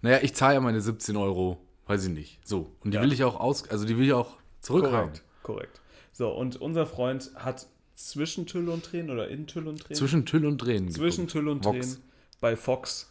[0.00, 2.40] Naja, ich zahle ja meine 17 Euro, weiß ich nicht.
[2.48, 2.72] So.
[2.82, 3.02] Und die Ja.
[3.02, 5.10] will ich auch aus, also die will ich auch zurückhaben.
[5.10, 5.80] korrekt, korrekt.
[6.12, 9.96] So, und unser Freund hat zwischen Tüll und Tränen oder in Tüll und Tränen?
[9.96, 10.90] Zwischen Tüll und Tränen.
[10.90, 11.32] zwischen geguckt.
[11.32, 11.78] Tüll und Vox.
[11.92, 12.02] Tränen
[12.40, 13.10] bei Fox,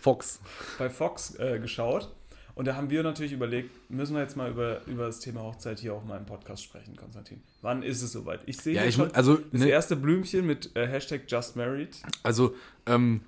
[0.00, 0.40] Fox.
[0.78, 2.12] bei Fox äh, geschaut.
[2.54, 5.78] Und da haben wir natürlich überlegt, müssen wir jetzt mal über, über das Thema Hochzeit
[5.78, 7.42] hier auch mal im Podcast sprechen, Konstantin.
[7.60, 8.40] Wann ist es soweit?
[8.46, 12.02] Ich sehe Ja, ich, schon also, das ne, erste Blümchen mit äh, Hashtag JustMarried.
[12.22, 12.54] also,
[12.86, 13.20] ähm,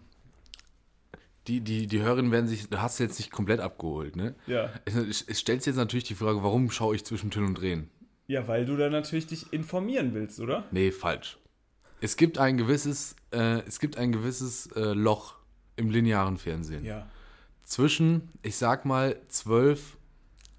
[1.46, 4.34] die, die, die Hörerinnen werden sich, du hast jetzt nicht komplett abgeholt, ne?
[4.46, 4.70] Ja.
[4.84, 7.90] Es, es stellt sich jetzt natürlich die Frage, warum schaue ich zwischen Tüll und Tränen?
[8.28, 10.64] Ja, weil du da natürlich dich informieren willst, oder?
[10.70, 11.38] Nee, falsch.
[12.00, 15.34] Es gibt ein gewisses, äh, es gibt ein gewisses äh, Loch
[15.76, 16.84] im linearen Fernsehen.
[16.84, 17.06] Ja.
[17.64, 19.96] Zwischen, ich sag mal, 12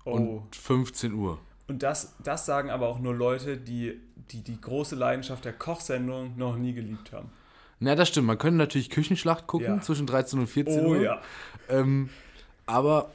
[0.05, 0.11] Oh.
[0.13, 1.39] und 15 Uhr.
[1.67, 3.99] Und das, das sagen aber auch nur Leute, die,
[4.31, 7.29] die die große Leidenschaft der Kochsendung noch nie geliebt haben.
[7.79, 8.25] Na, das stimmt.
[8.27, 9.81] Man könnte natürlich Küchenschlacht gucken Ja.
[9.81, 11.01] zwischen 13 und 14 Oh Uhr.
[11.01, 11.21] ja.
[11.67, 12.09] Ähm,
[12.65, 13.11] aber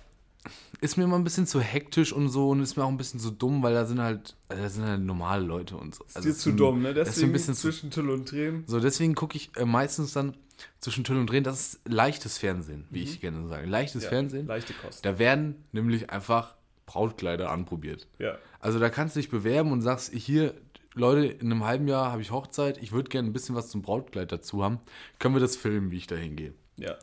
[0.85, 3.19] ist mir immer ein bisschen zu hektisch und so und ist mir auch ein bisschen
[3.19, 6.05] zu dumm, weil da sind halt, also da sind halt normale Leute und so.
[6.05, 6.95] Ist Also dir zu dumm, ne?
[6.95, 8.65] das ist Deswegen ein bisschen zwischen Tüll und Tränen.
[8.67, 10.37] so, deswegen gucke ich äh, meistens dann
[10.81, 11.43] zwischen Tüll und Drehen.
[11.43, 13.67] Das ist leichtes Fernsehen, wie ich gerne sage.
[13.67, 14.05] Leichtes Mhm.
[14.05, 14.47] Ja, Fernsehen.
[14.47, 15.05] Leichte Kost.
[15.05, 16.55] Da werden nämlich einfach
[16.87, 18.07] Brautkleider anprobiert.
[18.19, 18.37] Ja.
[18.61, 20.55] Also da kannst du dich bewerben und sagst, hier,
[20.95, 23.83] Leute, in einem halben Jahr habe ich Hochzeit, ich würde gerne ein bisschen was zum
[23.83, 24.79] Brautkleid dazu haben.
[25.19, 26.53] Können wir das filmen, wie ich da hingehe?
[26.77, 26.95] Ja.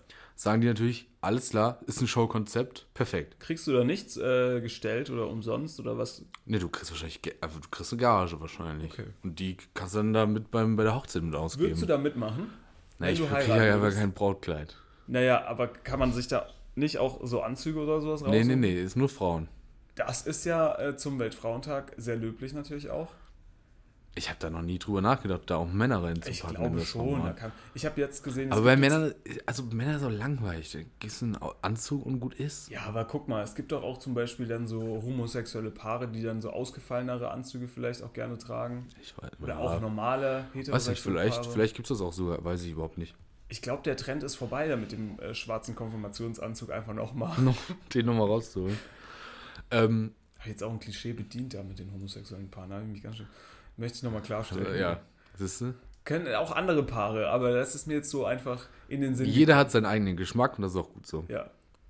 [0.42, 3.40] Sagen die natürlich, alles klar, ist ein Showkonzept, perfekt.
[3.40, 6.26] Kriegst du da nichts äh, gestellt oder umsonst oder was?
[6.48, 8.92] Ne, du kriegst wahrscheinlich, also du kriegst eine Gage wahrscheinlich.
[8.92, 9.06] Okay.
[9.22, 11.68] Und die kannst du dann da mit beim, bei der Hochzeit mit ausgeben.
[11.68, 12.50] Würdest du da mitmachen?
[12.98, 14.76] Na, ich kriege ja aber kein Brautkleid.
[15.06, 18.48] Naja, aber kann man sich da nicht auch so Anzüge oder sowas Nee, raussuchen?
[18.62, 19.48] nee, nee, ist nur Frauen.
[19.94, 23.10] Das ist ja äh, zum Weltfrauentag sehr löblich natürlich auch.
[24.14, 26.56] Ich habe da noch nie drüber nachgedacht, da auch Männer Ich reinzupacken.
[26.66, 27.24] in glaube schon.
[27.24, 29.14] Da kann, ich habe jetzt gesehen, es Aber bei Männern,
[29.46, 30.72] also Männer so langweilig.
[30.74, 32.70] Da gehst du in einen Anzug und gut ist.
[32.70, 36.22] Ja, aber guck mal, es gibt doch auch zum Beispiel dann so homosexuelle Paare, die
[36.24, 38.88] dann so ausgefallenere Anzüge vielleicht auch gerne tragen.
[39.02, 39.60] Ich weiß, Oder ja.
[39.60, 41.54] auch normale Weiß nicht, heterosexuelle vielleicht, Paare.
[41.54, 43.16] vielleicht gibt es das auch sogar, weiß ich überhaupt nicht.
[43.48, 47.38] Ich glaube, der Trend ist vorbei, da mit dem äh, schwarzen Konfirmationsanzug einfach nochmal.
[47.42, 47.56] Noch,
[47.94, 48.78] den nochmal rauszuholen.
[49.72, 52.70] Ähm, Habe jetzt auch ein Klischee bedient da mit den homosexuellen Paaren.
[52.70, 53.28] Da habe ich mich ganz schön.
[53.82, 54.68] Möchte ich nochmal klarstellen.
[54.68, 55.02] also, ja,
[55.34, 55.74] siehst du?
[56.06, 59.26] Können auch andere Paare, aber das ist mir jetzt so einfach in den Sinn.
[59.26, 61.26] Jeder hat seinen eigenen Geschmack und das ist auch gut so.
[61.28, 61.50] Ja.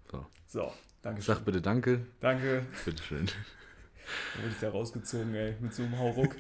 [0.10, 0.26] So.
[0.48, 0.72] So,
[1.02, 2.06] danke Sag bitte Danke.
[2.22, 2.66] Danke.
[2.86, 3.26] Bitteschön.
[3.26, 6.36] Da wurde ich da rausgezogen, ey, mit so einem Hauruck.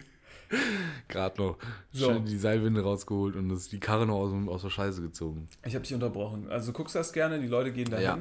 [1.09, 1.57] Gerade noch
[1.91, 2.07] So.
[2.11, 5.49] schön die Seilwinde rausgeholt und das, die Karre noch aus, aus der Scheiße gezogen.
[5.65, 6.49] Ich habe dich unterbrochen.
[6.49, 8.05] Also du guckst das gerne, die Leute gehen dahin.
[8.05, 8.19] Ja.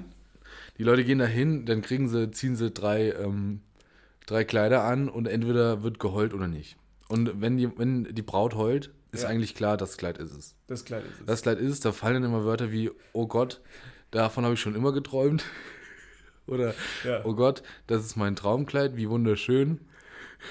[0.78, 3.60] Die Leute gehen da hin, dann kriegen sie, ziehen sie drei, ähm,
[4.26, 6.76] drei Kleider an und entweder wird geheult oder nicht.
[7.10, 9.28] Und wenn die, wenn die Braut heult, ist Ja.
[9.28, 10.54] eigentlich klar, das Kleid ist es.
[10.68, 11.26] Das Kleid ist es.
[11.26, 13.60] Das Kleid ist es, da fallen dann immer Wörter wie, oh Gott,
[14.12, 15.44] davon habe ich schon immer geträumt.
[16.46, 17.20] Oder, Ja.
[17.24, 19.80] oh Gott, das ist mein Traumkleid, wie wunderschön.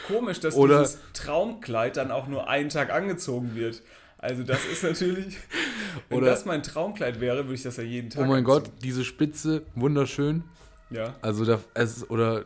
[0.07, 3.81] Komisch, dass Oder- dieses Traumkleid dann auch nur einen Tag angezogen wird.
[4.17, 5.37] Also das ist natürlich,
[6.09, 8.45] wenn Oder- das mein Traumkleid wäre, würde ich das ja jeden Tag Oh mein anziehen.
[8.45, 10.43] Gott, diese Spitze, wunderschön.
[10.89, 12.43] Ja, Also, da, es, oder,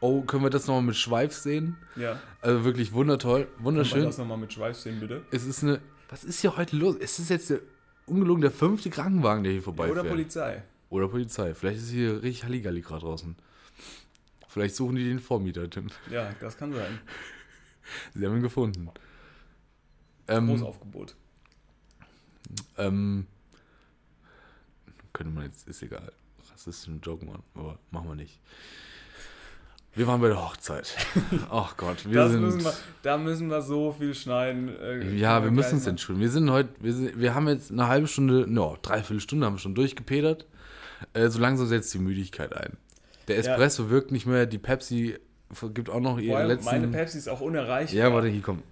[0.00, 1.76] oh, können wir das nochmal mit Schweif sehen?
[1.96, 2.20] ja.
[2.40, 4.04] Also wirklich wundertoll, Kann man wunderschön.
[4.04, 5.24] das nochmal mit Schweif sehen, bitte?
[5.30, 6.96] Es ist eine, was ist hier heute los?
[7.00, 7.60] Es ist jetzt der,
[8.06, 10.08] ungelogen der fünfte Krankenwagen, der hier Oder vorbeifährt.
[10.08, 10.62] Polizei.
[10.90, 11.52] Oder Polizei.
[11.54, 13.36] Vielleicht ist hier richtig Halligalli gerade draußen.
[14.48, 15.88] Vielleicht suchen die den Vormieter, Tim.
[16.10, 16.98] Ja, das kann sein.
[18.14, 18.88] Sie haben ihn gefunden.
[20.26, 21.14] Ähm, Großaufgebot.
[22.78, 23.26] ähm,
[25.12, 26.12] könnte man jetzt, ist egal.
[26.50, 28.40] Rassistischen Joke machen, aber machen wir nicht.
[29.94, 30.94] Wir waren bei der Hochzeit.
[31.50, 32.42] Ach Gott, wir Das sind.
[32.42, 32.72] müssen wir,
[33.02, 34.68] da müssen wir so viel schneiden.
[34.80, 36.22] äh, ja, wir müssen uns entschuldigen.
[36.22, 39.54] Wir sind heute, wir, sind, wir haben jetzt eine halbe Stunde, no, dreiviertel Stunde haben
[39.54, 40.46] wir schon durchgepedert.
[41.14, 42.76] Äh, so langsam setzt die Müdigkeit ein.
[43.26, 45.18] Der Espresso wirkt nicht mehr, die Pepsi
[45.74, 46.66] gibt auch noch ihre letzten.
[46.70, 47.98] Meine Pepsi ist auch unerreichbar.
[47.98, 48.62] ja, warte, hier kommt.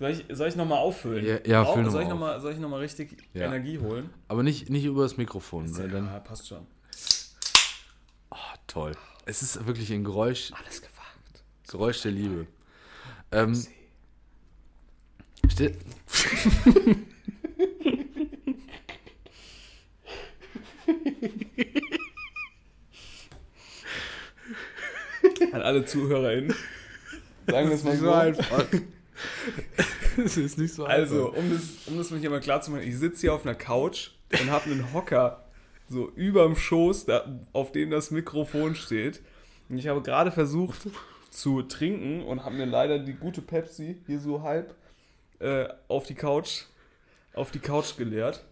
[0.00, 1.24] Soll ich, soll ich nochmal auffüllen?
[1.26, 3.46] Ja, ja, Au- füll noch soll, ich noch mal, soll ich nochmal richtig Ja.
[3.46, 4.10] Energie holen?
[4.28, 6.06] Aber nicht, nicht über das Mikrofon, weil dann.
[6.06, 6.66] ja, passt schon.
[8.68, 8.92] Toll.
[9.24, 11.42] Es ist wirklich ein Geräusch, Alles gewagt.
[11.66, 12.46] Geräusch der Liebe.
[13.32, 13.66] Ähm,
[15.50, 15.76] stell,
[25.52, 26.54] An alle ZuhörerInnen.
[27.46, 28.12] Sagen wir es mal so.
[28.12, 28.66] einfach.
[30.24, 32.96] Es ist nicht so Also, um das, um das hier mal klar zu machen, ich
[32.98, 35.47] sitze hier auf einer Couch und habe einen Hocker
[35.88, 39.22] so überm Schoß, da, auf dem das Mikrofon steht.
[39.68, 40.88] Und ich habe gerade versucht
[41.30, 44.74] zu trinken und habe mir leider die gute Pepsi hier so halb
[45.40, 46.64] äh, auf die Couch
[47.38, 48.44] auf die Couch geleert.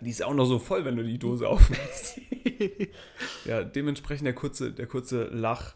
[0.00, 2.20] Die ist auch noch so voll, wenn du die Dose aufmachst.
[3.44, 5.74] ja, dementsprechend der kurze, der kurze Lachanfall.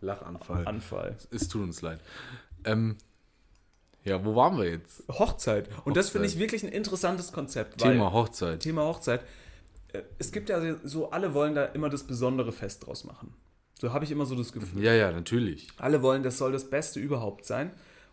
[0.00, 1.16] Lachanfall.
[1.32, 1.98] Es tut uns leid.
[2.64, 2.96] Ähm,
[4.04, 5.02] ja, wo waren wir jetzt?
[5.08, 5.68] Hochzeit.
[5.84, 6.42] Und das finde ich Hochzeit.
[6.42, 7.80] wirklich ein interessantes Konzept.
[7.80, 8.60] Thema Hochzeit.
[8.60, 9.22] Thema Hochzeit.
[9.94, 13.34] Äh, Es gibt ja so, alle wollen da immer das besondere Fest draus machen.
[13.80, 14.82] So habe ich immer so das Gefühl.
[14.82, 15.68] Ja, ja, natürlich.
[15.78, 17.70] Alle wollen, das soll das Beste überhaupt sein.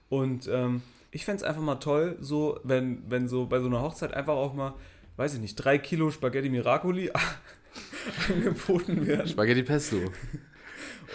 [0.10, 3.82] Und ähm, ich fände es einfach mal toll, so, wenn, wenn so bei so einer
[3.82, 4.74] Hochzeit einfach auch mal,
[5.18, 7.12] weiß ich nicht, drei Kilo Spaghetti Miracoli
[8.30, 9.28] angeboten werden.
[9.28, 9.98] Spaghetti Pesto.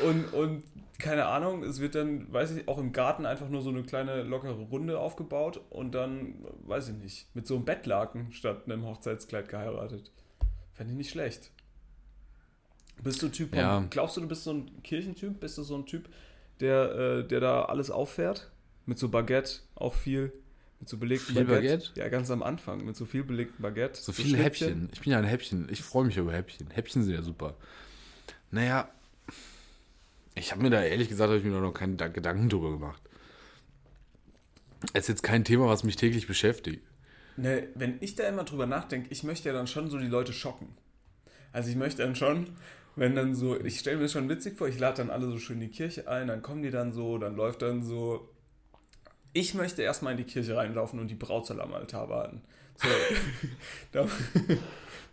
[0.06, 0.62] Und, und
[0.98, 4.22] keine Ahnung, es wird dann, weiß ich, auch im Garten einfach nur so eine kleine
[4.22, 9.48] lockere Runde aufgebaut und dann, weiß ich nicht, mit so einem Bettlaken statt einem Hochzeitskleid
[9.48, 10.10] geheiratet.
[10.76, 11.50] Fände ich nicht schlecht.
[13.02, 13.84] Bist du Typ, von- Ja.
[13.90, 15.40] glaubst du, du bist so ein Kirchentyp?
[15.40, 16.08] Bist du so ein Typ,
[16.60, 18.50] der, äh, der da alles auffährt?
[18.86, 20.32] Mit so Baguette auch viel,
[20.80, 21.90] mit so belegtem Viel Baguette?
[21.96, 24.00] Ja, ganz am Anfang, mit so viel belegtem Baguette.
[24.00, 24.68] So viele Schnittchen.
[24.68, 24.90] Häppchen.
[24.92, 25.68] Ich bin ja ein Häppchen.
[25.70, 26.70] Ich freue mich über Häppchen.
[26.70, 27.56] Häppchen sind ja super.
[28.50, 28.88] Naja,
[30.34, 33.02] ich habe mir da ehrlich gesagt, habe ich mir noch keinen Da- Gedanken drüber gemacht.
[34.92, 36.82] Es ist jetzt kein Thema, was mich täglich beschäftigt.
[37.36, 40.32] Ne, wenn ich da immer drüber nachdenke, ich möchte ja dann schon so die Leute
[40.32, 40.74] schocken.
[41.52, 42.48] Also ich möchte dann schon,
[42.96, 45.38] wenn dann so, ich stelle mir das schon witzig vor, ich lade dann alle so
[45.38, 48.28] schön in die Kirche ein, dann kommen die dann so, dann läuft dann so.
[49.36, 52.40] Ich möchte erstmal in die Kirche reinlaufen und die Braut soll am Altar warten.
[52.78, 52.88] So,
[53.92, 54.06] da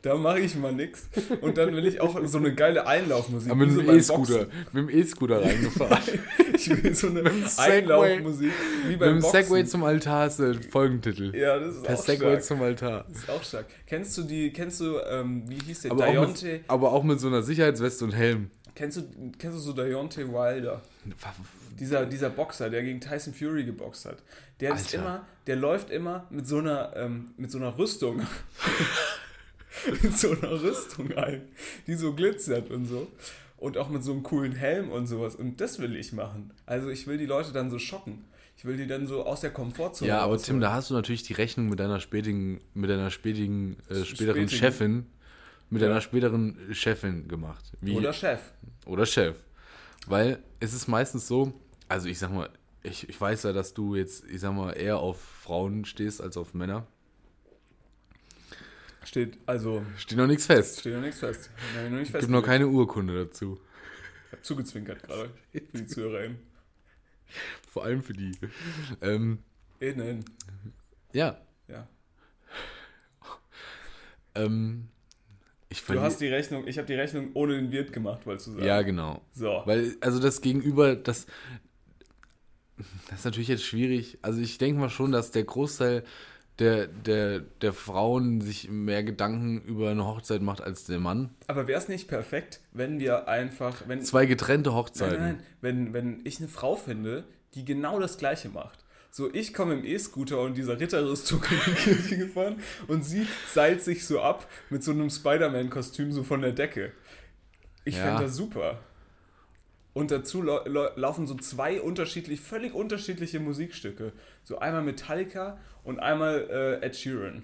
[0.01, 1.09] da mache ich mal nix.
[1.41, 3.51] Und dann will ich auch so eine geile Einlaufmusik.
[3.51, 5.97] Aber mit dem E-Scooter, mit dem E-Scooter reingefahren.
[6.55, 7.43] Ich will so eine dem.
[7.57, 8.51] Einlaufmusik.
[8.83, 9.43] Wie mit beim dem Boxen.
[9.43, 11.35] Segway zum Altar ist der Folgentitel.
[11.35, 12.43] Ja, das ist Per auch Segway stark.
[12.43, 13.05] zum Altar.
[13.09, 13.65] Das ist auch stark.
[13.87, 15.91] Kennst du die, kennst du, ähm, wie hieß der?
[15.91, 16.53] Aber auch, Deontay.
[16.53, 18.51] mit, aber auch mit so einer Sicherheitsweste und Helm.
[18.75, 19.03] Kennst du,
[19.37, 20.81] kennst du so Deontay Wilder?
[21.79, 24.17] Dieser, dieser Boxer, der gegen Tyson Fury geboxt hat.
[24.59, 28.21] Der ist immer, der läuft immer mit so einer, ähm, mit so einer Rüstung.
[30.03, 31.41] mit so einer Rüstung ein,
[31.87, 33.07] die so glitzert und so.
[33.57, 35.35] Und auch mit so einem coolen Helm und sowas.
[35.35, 36.51] Und das will ich machen.
[36.65, 38.25] Also ich will die Leute dann so schocken.
[38.57, 40.37] Ich will die dann so aus der Komfortzone Ja, aber.
[40.37, 44.47] Tim, da hast du natürlich die Rechnung mit deiner spätigen, mit deiner spätigen, äh, späteren
[44.47, 44.49] Spätigen.
[44.49, 45.05] Chefin,
[45.69, 45.87] mit Ja.
[45.87, 47.63] deiner späteren Chefin gemacht.
[47.81, 48.39] Wie, Oder Chef.
[48.85, 49.35] oder Chef.
[50.07, 51.53] Weil es ist meistens so,
[51.93, 52.49] also ich sag mal,
[52.81, 56.37] ich, ich weiß ja, dass du jetzt, ich sag mal, eher auf Frauen stehst als
[56.37, 56.87] auf Männer.
[59.03, 60.79] Steht, also, Steht noch nichts fest.
[60.79, 61.51] steht noch nichts fest.
[61.75, 63.59] Noch nicht Gibt noch keine Urkunde dazu.
[64.27, 65.29] Ich hab zugezwinkert gerade.
[65.51, 66.39] Für die ZuhörerInnen.
[67.69, 68.31] Vor allem für die.
[69.01, 69.43] Ähm,
[69.79, 70.25] Innen.
[71.11, 71.37] ja,
[71.67, 71.87] Ja.
[74.33, 74.87] ähm,
[75.69, 78.51] ich Du hast die Rechnung, ich habe die Rechnung ohne den Wirt gemacht, wolltest du
[78.53, 78.65] sagen.
[78.65, 79.21] Ja, genau.
[79.31, 79.61] So.
[79.65, 81.27] Weil, also das Gegenüber, das,
[83.09, 84.17] das ist natürlich jetzt schwierig.
[84.21, 86.03] Also ich denke mal schon, dass der Großteil
[86.59, 91.31] der, der, der Frauen sich mehr Gedanken über eine Hochzeit macht als der Mann.
[91.47, 95.19] Aber wäre es nicht perfekt, wenn wir einfach, wenn, Zwei getrennte nein, Hochzeiten.
[95.19, 97.23] nein, wenn, wenn ich eine Frau finde,
[97.55, 98.79] die genau das Gleiche macht.
[99.09, 102.57] So, ich komme im E-Scooter und dieser Ritterrüstung in die Kirche gefahren
[102.87, 106.91] und sie seilt sich so ab mit so einem Spider-Man-Kostüm so von der Decke.
[107.85, 108.05] Ich Ja.
[108.05, 108.79] fände das super.
[109.93, 114.11] Und dazu lau lau laufen so zwei unterschiedlich, völlig unterschiedliche Musikstücke.
[114.43, 116.47] So einmal Metallica und einmal
[116.81, 117.43] äh, Ed Sheeran.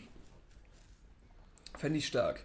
[1.78, 2.44] Fände ich stark.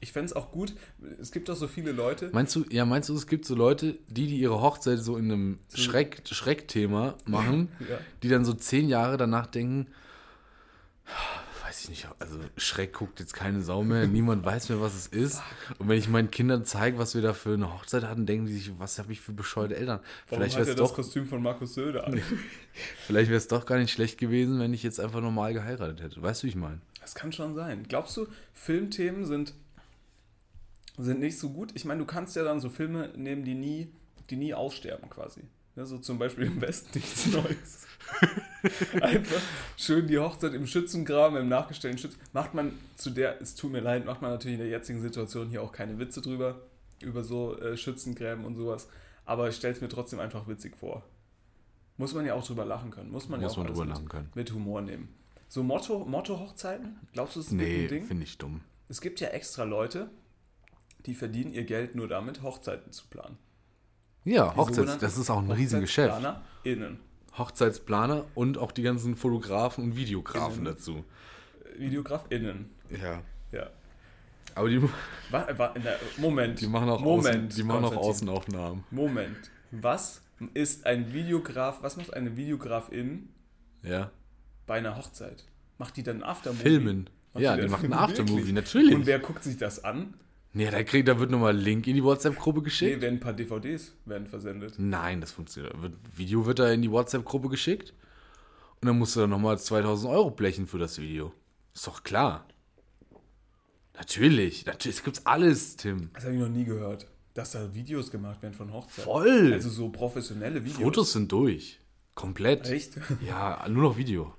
[0.00, 0.74] Ich fände es auch gut.
[1.20, 2.30] Es gibt doch so viele Leute.
[2.32, 5.26] Meinst du, ja, meinst du, es gibt so Leute, die, die ihre Hochzeit so in
[5.30, 7.98] einem Schreck, Schreckthema machen, Ja.
[8.22, 9.88] die dann so zehn Jahre danach denken,
[11.90, 15.42] nicht, also Schreck guckt jetzt keine Sau mehr, niemand weiß mehr, was es ist.
[15.78, 18.54] Und wenn ich meinen Kindern zeige, was wir da für eine Hochzeit hatten, denken die
[18.54, 20.00] sich, was habe ich für bescheuerte Eltern?
[20.28, 22.22] Warum Vielleicht hat wäre er es das doch, Kostüm von Markus Söder an?
[23.06, 26.22] vielleicht wäre es doch gar nicht schlecht gewesen, wenn ich jetzt einfach normal geheiratet hätte.
[26.22, 26.80] Weißt du, wie ich meine?
[27.00, 27.84] Das kann schon sein.
[27.88, 29.54] Glaubst du, Filmthemen sind,
[30.96, 31.72] sind nicht so gut?
[31.74, 33.92] Ich meine, du kannst ja dann so Filme nehmen, die nie,
[34.30, 35.42] die nie aussterben quasi.
[35.80, 37.86] Ne, so zum Beispiel im Westen nichts Neues.
[39.00, 39.40] Einfach
[39.78, 42.18] schön die Hochzeit im Schützengraben, im nachgestellten Schützen.
[42.34, 45.48] Macht man zu der, es tut mir leid, macht man natürlich in der jetzigen Situation
[45.48, 46.60] hier auch keine Witze drüber,
[47.00, 48.88] über so äh, Schützengräben und sowas.
[49.24, 51.02] Aber ich stelle es mir trotzdem einfach witzig vor.
[51.96, 53.10] Muss man ja auch drüber lachen können.
[53.10, 54.28] Muss man Muss ja auch man drüber mit, lachen können.
[54.34, 55.08] mit Humor nehmen.
[55.48, 56.98] So Motto, Motto-Hochzeiten?
[57.14, 58.04] Glaubst du, das ist Nee, ein Ding?
[58.04, 58.60] finde ich dumm.
[58.90, 60.10] Es gibt ja extra Leute,
[61.06, 63.38] die verdienen ihr Geld nur damit, Hochzeiten zu planen.
[64.24, 66.12] Ja, Hochzeits, das ist auch ein Riesengeschäft.
[66.14, 67.00] HochzeitsplanerInnen.
[67.38, 70.74] Hochzeitsplaner und auch die ganzen Fotografen und Videografen Innen.
[70.74, 71.04] dazu.
[71.78, 72.68] VideografInnen.
[72.90, 73.22] Ja.
[73.52, 73.70] Ja.
[74.54, 76.60] Aber die, Wa- wa- na, Moment.
[76.60, 77.96] die machen auch, Moment, Außen, die machen auch.
[77.96, 78.84] Außenaufnahmen.
[78.90, 79.50] Moment.
[79.70, 80.22] Was
[80.54, 83.28] ist ein Videograf, was macht eine Videografin
[83.82, 84.10] Ja.
[84.66, 85.44] bei einer Hochzeit?
[85.78, 86.62] Macht die dann ein Aftermovie?
[86.62, 87.10] Filmen.
[87.32, 87.70] Macht ja, die die das?
[87.70, 88.20] machen ein Wirklich?
[88.20, 88.94] Aftermovie, natürlich.
[88.94, 90.14] Und wer guckt sich das an?
[90.52, 92.96] Ja, da, kriegt, da wird nochmal ein Link in die WhatsApp-Gruppe geschickt.
[92.96, 94.74] Nee, werden ein paar DVDs werden versendet.
[94.78, 95.74] Nein, das funktioniert.
[96.16, 97.94] Video wird da in die WhatsApp-Gruppe geschickt.
[98.80, 101.32] Und dann musst du dann nochmal 2000 Euro blechen für das Video.
[101.74, 102.48] Ist doch klar.
[103.94, 104.64] Natürlich.
[104.66, 104.96] Natürlich.
[104.96, 106.10] Es gibt's alles, Tim.
[106.14, 109.04] Das habe ich noch nie gehört, dass da Videos gemacht werden von Hochzeiten.
[109.04, 109.52] Voll.
[109.52, 110.82] Also so professionelle Videos.
[110.82, 111.78] Fotos sind durch.
[112.14, 112.68] Komplett.
[112.68, 112.94] Echt?
[113.24, 114.34] Ja, nur noch Video.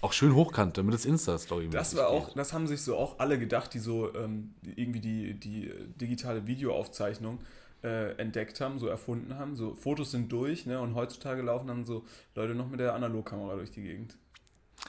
[0.00, 3.38] Auch schön hochkant, damit es Insta-Story Das war auch, das haben sich so auch alle
[3.38, 7.38] gedacht, die so ähm, irgendwie die, die digitale Videoaufzeichnung
[7.82, 9.56] äh, entdeckt haben, so erfunden haben.
[9.56, 10.80] So Fotos sind durch, ne?
[10.80, 14.16] Und heutzutage laufen dann so Leute noch mit der Analogkamera durch die Gegend.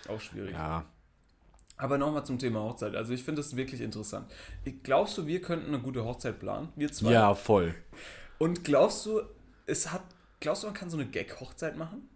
[0.09, 0.53] Auch schwierig.
[0.53, 0.85] Ja,
[1.77, 2.95] Aber nochmal zum Thema Hochzeit.
[2.95, 4.29] Also ich finde das wirklich interessant.
[4.83, 6.69] Glaubst du, wir könnten eine gute Hochzeit planen?
[6.75, 7.11] Wir zwei?
[7.13, 7.75] ja, voll.
[8.37, 9.21] Und glaubst du,
[9.65, 10.03] es hat,
[10.39, 12.09] glaubst du, man kann so eine Gag-Hochzeit machen?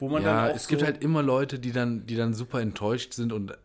[0.00, 2.34] Wo man Ja, dann auch es so, gibt halt immer Leute, die dann, die dann
[2.34, 3.56] super enttäuscht sind und,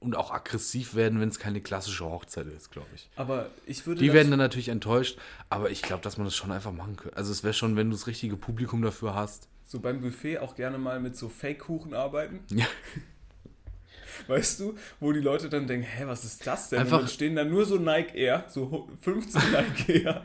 [0.00, 3.08] und auch aggressiv werden, wenn es keine klassische Hochzeit ist, glaube ich.
[3.16, 5.18] Aber ich würde Die werden dann natürlich enttäuscht,
[5.48, 7.16] aber ich glaube, dass man das schon einfach machen könnte.
[7.16, 9.48] Also es wäre schon, wenn du das richtige Publikum dafür hast.
[9.64, 12.40] so beim Buffet auch gerne mal mit so Fake-Kuchen arbeiten.
[12.50, 12.66] Ja.
[14.28, 16.80] Weißt du, wo die Leute dann denken, hä, was ist das denn?
[16.80, 20.24] Einfach- und dann stehen da nur so Nike Air, so 15 Nike Air.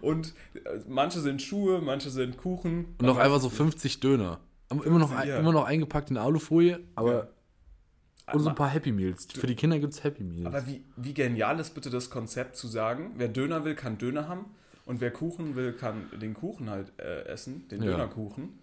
[0.00, 2.94] Und äh, manche sind Schuhe, manche sind Kuchen.
[2.98, 4.40] Und noch einfach so 50 Döner.
[4.70, 5.38] Immer noch, ein- Ja.
[5.38, 7.28] immer noch eingepackt in Alufolie, aber
[8.26, 8.34] Ja.
[8.34, 9.26] und so ein paar Happy Meals.
[9.32, 10.46] Für die Kinder gibt es Happy Meals.
[10.46, 14.28] Aber wie, wie genial ist bitte das Konzept zu sagen, wer Döner will, kann Döner
[14.28, 14.44] haben
[14.84, 17.92] und wer Kuchen will, kann den Kuchen halt äh, essen, den Ja.
[17.92, 18.58] Dönerkuchen.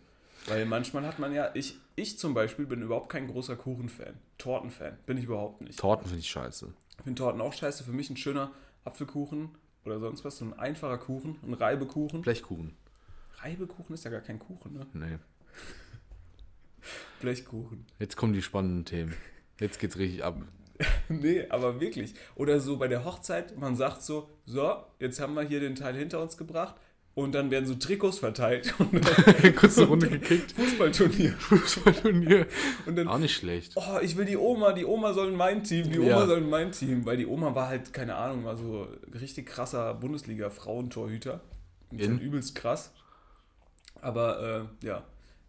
[0.48, 4.96] Weil manchmal hat man ja, ich, ich zum Beispiel bin überhaupt kein großer Kuchenfan, Tortenfan,
[5.08, 5.80] bin ich überhaupt nicht.
[5.80, 6.68] Torten finde ich scheiße.
[7.00, 8.52] Ich finde Torten auch scheiße, für mich ein schöner
[8.84, 9.50] Apfelkuchen
[9.86, 12.22] oder sonst was, so ein einfacher Kuchen, ein Reibekuchen.
[12.22, 12.76] Blechkuchen.
[13.40, 14.86] Reibekuchen ist ja gar kein Kuchen, ne?
[14.94, 15.18] Nee.
[17.26, 17.86] Blechkuchen.
[18.00, 19.14] Jetzt kommen die spannenden Themen.
[19.60, 20.38] Jetzt geht's richtig ab.
[21.08, 22.14] Nee, aber wirklich.
[22.36, 25.96] Oder so bei der Hochzeit, man sagt so, so, jetzt haben wir hier den Teil
[25.96, 26.76] hinter uns gebracht
[27.14, 30.52] und dann werden so Trikots verteilt und dann Kurze Runde gekickt.
[30.52, 31.32] Fußballturnier.
[31.32, 32.46] Fußballturnier.
[32.86, 33.72] Und dann, Auch nicht schlecht.
[33.76, 36.26] oh, ich will die Oma, die Oma soll in mein Team, die Oma Ja.
[36.28, 39.94] soll in mein Team, weil die Oma war halt, keine Ahnung, war so richtig krasser
[39.94, 41.40] Bundesliga-Frauentorhüter.
[41.90, 42.92] Und ist halt übelst krass.
[44.02, 45.04] Aber äh, ja,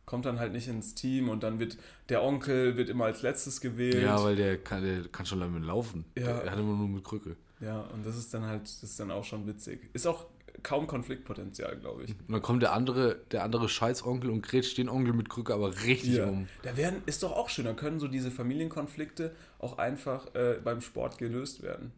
[0.06, 1.76] kommt dann halt nicht ins Team und dann wird
[2.08, 4.02] der Onkel wird immer als letztes gewählt.
[4.02, 6.04] Ja, weil der kann, der kann schon lange laufen.
[6.16, 6.40] Ja.
[6.40, 7.36] Der hat immer nur mit Krücke.
[7.60, 9.90] Ja, und das ist dann halt, das ist dann auch schon witzig.
[9.92, 10.26] Ist auch
[10.62, 12.10] kaum Konfliktpotenzial, glaube ich.
[12.10, 15.74] Und dann kommt der andere, der andere Scheißonkel und grätscht den Onkel mit Krücke aber
[15.84, 16.48] richtig um.
[16.62, 20.80] Da werden, ist doch auch schön, da können so diese Familienkonflikte auch einfach äh, beim
[20.80, 21.92] Sport gelöst werden.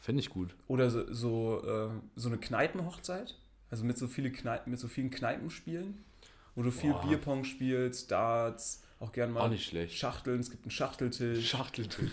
[0.00, 0.54] Fände ich gut.
[0.66, 3.36] Oder so, so, äh, so eine Kneipenhochzeit,
[3.70, 5.98] also mit so, viele Kneipen, mit so vielen Kneipenspielen,
[6.60, 7.08] wo du viel Boah.
[7.08, 9.96] Bierpong spielst, Darts, auch gern mal Auch nicht schlecht.
[9.96, 11.48] Schachteln, es gibt einen Schachteltisch.
[11.48, 12.10] Schachteltisch.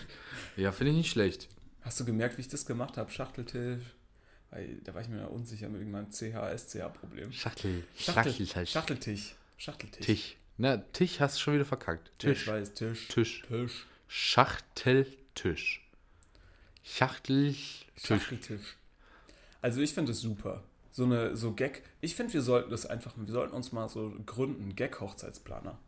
[0.56, 1.48] Ja, finde ich nicht schlecht.
[1.82, 3.10] Hast du gemerkt, wie ich das gemacht habe?
[3.10, 3.82] Schachteltisch.
[4.50, 7.30] Weil, da war ich mir unsicher mit meinem CH-SCH-Problem.
[7.30, 7.84] Schachtel.
[7.94, 8.70] Schachtel, Schachteltisch.
[8.70, 9.34] Schachteltisch.
[9.58, 10.06] Schachteltisch.
[10.06, 10.36] Tisch.
[10.56, 12.10] Na, Tisch hast du schon wieder verkackt.
[12.22, 12.48] Ja, ich Tisch.
[12.48, 13.08] weiß, Tisch.
[13.08, 13.42] Tisch.
[13.46, 13.86] Tisch.
[14.08, 15.82] Schachteltisch.
[16.82, 17.82] Schachteltisch.
[18.02, 18.76] Schachteltisch.
[19.60, 20.64] Also ich finde es super.
[20.98, 21.84] So eine so Gag.
[22.00, 25.78] Ich finde, wir sollten das einfach, wir sollten uns mal so gründen, Gag-Hochzeitsplaner.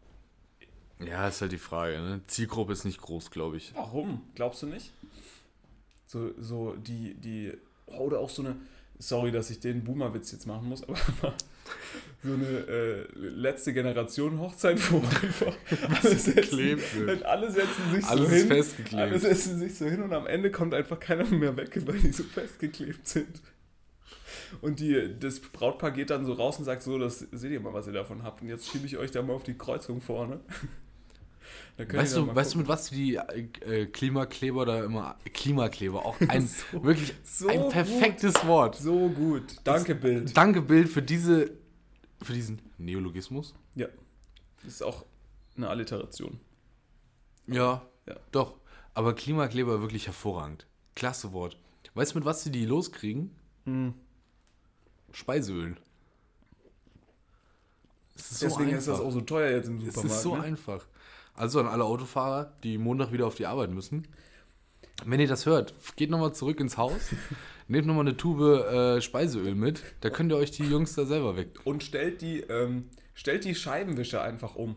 [1.00, 1.98] Ja, ist halt die Frage.
[1.98, 2.20] Ne?
[2.28, 3.72] Zielgruppe ist nicht groß, glaube ich.
[3.74, 4.22] Warum?
[4.36, 4.92] Glaubst du nicht?
[6.06, 7.52] So, so die, die,
[7.86, 8.54] oh, oder auch so eine,
[9.00, 11.34] sorry, dass ich den Boomer-Witz jetzt machen muss, aber
[12.22, 15.56] so eine äh, letzte Generation Hochzeit, wo einfach
[16.04, 18.48] alle setzen, halt alle setzen sich Alles so ist hin.
[18.48, 19.02] festgeklebt.
[19.02, 22.12] Alle setzen sich so hin und am Ende kommt einfach keiner mehr weg, weil die
[22.12, 23.40] so festgeklebt sind.
[24.60, 27.72] Und die, das Brautpaar geht dann so raus und sagt so, das seht ihr mal,
[27.72, 28.42] was ihr davon habt.
[28.42, 30.40] Und jetzt schiebe ich euch da mal auf die Kreuzung vorne.
[31.78, 35.16] Weißt du, weißt du, mit was die äh, Klimakleber da immer.
[35.32, 38.76] Klimakleber, auch ein So- wirklich so ein perfektes Wort.
[38.76, 39.56] So gut.
[39.64, 40.36] Danke, Bild.
[40.36, 41.52] Danke, Bild, für diese
[42.22, 43.54] für diesen Neologismus.
[43.76, 43.86] Ja.
[44.62, 45.06] Das ist auch
[45.56, 46.38] eine Alliteration.
[47.46, 48.16] Ja, Ja.
[48.30, 48.56] doch.
[48.92, 50.66] Aber Klimakleber wirklich hervorragend.
[50.94, 51.56] Klasse Wort.
[51.94, 53.30] Weißt du, mit was sie die loskriegen?
[55.12, 55.76] Speiseöl.
[58.16, 59.06] Es ist Deswegen so ist das einfach.
[59.08, 60.14] auch so teuer jetzt im Es Supermarkt.
[60.16, 60.42] ist so ne?
[60.42, 60.86] einfach.
[61.34, 64.06] Also an alle Autofahrer, die Montag wieder auf die Arbeit müssen.
[65.06, 67.00] Wenn ihr das hört, geht nochmal zurück ins Haus,
[67.68, 71.36] nehmt nochmal eine Tube äh, Speiseöl mit, da könnt ihr euch die Jungs da selber
[71.36, 71.58] weg.
[71.64, 74.76] Und stellt die, ähm, stellt die Scheibenwischer einfach um.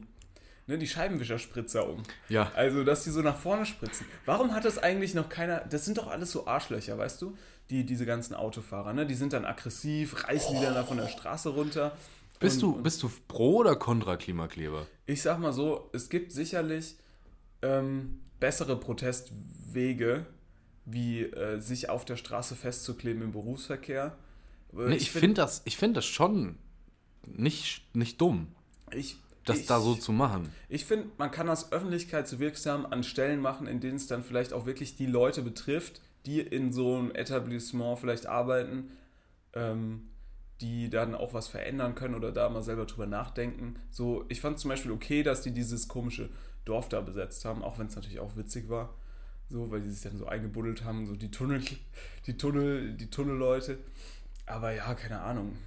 [0.65, 2.03] Ne, die Scheibenwischerspritzer um.
[2.29, 2.51] Ja.
[2.55, 4.05] Also, dass die so nach vorne spritzen.
[4.25, 5.59] Warum hat das eigentlich noch keiner?
[5.69, 7.37] Das sind doch alles so Arschlöcher, weißt du?
[7.69, 9.05] Die, diese ganzen Autofahrer, ne?
[9.05, 11.97] Die sind dann aggressiv, reißen die dann da von der Straße runter.
[12.39, 14.87] Bist Und- du, bist du pro oder kontra Klimakleber?
[15.05, 16.95] Ich sag mal so, es gibt sicherlich
[17.61, 20.25] ähm, bessere Protestwege,
[20.85, 24.17] wie äh, sich auf der Straße festzukleben im Berufsverkehr.
[24.73, 26.57] Äh, Nee, ich finde das, ich find das schon
[27.27, 28.47] nicht, nicht dumm,
[28.91, 30.49] ich, das ich, da so zu machen.
[30.69, 34.65] Ich finde, man kann das öffentlichkeitswirksam an Stellen machen, in denen es dann vielleicht auch
[34.65, 38.91] wirklich die Leute betrifft, die in so einem Etablissement vielleicht arbeiten,
[39.53, 40.09] ähm,
[40.61, 43.75] die dann auch was verändern können oder da mal selber drüber nachdenken.
[43.89, 46.29] So, ich fand zum Beispiel okay, dass die dieses komische
[46.63, 48.95] Dorf da besetzt haben, auch wenn es natürlich auch witzig war.
[49.49, 51.61] So, weil die sich dann so eingebuddelt haben, so die Tunnel,
[52.27, 53.77] die Tunnel, die Tunnelleute.
[54.45, 55.57] Aber ja, keine Ahnung.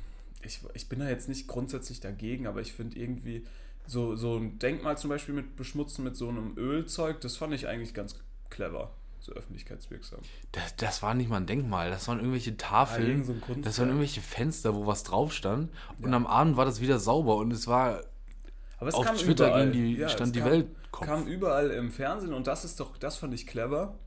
[0.43, 3.45] Ich, ich bin da jetzt nicht grundsätzlich dagegen, aber ich finde irgendwie
[3.87, 7.66] so, so ein Denkmal zum Beispiel mit beschmutzen mit so einem Ölzeug, das fand ich
[7.68, 8.18] eigentlich ganz
[8.51, 10.20] clever, so öffentlichkeitswirksam.
[10.53, 13.78] Das, das war nicht mal ein Denkmal, das waren irgendwelche Ja, Tafeln, irgend so das
[13.78, 15.70] waren irgendwelche Fenster, wo was drauf stand.
[16.01, 16.16] Und Ja.
[16.16, 18.03] am Abend war das wieder sauber und es war
[18.78, 19.70] Aber es Auf kam Twitter überall.
[19.70, 21.07] ging die- Ja, stand es die kam, Welt Kopf.
[21.07, 23.99] Kam überall im Fernsehen und das ist doch, das fand ich clever.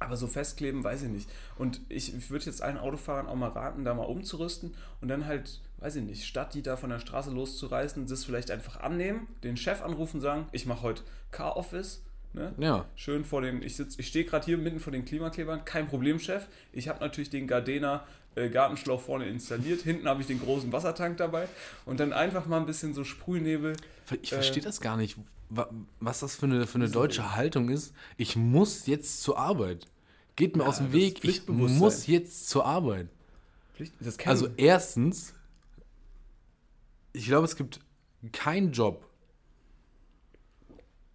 [0.00, 1.30] Aber so festkleben, weiß ich nicht.
[1.56, 5.26] Und ich, ich würde jetzt allen Autofahrern auch mal raten, da mal umzurüsten und dann
[5.26, 9.26] halt, weiß ich nicht, statt die da von der Straße loszureißen, das vielleicht einfach annehmen,
[9.42, 11.02] den Chef anrufen, sagen, ich mache heute
[11.32, 12.02] Car-Office.
[12.34, 12.54] Ne?
[12.58, 12.86] Ja.
[12.94, 16.18] Schön vor den, ich sitz, ich stehe gerade hier mitten vor den Klimaklebern, kein Problem,
[16.18, 16.46] Chef.
[16.72, 18.06] Ich habe natürlich den Gardena
[18.36, 21.46] äh, Gartenschlauch vorne installiert, hinten habe ich den großen Wassertank dabei
[21.84, 23.76] und dann einfach mal ein bisschen so Sprühnebel.
[24.22, 25.18] Ich Äh, verstehe das gar nicht,
[25.50, 25.68] wa-
[26.00, 27.92] was das für eine, für eine deutsche Haltung ist.
[28.16, 29.86] Ich muss jetzt zur Arbeit.
[30.36, 33.08] Geht mir aus dem Weg, ich muss jetzt zur Arbeit.
[33.76, 35.34] Pflicht- Das Also erstens,
[37.12, 37.80] ich glaube, es gibt
[38.32, 39.08] keinen Job,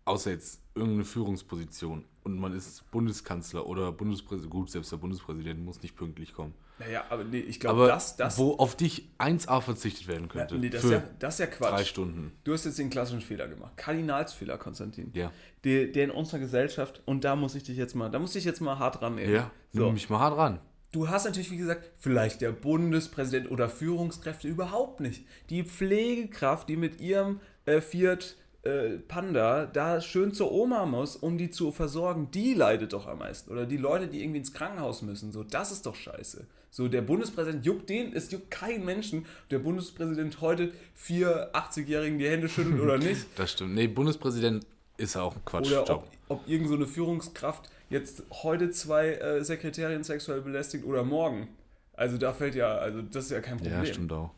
[0.06, 5.82] außer jetzt irgendeine Führungsposition und man ist Bundeskanzler oder Bundespräsident, gut, selbst der Bundespräsident muss
[5.82, 6.54] nicht pünktlich kommen.
[6.80, 10.70] Naja, aber nee, ich glaube, das, das, wo auf dich 1A verzichtet werden könnte nee,
[10.70, 11.72] das, ist ja, das ist ja Quatsch.
[11.72, 12.32] drei Stunden.
[12.44, 13.76] Du hast jetzt den klassischen Fehler gemacht.
[13.78, 15.10] Kardinalsfehler, Konstantin.
[15.16, 15.32] Ja.
[15.64, 18.46] Der, der in unserer Gesellschaft, und da muss ich dich jetzt mal, da muss ich
[18.46, 19.34] jetzt mal hart rannehmen.
[19.34, 19.86] Ja, So.
[19.86, 20.60] nimm mich mal hart ran.
[20.92, 25.26] Du hast natürlich, wie gesagt, vielleicht der Bundespräsident oder Führungskräfte überhaupt nicht.
[25.50, 31.38] Die Pflegekraft, die mit ihrem äh, Fiat äh, Panda da schön zur Oma muss, um
[31.38, 33.52] die zu versorgen, die leidet doch am meisten.
[33.52, 35.32] Oder die Leute, die irgendwie ins Krankenhaus müssen.
[35.32, 36.48] So, das ist doch scheiße.
[36.70, 42.20] So, der Bundespräsident juckt den, es juckt keinen Menschen, ob der Bundespräsident heute vier 80-Jährigen
[42.20, 43.26] die Hände schüttelt oder nicht.
[43.36, 43.76] Das stimmt.
[43.76, 44.66] Nee, Bundespräsident
[44.98, 45.90] ist ja auch ein Oder Quatschjob.
[45.90, 51.48] ob, ob irgend so eine Führungskraft jetzt heute zwei äh, Sekretärinnen sexuell belästigt oder morgen.
[51.94, 53.84] Also da fällt ja, also das ist ja kein Problem.
[53.84, 54.32] Ja, stimmt auch.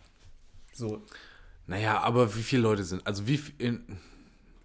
[0.74, 1.02] So.
[1.68, 3.06] Naja, aber wie viele Leute sind?
[3.06, 3.82] Also wie viel.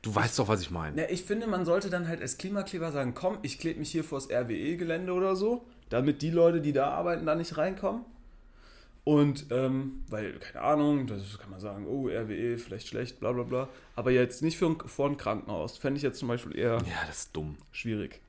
[0.02, 0.96] Du weißt doch, was ich meine.
[0.96, 4.04] Na, ich finde, man sollte dann halt als Klimakleber sagen, komm, ich klebe mich hier
[4.04, 8.04] vors RWE-Gelände oder so, damit die Leute, die da arbeiten, da nicht reinkommen.
[9.04, 13.42] Und, ähm, weil, keine Ahnung, das kann man sagen, oh, RWE, vielleicht schlecht, bla bla
[13.42, 13.68] bla.
[13.96, 15.76] Aber jetzt nicht für ein, vor ein Krankenhaus.
[15.76, 17.56] Fände ich jetzt zum Beispiel eher Ja, das ist dumm.
[17.70, 18.20] schwierig.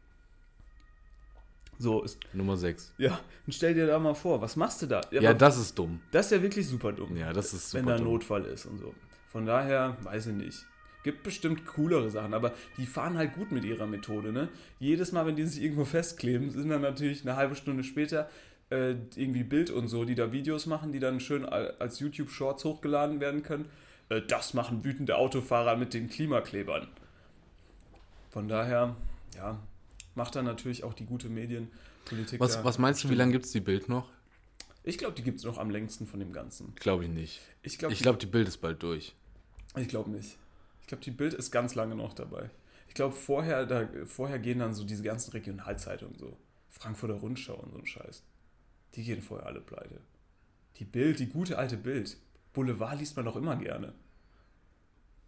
[1.77, 2.93] So, ist, Nummer 6.
[2.97, 5.01] ja, und stell dir da mal vor, was machst du da?
[5.11, 5.99] Ja, aber das ist dumm.
[6.11, 7.17] das ist ja wirklich super dumm.
[7.17, 8.13] Ja, das ist wenn super da dumm.
[8.13, 8.93] Notfall ist und so.
[9.31, 10.65] Von daher, weiß ich nicht.
[11.03, 14.47] Gibt bestimmt coolere Sachen, aber die fahren halt gut mit ihrer Methode, ne?
[14.79, 18.29] Jedes Mal, wenn die sich irgendwo festkleben, sind dann natürlich eine halbe Stunde später
[18.69, 22.63] äh, irgendwie Bild und so, die da Videos machen, die dann schön al- als YouTube-Shorts
[22.65, 23.69] hochgeladen werden können.
[24.09, 26.87] Äh, das machen wütende Autofahrer mit den Klimaklebern.
[28.31, 28.95] Von daher,
[29.35, 29.59] ja,
[30.15, 32.39] macht dann natürlich auch die gute Medienpolitik.
[32.39, 34.09] Was, was meinst du, wie lange gibt es die Bild noch?
[34.83, 36.73] Ich glaube, die gibt es noch am längsten von dem Ganzen.
[36.75, 37.41] Glaube ich nicht.
[37.63, 39.15] Ich glaube, Ich glaube, die Bild ist bald durch.
[39.77, 40.37] Ich glaube nicht.
[40.81, 42.49] Ich glaube, die Bild ist ganz lange noch dabei.
[42.87, 46.37] Ich glaube, vorher, da, vorher gehen dann so diese ganzen Regionalzeitungen, so
[46.69, 48.21] Frankfurter Rundschau und so ein Scheiß.
[48.95, 49.99] Die gehen vorher alle pleite.
[50.77, 52.17] Die Bild, die gute alte Bild.
[52.53, 53.93] Boulevard liest man doch immer gerne.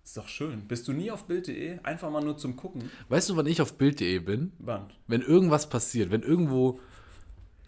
[0.04, 0.68] Ist doch schön.
[0.68, 1.80] Bist du nie auf Bild.de?
[1.84, 2.90] Einfach mal nur zum Gucken.
[3.10, 4.54] Weißt du, wann ich auf Bild.de bin?
[4.60, 4.86] Wann?
[5.08, 6.80] Wenn irgendwas passiert, wenn irgendwo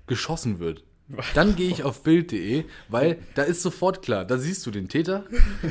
[0.08, 0.84] geschossen wird,
[1.34, 5.26] Dann gehe ich auf Bild.de, weil da ist sofort klar, da siehst du den Täter,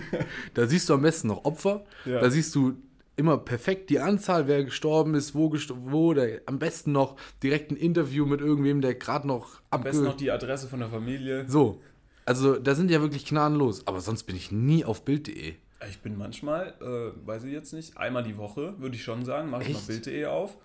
[0.54, 2.20] da siehst du am besten noch Opfer, Ja.
[2.20, 2.76] da siehst du
[3.18, 7.70] immer perfekt die Anzahl, wer gestorben ist, wo, gest wo da, am besten noch direkt
[7.70, 11.44] ein Interview mit irgendwem, der gerade noch Am besten noch die Adresse von der Familie.
[11.48, 11.80] So,
[12.24, 15.54] also da sind ja wirklich gnadenlos, aber sonst bin ich nie auf Bild.de.
[15.88, 19.50] Ich bin manchmal, äh, weiß ich jetzt nicht, einmal die Woche, würde ich schon sagen,
[19.50, 19.82] mache ich mal?
[19.86, 20.56] Bild.de auf,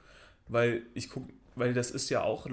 [0.48, 2.48] weil ich gucke, weil das ist ja auch,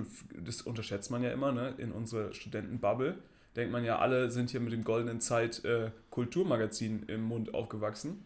[0.44, 3.16] das unterschätzt man ja immer, ne, in unserer Studentenbubble,
[3.57, 8.22] denkt man ja, alle sind hier mit dem goldenen Zeit äh, Kulturmagazin im Mund aufgewachsen,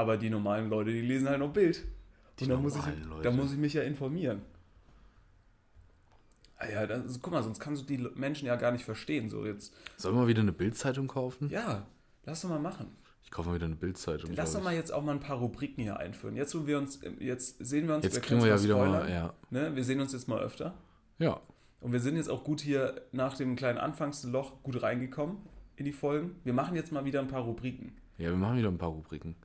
[0.00, 1.84] aber die normalen Leute, die lesen halt noch Bild.
[2.38, 3.22] Die Und da muss, ich, Leute.
[3.22, 4.42] da muss ich mich ja informieren.
[6.56, 9.28] Ah ja, das, guck mal, sonst kannst du die Menschen ja gar nicht verstehen.
[9.30, 11.48] So jetzt, Sollen wir mal wieder eine Bildzeitung kaufen?
[11.48, 11.86] ja,
[12.24, 12.88] lass doch mal machen.
[13.24, 14.32] Ich kaufe mal wieder eine Bildzeitung.
[14.34, 16.34] Lass doch mal jetzt auch mal ein paar Rubriken hier einführen.
[16.36, 19.04] Jetzt, wo wir uns, jetzt sehen wir uns, Jetzt wir kriegen wir ja wieder spoilern,
[19.04, 19.32] mal, ja.
[19.50, 19.74] Ne?
[19.76, 20.74] Wir sehen uns jetzt mal öfter.
[21.18, 21.40] Ja,
[21.80, 25.36] Und wir sind jetzt auch gut hier nach dem kleinen Anfangsloch gut reingekommen
[25.76, 26.34] in die Folgen.
[26.44, 27.92] Wir machen jetzt mal wieder ein paar Rubriken.
[28.18, 29.36] ja, wir machen wieder ein paar Rubriken.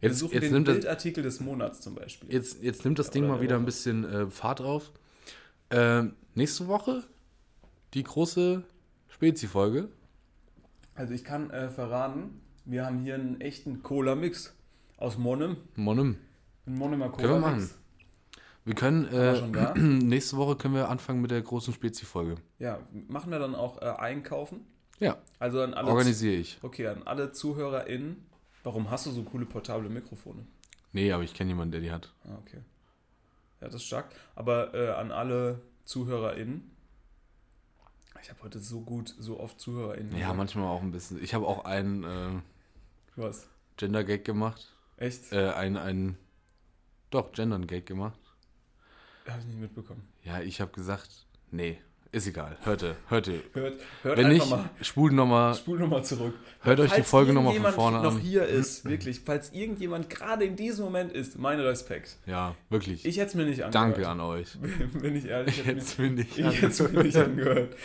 [0.00, 2.32] Wir Jetzt, suchen jetzt, den nimmt das, Bildartikel des Monats zum Beispiel.
[2.32, 4.92] jetzt, jetzt nimmt das Ding mal der wieder ein bisschen äh, Fahrt auf.
[5.70, 7.02] Ähm, nächste Woche
[7.94, 8.62] die große
[9.08, 9.88] Spezi-Folge.
[10.94, 14.54] Also ich kann äh, verraten, wir haben hier einen echten Cola-Mix
[14.98, 15.56] aus Monem.
[15.74, 16.16] Monem.
[16.66, 17.70] Ein Monemer Können wir Cola-Mix.
[17.70, 17.70] machen.
[18.64, 22.36] Wir können, äh, nächste Woche können wir anfangen mit der großen Spezi-Folge.
[22.58, 22.78] Ja,
[23.08, 24.60] machen wir dann auch äh, einkaufen.
[25.00, 26.58] Ja, Also an alle, organisiere ich.
[26.62, 28.26] okay, an alle ZuhörerInnen.
[28.62, 30.46] Warum hast du so coole portable Mikrofone?
[30.92, 32.12] Nee, aber ich kenne jemanden, der die hat.
[32.24, 32.62] Ah, okay.
[33.60, 34.14] Ja, das ist stark.
[34.34, 36.70] Aber äh, an alle ZuhörerInnen.
[38.20, 40.12] Ich habe heute so gut, so oft ZuhörerInnen.
[40.12, 40.36] Ja, gesagt.
[40.36, 41.22] manchmal auch ein bisschen.
[41.22, 42.40] Ich habe auch einen äh,
[43.16, 43.48] Was?
[43.76, 44.74] Gender-Gag gemacht.
[44.96, 45.32] Echt?
[45.32, 46.16] Äh, ein, ein,
[47.10, 48.18] doch, Gender-Gag gemacht.
[49.28, 50.08] Habe ich nicht mitbekommen.
[50.24, 51.80] Ja, ich habe gesagt, nee,
[52.10, 52.56] ist egal.
[52.64, 53.42] Hörte, hörte.
[53.52, 54.70] Hört, hört Wenn einfach nicht, mal.
[54.80, 56.34] spult nochmal, Spul nochmal zurück.
[56.62, 58.20] hört euch die Falls Folge nochmal von vorne noch an.
[58.20, 62.16] hier ist, wirklich, falls irgendjemand gerade in diesem Moment ist, mein Respekt.
[62.26, 63.04] Ja, wirklich.
[63.04, 63.74] Ich hätte es mir nicht angehört.
[63.74, 64.56] Danke an euch.
[65.00, 65.58] Bin ich ehrlich.
[65.60, 67.76] Ich hätte es mir nicht Ich hätte es mir nicht angehört.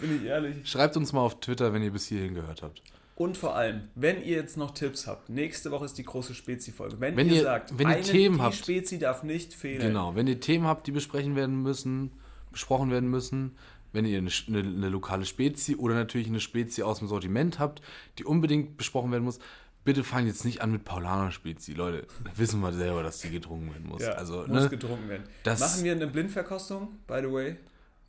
[0.00, 0.56] Bin ich ehrlich.
[0.68, 2.82] Schreibt uns mal auf Twitter, wenn ihr bis hierhin gehört habt.
[3.14, 7.00] Und vor allem, wenn ihr jetzt noch Tipps habt, nächste Woche ist die große Spezi-Folge.
[7.00, 9.80] Wenn, Wenn ihr, ihr- sagt, wenn ihr Themen die habt- Spezi darf nicht fehlen.
[9.80, 12.12] Genau, wenn ihr Themen habt, die besprechen werden müssen,
[12.58, 13.56] besprochen werden müssen,
[13.92, 17.80] wenn ihr eine, eine, eine lokale Spezi oder natürlich eine Spezi aus dem Sortiment habt,
[18.18, 19.38] die unbedingt besprochen werden muss,
[19.84, 21.72] bitte fangt jetzt nicht an mit Paulaner Spezi.
[21.72, 24.02] Leute, wissen wir selber, dass die getrunken werden muss.
[24.02, 24.68] Ja, also, muss ne?
[24.68, 25.22] getrunken werden.
[25.44, 27.56] Das- Machen wir eine Blindverkostung, by the way?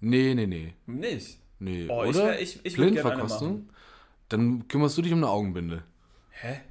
[0.02, 0.74] Nee, nee, nee.
[0.88, 1.38] Nicht.
[1.60, 1.88] nee.
[1.88, 2.40] Oh, ich oder?
[2.40, 3.70] ich- ich eine Blindverkostung?
[4.30, 5.84] Dann kümmerst du dich um eine Augenbinde.
[6.32, 6.62] Hä?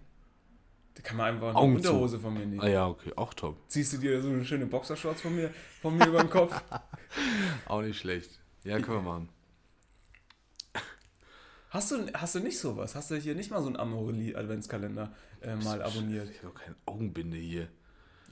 [0.99, 1.90] Da kann man einfach eine Augen zu.
[1.90, 2.61] Unterhose von mir nehmen.
[2.61, 3.57] Ah ja, okay, auch top.
[3.68, 6.61] Ziehst du dir so eine schöne Boxershorts von mir, von mir über den Kopf?
[7.66, 8.40] Auch nicht schlecht.
[8.64, 9.28] Ja, können wir machen.
[11.70, 12.96] Hast du, hast du nicht sowas?
[12.96, 16.30] Hast du hier nicht mal so einen Amorelie-Adventskalender äh, mal abonniert?
[16.30, 17.68] Ich habe keine Augenbinde hier.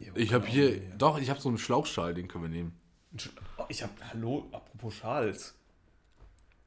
[0.01, 0.97] Ja, Ich habe hier, ja.
[0.99, 2.73] doch, ich habe so einen Schlauchschal, den können wir nehmen.
[3.59, 5.55] Oh, ich habe, hallo, apropos Schals.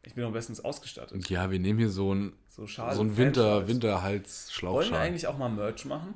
[0.04, 1.30] Ich bin am bestens ausgestattet.
[1.30, 2.94] Ja, wir nehmen hier so einen, So Schal.
[2.94, 3.56] so einen Winter, Fanschals.
[3.56, 5.00] Wollen wir Winterhals-Schlauchschal.
[5.00, 6.14] eigentlich auch mal Merch machen?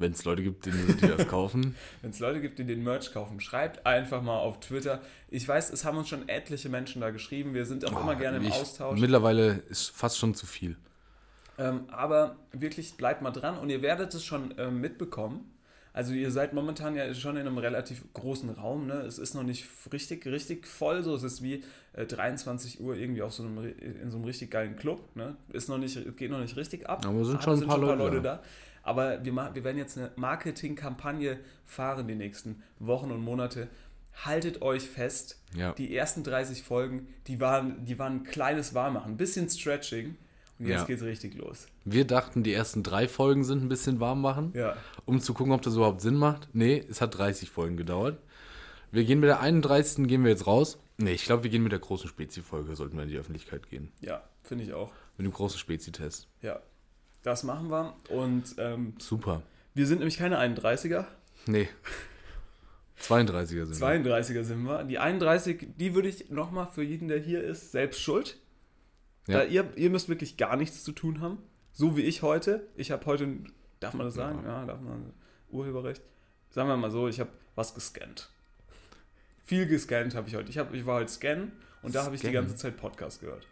[0.00, 1.76] Wenn es Leute gibt, die, die das kaufen.
[2.02, 5.00] Wenn es Leute gibt, die den Merch kaufen, schreibt einfach mal auf Twitter.
[5.28, 7.54] Ich weiß, es haben uns schon etliche Menschen da geschrieben.
[7.54, 8.98] Wir sind auch immer gerne im Ich- Austausch.
[9.00, 10.76] Mittlerweile ist fast schon zu viel.
[11.58, 15.50] Ähm, aber wirklich bleibt mal dran und ihr werdet es schon ähm, mitbekommen.
[15.92, 18.86] Also ihr seid momentan ja schon in einem relativ großen Raum.
[18.86, 18.94] Ne?
[19.00, 21.02] Es ist noch nicht richtig, richtig voll.
[21.02, 21.64] So es ist wie
[21.94, 25.00] äh, 23 Uhr irgendwie auf so einem, in so einem richtig geilen Club.
[25.16, 25.36] Ne?
[25.52, 27.04] Ist noch nicht, geht noch nicht richtig ab.
[27.06, 28.42] Aber sind Ah, schon ein paar Leute da.
[28.82, 33.68] Aber wir, wir werden jetzt eine Marketingkampagne fahren die nächsten Wochen und Monate.
[34.24, 35.40] Haltet euch fest.
[35.54, 35.72] Ja.
[35.72, 40.16] Die ersten 30 Folgen, die waren, die waren ein kleines Warmmachen, ein bisschen Stretching.
[40.58, 40.84] Und jetzt Ja.
[40.86, 41.66] geht's richtig los.
[41.84, 44.76] Wir dachten, die ersten drei Folgen sind ein bisschen warm machen, Ja.
[45.04, 46.48] um zu gucken, ob das überhaupt Sinn macht.
[46.52, 48.18] Nee, es hat 30 Folgen gedauert.
[48.90, 50.06] Wir gehen mit der 31.
[50.08, 50.78] gehen wir jetzt raus.
[50.96, 53.92] Nee, ich glaube, wir gehen mit der großen Spezi-Folge, sollten wir in die Öffentlichkeit gehen.
[54.00, 54.90] Ja, finde ich auch.
[55.16, 56.26] Mit dem großen Spezi-Test.
[56.42, 56.60] Ja,
[57.22, 57.94] das machen wir.
[58.08, 59.42] Und ähm, Super.
[59.74, 61.04] wir sind nämlich keine 31er.
[61.46, 61.68] Nee.
[63.00, 63.86] 32er sind wir.
[63.86, 64.84] 32er sind wir.
[64.84, 68.38] Die 31, die würde ich nochmal für jeden, der hier ist, selbst schuld.
[69.28, 69.38] Ja.
[69.38, 71.38] Da ihr, ihr müsst wirklich gar nichts zu tun haben.
[71.72, 72.66] So wie ich heute.
[72.74, 73.28] Ich habe heute,
[73.78, 74.42] darf man das sagen?
[74.44, 75.12] Ja, darf man.
[75.50, 76.02] Urheberrecht.
[76.50, 78.30] Sagen wir mal so, ich habe was gescannt.
[79.44, 80.50] Viel gescannt habe ich heute.
[80.50, 81.52] Ich, hab, ich war heute scannen
[81.82, 83.46] und da habe ich die ganze Zeit Podcast gehört.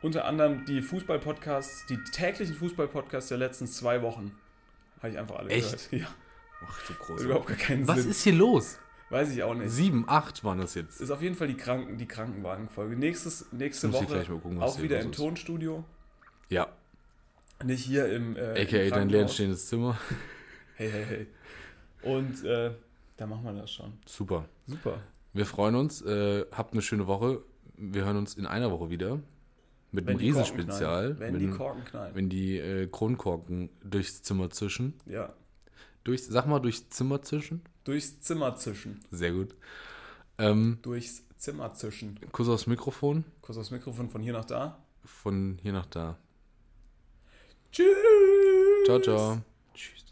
[0.00, 4.32] Unter anderem die Fußball-Podcasts, die täglichen Fußball-Podcasts der letzten zwei Wochen.
[4.98, 5.90] Habe ich einfach alle Echt?
[5.90, 6.04] gehört.
[6.04, 6.14] Ja,
[6.66, 7.24] Ach, du große.
[7.24, 8.10] überhaupt gar keinen Was Sinn.
[8.10, 8.78] ist hier los?
[9.10, 9.70] Weiß ich auch nicht.
[9.70, 11.00] Sieben, acht waren das jetzt.
[11.00, 12.96] Ist auf jeden Fall die, Kranken, die Krankenwagenfolge.
[12.96, 15.16] Nächstes, nächste Woche gucken, was auch wieder im ist.
[15.16, 15.84] Tonstudio.
[16.50, 16.68] Ja.
[17.64, 18.36] Nicht hier im.
[18.36, 19.12] Äh, im AKA dein Krankenhaus.
[19.12, 19.98] leerstehendes Zimmer.
[20.76, 21.26] Hey, hey, hey.
[22.02, 22.70] Und äh,
[23.16, 23.94] da machen wir das schon.
[24.06, 24.44] Super.
[24.66, 25.00] Super.
[25.32, 26.02] Wir freuen uns.
[26.02, 27.42] Äh, habt eine schöne Woche.
[27.76, 29.20] Wir hören uns in einer Woche wieder.
[29.90, 31.18] Mit einem die Korken Riesenspezial.
[31.18, 32.14] Wenn Wenn, die Korken knallen.
[32.14, 34.94] wenn die äh, Kronkorken durchs Zimmer zischen.
[35.06, 35.32] Ja.
[36.04, 37.62] Durch, sag mal, durchs Zimmer zischen.
[37.88, 39.00] Durchs Zimmer zischen.
[39.10, 39.54] Sehr gut.
[40.36, 42.20] Ähm, Durchs Zimmer zischen.
[42.32, 43.24] Kuss aufs Mikrofon.
[43.40, 44.76] Kurz aufs Mikrofon von hier nach da.
[45.06, 46.18] Von hier nach da.
[47.72, 47.96] Tschüss.
[48.84, 49.40] Ciao, ciao.
[49.72, 50.04] Tschüss.